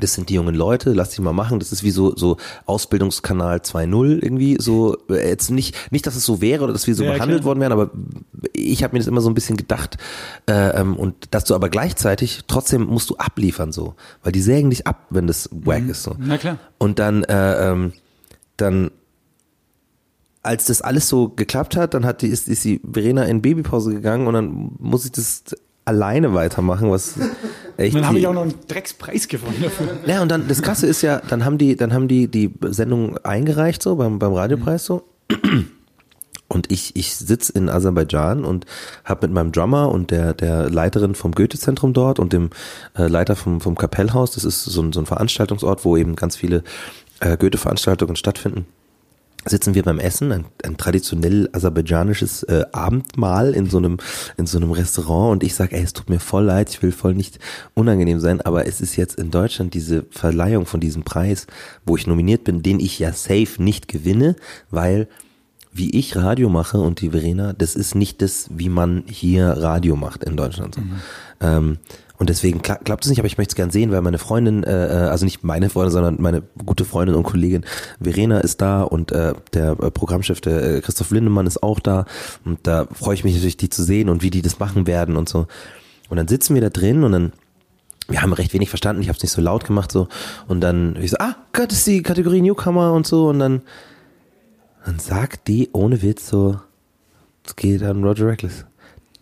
[0.00, 1.58] das sind die jungen Leute, lass dich mal machen.
[1.58, 2.36] Das ist wie so, so
[2.66, 4.56] Ausbildungskanal 2.0 irgendwie.
[4.60, 7.40] So, äh, jetzt nicht, nicht, dass es so wäre oder dass wir so ja, behandelt
[7.40, 7.46] klar.
[7.46, 7.90] worden wären, aber
[8.52, 9.96] ich habe mir das immer so ein bisschen gedacht.
[10.46, 13.94] Äh, ähm, und dass du aber gleichzeitig, trotzdem musst du abliefern so.
[14.22, 15.90] Weil die sägen dich ab, wenn das wack mhm.
[15.90, 16.02] ist.
[16.02, 16.14] So.
[16.18, 16.58] Na klar.
[16.78, 17.92] Und dann, äh, ähm,
[18.56, 18.90] dann
[20.42, 23.92] als das alles so geklappt hat, dann hat die, ist, ist die Verena in Babypause
[23.92, 25.42] gegangen und dann muss ich das
[25.84, 27.14] alleine weitermachen, was
[27.78, 27.94] echt.
[27.94, 29.98] dann habe ich auch noch einen Dreckspreis gewonnen dafür.
[30.06, 33.16] Ja, und dann, das Krasse ist ja, dann haben die, dann haben die die Sendung
[33.18, 35.04] eingereicht, so beim, beim Radiopreis so.
[36.48, 38.64] Und ich, ich sitze in Aserbaidschan und
[39.04, 42.50] habe mit meinem Drummer und der, der Leiterin vom Goethe-Zentrum dort und dem
[42.96, 46.36] äh, Leiter vom, vom Kapellhaus, das ist so ein, so ein Veranstaltungsort, wo eben ganz
[46.36, 46.64] viele
[47.20, 48.66] äh, Goethe-Veranstaltungen stattfinden
[49.46, 53.98] sitzen wir beim Essen, ein, ein traditionell aserbaidschanisches äh, Abendmahl in so einem
[54.36, 56.92] in so einem Restaurant und ich sage, ey, es tut mir voll leid, ich will
[56.92, 57.38] voll nicht
[57.74, 61.46] unangenehm sein, aber es ist jetzt in Deutschland diese Verleihung von diesem Preis,
[61.86, 64.36] wo ich nominiert bin, den ich ja safe nicht gewinne,
[64.70, 65.08] weil
[65.72, 69.96] wie ich Radio mache und die Verena, das ist nicht das, wie man hier Radio
[69.96, 70.74] macht in Deutschland.
[70.74, 70.80] So.
[70.80, 71.00] Mhm.
[71.40, 71.78] Ähm,
[72.18, 74.64] und deswegen kla klappt es nicht, aber ich möchte es gern sehen, weil meine Freundin,
[74.64, 77.64] äh, äh, also nicht meine Freundin, sondern meine gute Freundin und Kollegin
[78.00, 82.06] Verena ist da und äh, der äh, Programmchef, der äh, Christoph Lindemann ist auch da.
[82.44, 85.16] Und da freue ich mich natürlich, die zu sehen und wie die das machen werden
[85.16, 85.46] und so.
[86.08, 87.32] Und dann sitzen wir da drin und dann
[88.10, 90.08] wir haben recht wenig verstanden, ich habe es nicht so laut gemacht so
[90.46, 93.62] und dann ich so, ah, Gott, ist die Kategorie Newcomer und so und dann
[94.84, 96.58] dann sagt die ohne Witz so,
[97.44, 98.64] es geht an Roger Reckless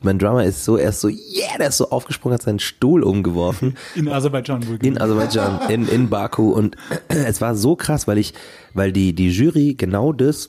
[0.02, 3.02] mein Drummer ist so, er ist so, yeah, der ist so aufgesprungen, hat seinen Stuhl
[3.02, 3.76] umgeworfen.
[3.94, 4.78] In Aserbaidschan wohl.
[4.82, 6.52] In Aserbaidschan, in, in Baku.
[6.52, 6.76] Und
[7.08, 8.34] es war so krass, weil ich,
[8.74, 10.48] weil die, die Jury genau das,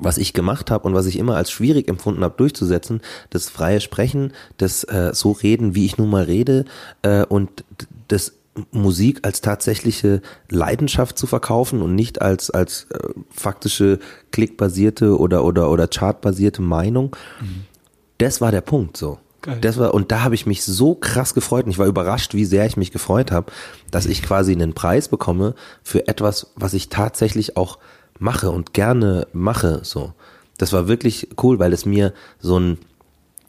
[0.00, 3.80] was ich gemacht habe und was ich immer als schwierig empfunden habe durchzusetzen, das freie
[3.80, 6.64] Sprechen, das äh, so reden, wie ich nun mal rede
[7.02, 7.64] äh, und
[8.08, 8.32] das
[8.70, 10.20] Musik als tatsächliche
[10.50, 12.98] Leidenschaft zu verkaufen und nicht als als äh,
[13.30, 13.98] faktische
[14.30, 17.16] klickbasierte oder oder oder chartbasierte Meinung.
[17.40, 17.71] Mhm
[18.18, 19.18] das war der Punkt so.
[19.42, 19.58] Geil.
[19.60, 22.44] Das war, und da habe ich mich so krass gefreut und ich war überrascht, wie
[22.44, 23.50] sehr ich mich gefreut habe,
[23.90, 27.78] dass ich quasi einen Preis bekomme für etwas, was ich tatsächlich auch
[28.20, 29.80] mache und gerne mache.
[29.82, 30.12] So,
[30.58, 32.78] das war wirklich cool, weil es mir so ein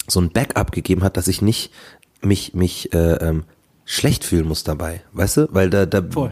[0.08, 1.72] so ein Backup gegeben hat, dass ich nicht
[2.22, 3.44] mich mich äh, ähm,
[3.86, 5.48] schlecht fühlen muss dabei, weißt du?
[5.52, 6.32] Weil da, da Voll.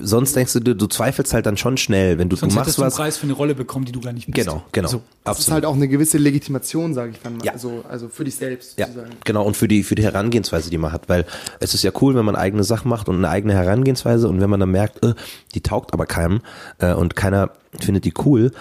[0.00, 2.68] sonst denkst du, du, du zweifelst halt dann schon schnell, wenn du, sonst du machst
[2.68, 2.76] was.
[2.76, 4.36] Du einen Preis für eine Rolle bekommen, die du gar nicht bist.
[4.36, 4.88] Genau, genau.
[4.88, 5.02] So.
[5.24, 7.46] Das ist halt auch eine gewisse Legitimation, sage ich dann mal.
[7.46, 7.52] Ja.
[7.52, 8.78] Also, also für dich selbst.
[8.78, 9.12] Ja, sozusagen.
[9.24, 9.44] genau.
[9.44, 11.24] Und für die, für die Herangehensweise, die man hat, weil
[11.60, 14.50] es ist ja cool, wenn man eigene Sachen macht und eine eigene Herangehensweise und wenn
[14.50, 15.14] man dann merkt, äh,
[15.54, 16.40] die taugt aber keinem
[16.78, 18.52] äh, und keiner findet die cool,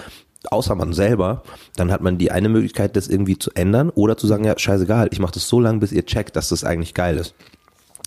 [0.49, 1.43] außer man selber,
[1.75, 5.09] dann hat man die eine Möglichkeit, das irgendwie zu ändern oder zu sagen, ja, scheißegal,
[5.11, 7.35] ich mache das so lange, bis ihr checkt, dass das eigentlich geil ist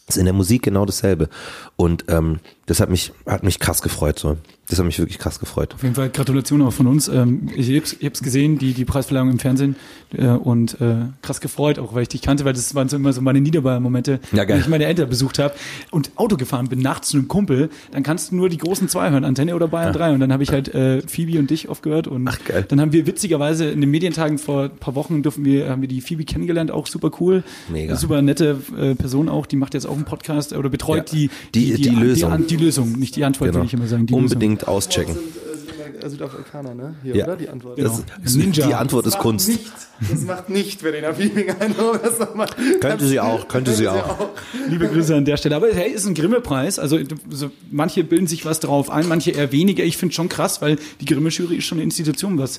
[0.09, 1.29] ist in der Musik genau dasselbe.
[1.77, 4.19] Und ähm, das hat mich, hat mich krass gefreut.
[4.19, 4.37] So.
[4.69, 5.75] Das hat mich wirklich krass gefreut.
[5.75, 7.09] Auf jeden Fall Gratulation auch von uns.
[7.09, 9.77] Ähm, ich hab's, ich hab's gesehen, die, die Preisverleihung im Fernsehen
[10.17, 13.13] äh, und äh, krass gefreut, auch weil ich dich kannte, weil das waren so immer
[13.13, 15.55] so meine Niederbayern-Momente, ja, wenn ich meine Eltern besucht habe
[15.91, 19.11] und Auto gefahren bin, nachts zu einem Kumpel, dann kannst du nur die großen zwei
[19.11, 19.99] hören, Antenne oder Bayern ja.
[19.99, 22.65] 3 und dann habe ich halt äh, Phoebe und dich oft gehört und Ach, geil.
[22.67, 25.89] dann haben wir witzigerweise in den Medientagen vor ein paar Wochen dürfen wir, haben wir
[25.89, 27.43] die Phoebe kennengelernt, auch super cool.
[27.69, 27.97] Mega.
[27.97, 31.19] Super nette äh, Person auch, die macht jetzt auch einen Podcast oder betreut ja.
[31.19, 32.37] die, die, die, die, die, Lösung.
[32.39, 33.61] Die, die, Lösung, nicht die Antwort, genau.
[33.61, 34.07] will ich immer sagen.
[34.11, 34.54] Unbedingt Lösung.
[34.63, 35.17] Auschecken.
[35.17, 36.95] äh, Südafrikaner, ne?
[37.03, 37.25] Hier, Ja.
[37.25, 37.37] oder?
[37.37, 37.79] Die Antwort.
[37.79, 38.67] Das, ist- Ninja.
[38.67, 39.49] Die Antwort ist macht Kunst.
[39.49, 39.73] Nicht,
[40.11, 42.01] das macht nicht Verena Fiebing Eindruck.
[42.05, 42.49] Das nochmal-
[42.81, 44.29] Könnte sie auch, könnte sie auch.
[44.69, 45.57] Liebe Grüße an der Stelle.
[45.57, 46.79] Aber hey, ist ein Grimme-Preis.
[46.79, 46.99] Also
[47.31, 49.83] so, manche bilden sich was darauf ein, manche eher weniger.
[49.85, 52.59] Ich finde schon krass, weil die Grimme-Jury ist schon eine Institution, was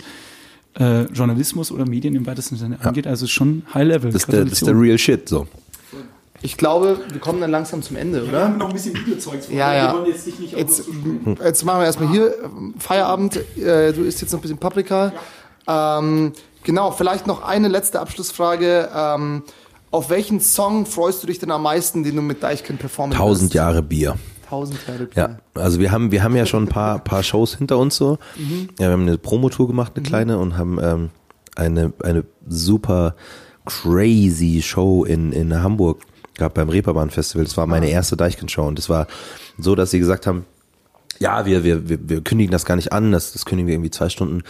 [0.79, 3.07] äh, Journalismus oder Medien im weitesten Sinne angeht.
[3.07, 4.11] Also schon High Level.
[4.11, 5.47] Das ist, der, das ist der real shit, so.
[6.41, 8.49] Ich glaube, wir kommen dann langsam zum Ende, oder?
[8.49, 9.55] noch ein bisschen Videozeugs vor.
[9.55, 9.91] Ja, ja.
[9.93, 10.83] Wir wollen jetzt dich nicht auch Jetzt,
[11.43, 13.37] jetzt machen wir erstmal hier ähm, Feierabend.
[13.57, 15.13] Äh, Du isst jetzt noch ein bisschen Paprika.
[15.67, 16.33] Ähm,
[16.63, 18.89] genau, vielleicht noch eine letzte Abschlussfrage.
[18.95, 19.43] Ähm,
[19.91, 23.49] auf welchen Song freust du dich denn am meisten, den du mit Deichkind performen Tausend
[23.49, 23.53] wirst?
[23.55, 24.15] Jahre Bier.
[24.49, 25.07] Tausend Jahre.
[25.15, 28.17] Ja, also wir haben, wir haben ja schon ein paar, paar Shows hinter uns so.
[28.77, 31.09] Ja, wir haben eine Promotour gemacht, eine kleine, und haben ähm,
[31.55, 33.15] eine, eine super
[33.65, 36.01] crazy Show in, in Hamburg
[36.37, 37.45] gehabt beim Reeperbahn Festival.
[37.45, 39.07] Das war meine erste Deichkind-Show und das war
[39.57, 40.45] so, dass sie gesagt haben,
[41.19, 43.91] ja, wir, wir, wir, wir kündigen das gar nicht an, das, das kündigen wir irgendwie
[43.91, 44.43] zwei Stunden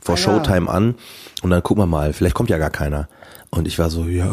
[0.00, 0.24] vor Ah, ja.
[0.24, 0.94] Showtime an
[1.42, 3.08] und dann gucken wir mal, vielleicht kommt ja gar keiner.
[3.52, 4.30] Und ich war so, ja,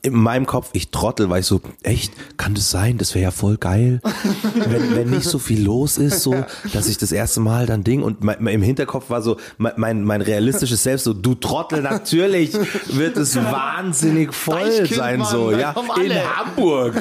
[0.00, 2.96] in meinem Kopf, ich trottel, war ich so, echt, kann das sein?
[2.96, 4.00] Das wäre ja voll geil,
[4.54, 6.34] wenn, wenn nicht so viel los ist, so,
[6.72, 10.02] dass ich das erste Mal dann Ding und mein, im Hinterkopf war so, mein, mein,
[10.02, 12.54] mein realistisches Selbst so, du Trottel, natürlich
[12.86, 16.12] wird es wahnsinnig voll sein, Mann, so, ja, in.
[16.14, 16.94] Hamburg.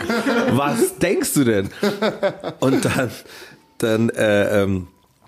[0.52, 1.69] Was denkst du denn?
[2.60, 3.10] Und dann,
[3.78, 4.88] dann, äh, ähm,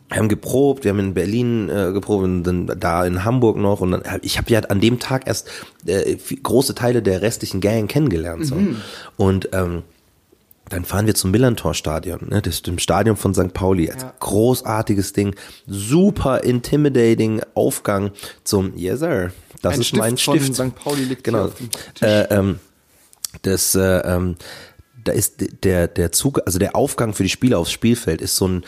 [0.10, 3.82] wir haben geprobt, wir haben in Berlin äh, geprobt und dann da in Hamburg noch
[3.82, 5.50] und dann, ich habe ja an dem Tag erst
[5.86, 8.58] äh, große Teile der restlichen Gang kennengelernt so.
[9.18, 9.84] und ähm,
[10.70, 13.54] dann fahren wir zum Millantor-Stadion, ne, das ist dem Stadion von St.
[13.54, 18.12] Pauli, als großartiges Ding, super intimidating Aufgang
[18.44, 19.32] zum Yes Sir,
[19.62, 20.58] das Ein ist mein Stift Stift.
[20.58, 20.76] von St.
[20.76, 21.50] Pauli liegt genau.
[22.02, 22.60] Äh, ähm,
[23.42, 24.36] das äh, ähm,
[25.10, 28.48] da ist der der Zug, also der Aufgang für die Spieler aufs Spielfeld ist so
[28.48, 28.64] ein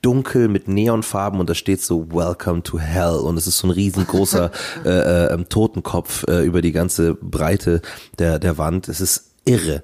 [0.00, 3.70] dunkel mit Neonfarben und da steht so Welcome to Hell und es ist so ein
[3.70, 4.50] riesengroßer
[4.86, 7.82] äh, äh, ähm, Totenkopf äh, über die ganze Breite
[8.18, 8.88] der der Wand.
[8.88, 9.82] Es ist irre.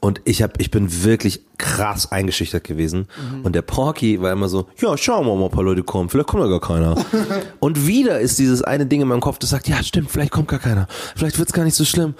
[0.00, 3.08] Und ich hab, ich bin wirklich krass eingeschüchtert gewesen.
[3.42, 6.10] Und der Porky war immer so, ja, schauen wir mal, ob ein paar Leute kommen.
[6.10, 6.94] Vielleicht kommt ja gar keiner.
[7.58, 10.48] und wieder ist dieses eine Ding in meinem Kopf, das sagt, ja, stimmt, vielleicht kommt
[10.48, 10.88] gar keiner.
[11.16, 12.12] Vielleicht wird's gar nicht so schlimm.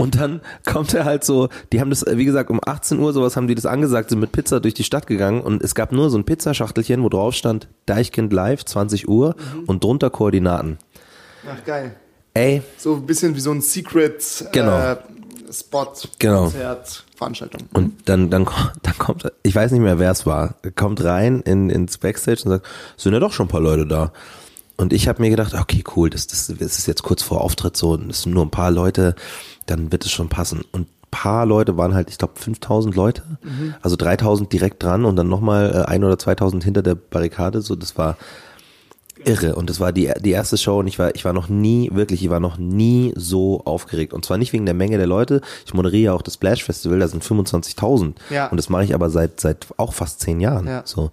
[0.00, 3.36] Und dann kommt er halt so, die haben das, wie gesagt, um 18 Uhr sowas
[3.36, 6.08] haben die das angesagt, sind mit Pizza durch die Stadt gegangen und es gab nur
[6.10, 9.36] so ein Pizzaschachtelchen, wo drauf stand, Deichkind live, 20 Uhr
[9.66, 10.78] und drunter Koordinaten.
[11.46, 11.94] Ach, geil.
[12.34, 14.78] Ey, So ein bisschen wie so ein Secret Genau.
[14.78, 14.96] äh,
[15.52, 16.42] Spot, Genau.
[16.44, 17.68] Konzert, Veranstaltung.
[17.74, 18.46] Und dann, dann,
[18.82, 22.50] dann kommt, ich weiß nicht mehr, wer es war, kommt rein in, ins Backstage und
[22.52, 22.66] sagt,
[22.96, 24.12] sind ja doch schon ein paar Leute da.
[24.76, 27.76] Und ich habe mir gedacht, okay, cool, das, das, das ist jetzt kurz vor Auftritt
[27.76, 29.14] so, und es sind nur ein paar Leute,
[29.70, 30.62] dann wird es schon passen.
[30.72, 33.22] Und ein paar Leute waren halt, ich glaube, 5000 Leute,
[33.82, 37.74] also 3000 direkt dran und dann nochmal äh, ein oder 2000 hinter der Barrikade, so,
[37.76, 38.16] das war
[39.24, 39.54] irre.
[39.54, 42.22] Und das war die, die erste Show und ich war, ich war noch nie, wirklich,
[42.22, 44.12] ich war noch nie so aufgeregt.
[44.12, 45.40] Und zwar nicht wegen der Menge der Leute.
[45.66, 48.14] Ich moderiere ja auch das Splash Festival, da sind 25.000.
[48.30, 48.48] Ja.
[48.48, 50.66] Und das mache ich aber seit, seit auch fast zehn Jahren.
[50.66, 50.82] Ja.
[50.84, 51.10] So.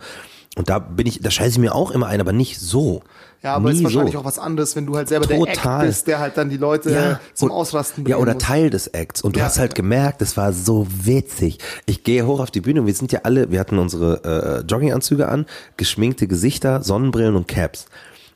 [0.56, 3.04] Und da bin ich, da scheiße ich mir auch immer ein, aber nicht so.
[3.48, 4.20] Ja, aber Nie ist wahrscheinlich so.
[4.20, 5.88] auch was anderes, wenn du halt selber der Act Total.
[5.88, 8.44] bist, der halt dann die Leute zum und- Ausrasten Ja, bringen oder muss.
[8.44, 9.22] Teil des Acts.
[9.22, 9.76] Und du Ja, hast halt ja.
[9.76, 11.60] gemerkt, das war so witzig.
[11.86, 14.66] Ich gehe hoch auf die Bühne und wir sind ja alle, wir hatten unsere äh,
[14.70, 15.46] Jogginganzüge an,
[15.78, 17.86] geschminkte Gesichter, Sonnenbrillen und Caps.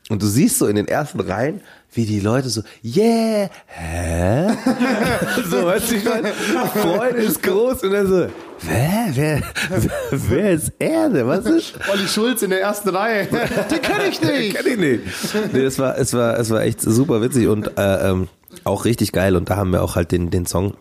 [0.08, 1.60] Und du siehst so in den ersten Reihen,
[1.92, 4.48] wie die Leute so, yeah, hä?
[5.50, 8.26] so, weißt du, ich meine, Freude ist groß und dann so,
[8.60, 9.42] wer, wer,
[10.10, 11.26] wer ist er denn?
[11.26, 11.74] Was ist?
[11.92, 13.26] Olli Schulz in der ersten Reihe.
[13.70, 14.56] Den kenn ich nicht.
[14.56, 15.02] Kenn ich nicht.
[15.52, 18.28] Nee, es war, es war, es war echt super witzig und äh, ähm,
[18.64, 19.36] auch richtig geil.
[19.36, 20.74] Und da haben wir auch halt den, den Song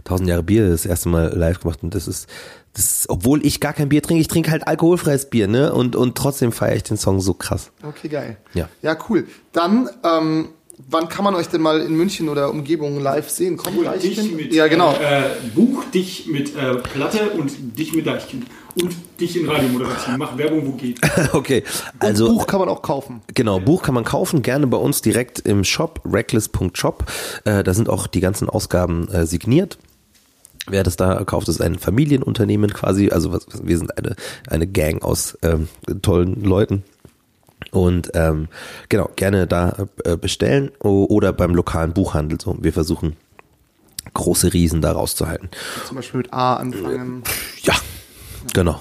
[0.00, 1.80] 1000 Jahre Bier das erste Mal live gemacht.
[1.82, 2.28] Und das ist,
[2.72, 5.72] das ist, obwohl ich gar kein Bier trinke, ich trinke halt alkoholfreies Bier, ne?
[5.72, 7.70] Und, und trotzdem feiere ich den Song so krass.
[7.82, 8.36] Okay, geil.
[8.52, 8.68] Ja.
[8.82, 9.26] Ja, cool.
[9.52, 10.48] Dann, ähm,
[10.88, 13.56] wann kann man euch denn mal in München oder Umgebung live sehen?
[13.56, 14.48] Kommt gleich hin?
[14.50, 14.92] Ja, genau.
[14.92, 18.46] Äh, buch dich mit äh, Platte und dich mit Deichkind.
[18.80, 20.18] Und dich in Radiomoderation.
[20.18, 21.00] Mach Werbung, wo geht.
[21.32, 21.62] Okay,
[22.00, 23.22] Also, Buch kann man auch kaufen.
[23.34, 27.04] Genau, Buch kann man kaufen, gerne bei uns direkt im Shop, reckless.shop.
[27.44, 29.78] Äh, da sind auch die ganzen Ausgaben äh, signiert.
[30.66, 33.10] Wer das da kauft, ist ein Familienunternehmen quasi.
[33.10, 34.16] Also was, wir sind eine,
[34.48, 35.68] eine Gang aus ähm,
[36.02, 36.82] tollen Leuten.
[37.70, 38.48] Und ähm,
[38.88, 42.40] genau, gerne da äh, bestellen oder beim lokalen Buchhandel.
[42.40, 43.16] So, wir versuchen
[44.12, 45.48] große Riesen da rauszuhalten.
[45.86, 47.24] Zum Beispiel mit A anfangen.
[47.62, 47.74] Ja,
[48.52, 48.80] genau.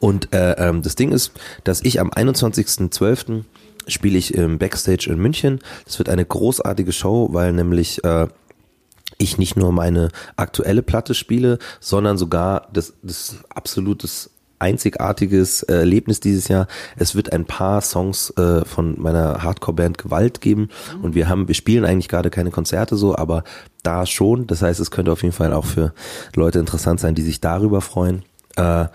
[0.00, 1.32] Und äh, ähm, das Ding ist,
[1.64, 3.44] dass ich am 21.12.
[3.86, 5.60] spiele ich im Backstage in München.
[5.84, 8.28] Das wird eine großartige Show, weil nämlich äh,
[9.18, 16.20] ich nicht nur meine aktuelle Platte spiele, sondern sogar das, das absolutes einzigartiges äh, Erlebnis
[16.20, 16.66] dieses Jahr.
[16.96, 20.68] Es wird ein paar Songs äh, von meiner Hardcore-Band Gewalt geben
[21.02, 23.44] und wir haben, wir spielen eigentlich gerade keine Konzerte so, aber
[23.82, 24.46] da schon.
[24.46, 25.92] Das heißt, es könnte auf jeden Fall auch für
[26.34, 28.24] Leute interessant sein, die sich darüber freuen.
[28.56, 28.86] Äh,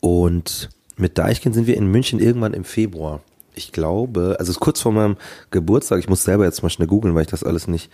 [0.00, 3.20] und mit Deichkind sind wir in München irgendwann im Februar.
[3.54, 5.16] Ich glaube, also es ist kurz vor meinem
[5.50, 5.98] Geburtstag.
[5.98, 7.90] Ich muss selber jetzt mal schnell googeln, weil ich das alles nicht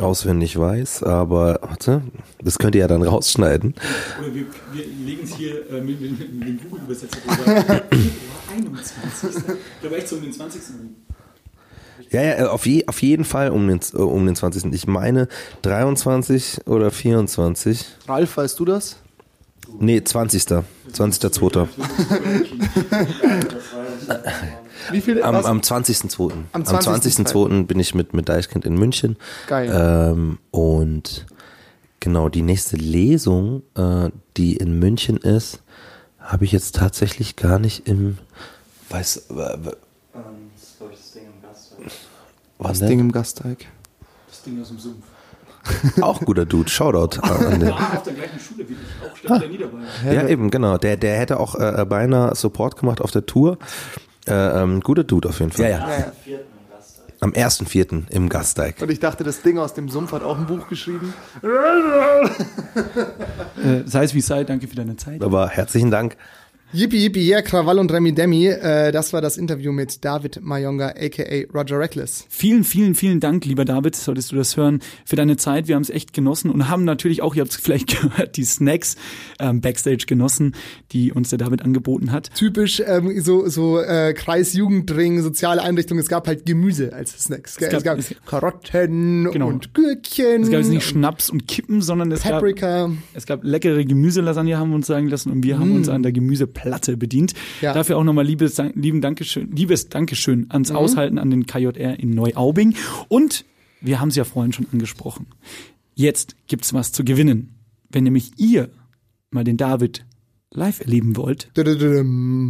[0.00, 1.02] auswendig weiß.
[1.02, 2.02] Aber warte,
[2.42, 3.74] das könnt ihr ja dann rausschneiden.
[4.20, 7.82] Oder wir, wir legen es hier äh, mit, mit, mit dem Google-Übersetzer drüber.
[8.54, 9.30] 21.
[9.30, 10.62] Ich glaube echt so um den 20.
[12.10, 14.72] Ja, ja, auf, je, auf jeden Fall um den, äh, um den 20.
[14.72, 15.28] Ich meine
[15.62, 17.84] 23 oder 24.
[18.06, 18.96] Ralf, weißt du das?
[19.80, 20.42] Nee, 20.
[20.92, 21.68] 20.2.
[24.90, 25.22] Wie viel?
[25.22, 25.44] Am, was?
[25.46, 26.32] am 20.2.
[26.32, 27.64] Am Am 20.2.
[27.66, 29.16] bin ich mit, mit Deichkind in München.
[29.46, 29.70] Geil.
[29.72, 31.26] Ähm, und
[32.00, 35.60] genau, die nächste Lesung, äh, die in München ist,
[36.18, 38.18] habe ich jetzt tatsächlich gar nicht im.
[38.88, 39.26] Weiß.
[39.28, 39.72] w- w-
[42.60, 42.88] Wann das denn?
[42.88, 43.66] Ding im Gasteig.
[44.28, 45.04] Das Ding aus dem Sumpf.
[46.00, 46.70] Auch guter Dude.
[46.70, 47.20] Shoutout.
[47.20, 47.70] an den.
[47.70, 48.78] Ah, auf der gleichen Schule wie ich.
[49.10, 49.86] Auch Stefan der Niederbayern.
[50.06, 50.78] Ja, eben, genau.
[50.78, 53.58] Der, der hätte auch äh, beinahe Support gemacht auf der Tour.
[54.26, 55.70] Äh, ähm, guter Dude auf jeden Fall.
[55.70, 55.88] Ja,
[56.26, 56.38] ja.
[57.20, 58.10] Am 1.4.
[58.10, 58.80] im Gasteig.
[58.80, 61.12] Und ich dachte, das Ding aus dem Sumpf hat auch ein Buch geschrieben.
[63.58, 65.20] Äh, sei es wie es sei, danke für deine Zeit.
[65.20, 66.16] Aber herzlichen Dank.
[66.70, 68.46] Yippie, yippie, yeah, Krawall und Remi Demi.
[68.46, 71.50] Äh, das war das Interview mit David Mayonga, a.k.a.
[71.58, 72.26] Roger Reckless.
[72.28, 75.66] Vielen, vielen, vielen Dank, lieber David, solltest du das hören, für deine Zeit.
[75.66, 78.44] Wir haben es echt genossen und haben natürlich auch, ihr habt es vielleicht gehört, die
[78.44, 78.96] Snacks
[79.40, 80.54] ähm, Backstage genossen,
[80.92, 82.34] die uns der David angeboten hat.
[82.34, 86.02] Typisch ähm, so, so äh, Kreisjugendring, soziale Einrichtungen.
[86.02, 87.56] Es gab halt Gemüse als Snacks.
[87.56, 87.68] Gell?
[87.68, 89.48] Es gab- gab, es- Karotten Genau.
[89.48, 90.42] und Gürkchen.
[90.42, 92.90] Es gab jetzt nicht Schnaps und Kippen, sondern es gab, Paprika.
[93.14, 96.12] es gab leckere Gemüselasagne, haben wir uns sagen lassen, und wir haben uns an der
[96.58, 97.34] Gemüseplatte bedient.
[97.60, 97.72] Ja.
[97.72, 100.46] Dafür auch nochmal liebes, lieben Dankeschön, liebes Dankeschön Mhm.
[100.50, 102.74] ans Aushalten an den KJR in Neuaubing.
[103.08, 103.44] Und
[103.80, 105.26] wir haben es ja vorhin schon angesprochen.
[105.94, 107.54] Jetzt gibt's was zu gewinnen.
[107.90, 108.70] Wenn nämlich ihr
[109.30, 110.04] mal den David
[110.50, 111.50] live erleben wollt.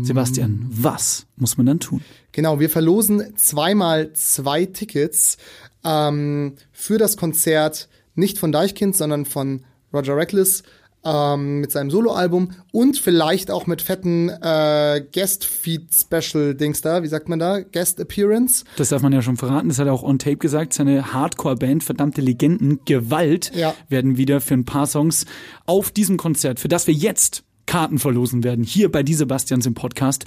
[0.04, 2.00] Sebastian, was muss man dann tun?
[2.32, 5.36] Genau, wir verlosen zweimal zwei Tickets
[5.84, 10.62] ähm, für das Konzert, nicht von Deichkind, sondern von Roger Reckless
[11.04, 17.38] ähm, mit seinem Soloalbum und vielleicht auch mit fetten äh, Guest-Feed-Special-Dings da, wie sagt man
[17.38, 17.60] da?
[17.60, 18.64] Guest-Appearance.
[18.76, 21.84] Das darf man ja schon verraten, das hat er auch on tape gesagt, seine Hardcore-Band,
[21.84, 23.74] verdammte Legenden, Gewalt, Ja.
[23.88, 25.24] werden wieder für ein paar Songs
[25.66, 29.74] auf diesem Konzert, für das wir jetzt Karten verlosen werden, hier bei Die Sebastians im
[29.74, 30.24] Podcast,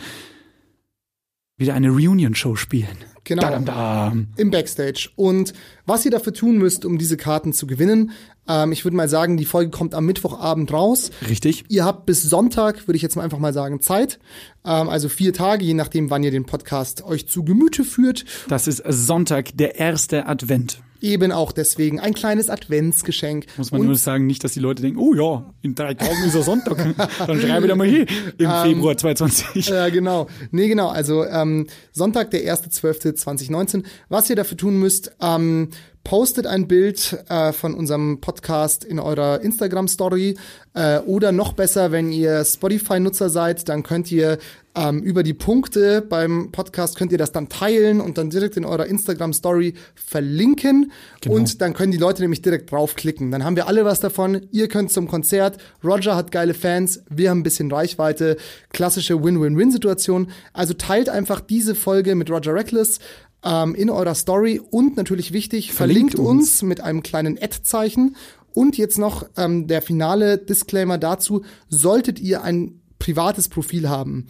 [1.57, 2.98] wieder eine Reunion-Show spielen.
[3.23, 3.43] Genau.
[3.43, 4.27] Dadam, dam.
[4.35, 5.10] im Backstage.
[5.15, 5.53] Und
[5.85, 8.11] was ihr dafür tun müsst, um diese Karten zu gewinnen,
[8.48, 11.11] ähm, ich würde mal sagen, die Folge kommt am Mittwochabend raus.
[11.30, 11.65] Richtig?
[11.69, 14.19] Ihr habt bis Sonntag, würde ich jetzt mal einfach mal sagen, Zeit.
[14.65, 18.26] Ähm, also vier Tage, je nachdem, wann ihr den Podcast euch zu Gemüte führt.
[18.48, 20.81] Das ist Sonntag, der erste Advent.
[21.02, 23.45] Eben auch deswegen ein kleines Adventsgeschenk.
[23.57, 26.23] Muss man Und nur sagen, nicht, dass die Leute denken, oh ja, in drei Tagen
[26.26, 26.78] ist er Sonntag.
[27.28, 28.07] Dann schreibe da mal hier
[28.38, 29.68] im Ähm, Februar 2020.
[29.68, 30.28] Ja, genau.
[30.52, 30.90] Nee, genau.
[30.90, 33.84] Also ähm, Sonntag, der 1.12.2019.
[34.10, 35.69] Was ihr dafür tun müsst, ähm,
[36.03, 40.38] postet ein Bild äh, von unserem Podcast in eurer Instagram-Story
[40.73, 44.40] äh, oder noch besser, wenn ihr Spotify-Nutzer seid, dann könnt ihr
[44.76, 48.65] ähm, über die Punkte beim Podcast könnt ihr das dann teilen und dann direkt in
[48.65, 50.91] eurer Instagram-Story verlinken
[51.27, 53.31] und dann können die Leute nämlich direkt draufklicken.
[53.31, 54.48] Dann haben wir alle was davon.
[54.52, 55.57] Ihr könnt zum Konzert.
[55.84, 57.03] Roger hat geile Fans.
[57.10, 58.38] Wir haben ein bisschen Reichweite.
[58.72, 60.31] Klassische Win-Win-Win-Situation.
[60.53, 62.99] Also teilt einfach diese Folge mit Roger Reckless
[63.43, 66.61] ähm, in eurer Story und natürlich wichtig, verlinkt, Verlinkt uns.
[66.61, 68.15] mit einem kleinen Ad-Zeichen.
[68.53, 71.43] Und jetzt noch ähm, der finale Disclaimer dazu.
[71.69, 74.27] Solltet ihr ein privates Profil haben,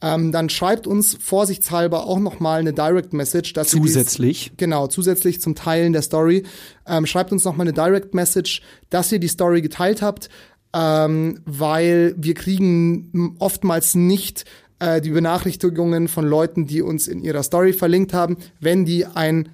[0.00, 4.52] ähm, dann schreibt uns vorsichtshalber auch noch mal eine Direct Message, dass ihr dies- Zusätzlich.
[4.56, 6.44] Genau, zusätzlich zum Teilen der Story.
[6.86, 10.28] Ähm, schreibt uns noch mal eine Direct Message, dass ihr die Story geteilt habt,
[10.74, 14.44] ähm, weil wir kriegen oftmals nicht
[14.78, 19.48] äh, die Benachrichtigungen von Leuten, die uns in ihrer Story verlinkt haben, wenn die ein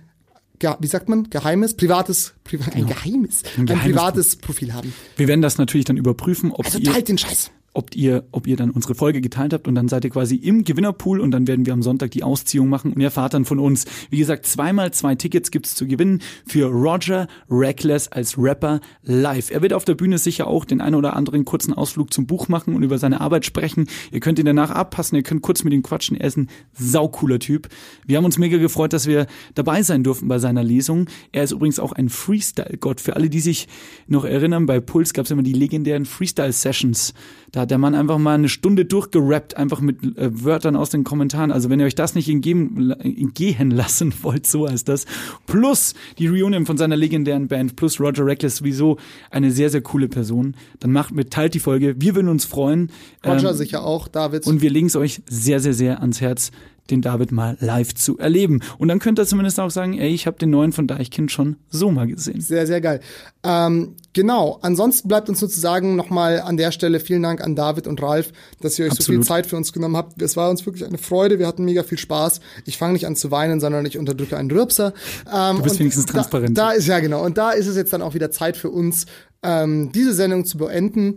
[0.81, 4.95] wie sagt man, geheimes, privates, priva ein geheimes, ein, geheimes privates Profil haben.
[5.17, 7.51] Wir werden das natürlich dann überprüfen, ob Also ihr teilt den Scheiß.
[7.75, 10.65] Ob ihr, ob ihr dann unsere Folge geteilt habt und dann seid ihr quasi im
[10.65, 13.85] Gewinnerpool und dann werden wir am Sonntag die Ausziehung machen und erfahrt dann von uns.
[14.11, 19.51] Wie gesagt, zweimal zwei Tickets gibt's zu gewinnen für Roger Reckless als Rapper live.
[19.51, 22.49] Er wird auf der Bühne sicher auch den einen oder anderen kurzen Ausflug zum Buch
[22.49, 23.87] machen und über seine Arbeit sprechen.
[24.13, 26.17] Ihr könnt ihn danach abpassen, ihr könnt kurz mit ihm quatschen.
[26.17, 27.69] Er ist ein saucooler Typ.
[28.07, 31.07] Wir haben uns mega gefreut, dass wir dabei sein durften bei seiner Lesung.
[31.33, 33.01] Er ist übrigens auch ein Freestyle-Gott.
[33.01, 33.67] Für alle, die sich
[34.07, 37.15] noch erinnern, bei Puls gab's immer die legendären Freestyle-Sessions.
[37.51, 41.03] Da hat der Mann einfach mal eine Stunde durchgerappt, einfach mit äh, Wörtern aus den
[41.03, 41.51] Kommentaren.
[41.51, 45.07] Also wenn ihr euch das nicht entgehen, entgehen lassen wollt, so heißt das.
[45.47, 48.99] Plus die Reunion von seiner legendären Band, plus Roger Reckless sowieso
[49.31, 50.55] eine sehr, sehr coole Person.
[50.81, 51.97] Dann macht mit, teilt die Folge.
[51.99, 52.91] Wir würden uns freuen.
[53.27, 54.47] Roger ähm, sicher auch, David.
[54.47, 56.51] Und wir legen es euch sehr, sehr, sehr ans Herz
[56.91, 58.61] den David mal live zu erleben.
[58.77, 61.57] Und dann könnt ihr zumindest auch sagen, ey, ich habe den neuen von Deichkind schon
[61.71, 62.43] so mal gesehen.
[62.43, 63.01] Sehr, sehr geil.
[63.43, 64.59] Ähm, genau.
[64.63, 68.79] Ansonsten bleibt uns sozusagen nochmal an der Stelle vielen Dank an David und Ralf, dass
[68.79, 69.07] ihr euch Absolut.
[69.07, 70.23] so viel Zeit für uns genommen habt.
[70.23, 71.39] Es war uns wirklich eine Freude.
[71.39, 72.41] Wir hatten mega viel Spaß.
[72.65, 74.95] Ich fange nicht an zu weinen, sondern ich unterdrücke einen Rübser.
[75.31, 76.57] Ähm, du bist wenigstens transparent.
[76.57, 77.23] Da, da ist ja genau.
[77.25, 79.07] Und da ist es jetzt dann auch wieder Zeit für uns,
[79.43, 81.17] ähm, diese Sendung zu beenden.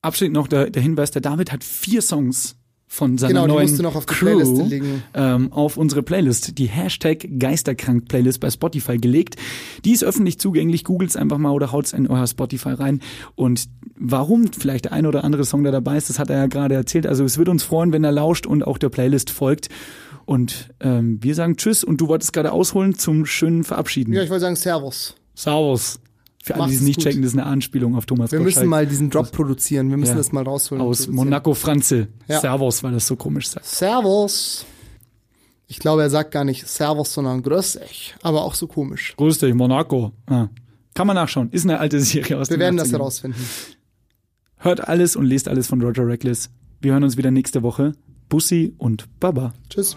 [0.00, 2.56] Abschließend noch der, der Hinweis, der David hat vier Songs
[2.94, 4.68] von seiner genau, neuen auf Crew
[5.14, 9.34] ähm, auf unsere Playlist, die Hashtag Geisterkrank Playlist bei Spotify gelegt.
[9.84, 10.84] Die ist öffentlich zugänglich.
[10.84, 13.00] Googles einfach mal oder haut's in euer Spotify rein.
[13.34, 13.64] Und
[13.96, 16.76] warum vielleicht der ein oder andere Song da dabei ist, das hat er ja gerade
[16.76, 17.08] erzählt.
[17.08, 19.70] Also es wird uns freuen, wenn er lauscht und auch der Playlist folgt.
[20.24, 24.12] Und ähm, wir sagen Tschüss und du wolltest gerade ausholen zum schönen Verabschieden.
[24.12, 25.16] Ja, ich wollte sagen Servus.
[25.34, 25.98] Servus.
[26.44, 27.04] Für alle, die es nicht gut.
[27.04, 28.56] checken, das ist eine Anspielung auf Thomas Wir Gottschalk.
[28.56, 29.88] müssen mal diesen Drop produzieren.
[29.88, 30.18] Wir müssen ja.
[30.18, 30.84] das mal rausholen.
[30.84, 32.08] Aus Monaco Franze.
[32.28, 32.38] Ja.
[32.38, 33.64] Servus, weil das so komisch sagt.
[33.64, 34.66] Servus.
[35.68, 38.14] Ich glaube, er sagt gar nicht Servus, sondern Grüß dich.
[38.20, 39.14] Aber auch so komisch.
[39.16, 40.12] Grüß dich, Monaco.
[40.26, 40.48] Ah.
[40.92, 41.48] Kann man nachschauen.
[41.50, 43.40] Ist eine alte Serie aus Wir werden das herausfinden.
[44.58, 46.50] Hört alles und lest alles von Roger Reckless.
[46.82, 47.92] Wir hören uns wieder nächste Woche.
[48.28, 49.54] Bussi und Baba.
[49.70, 49.96] Tschüss.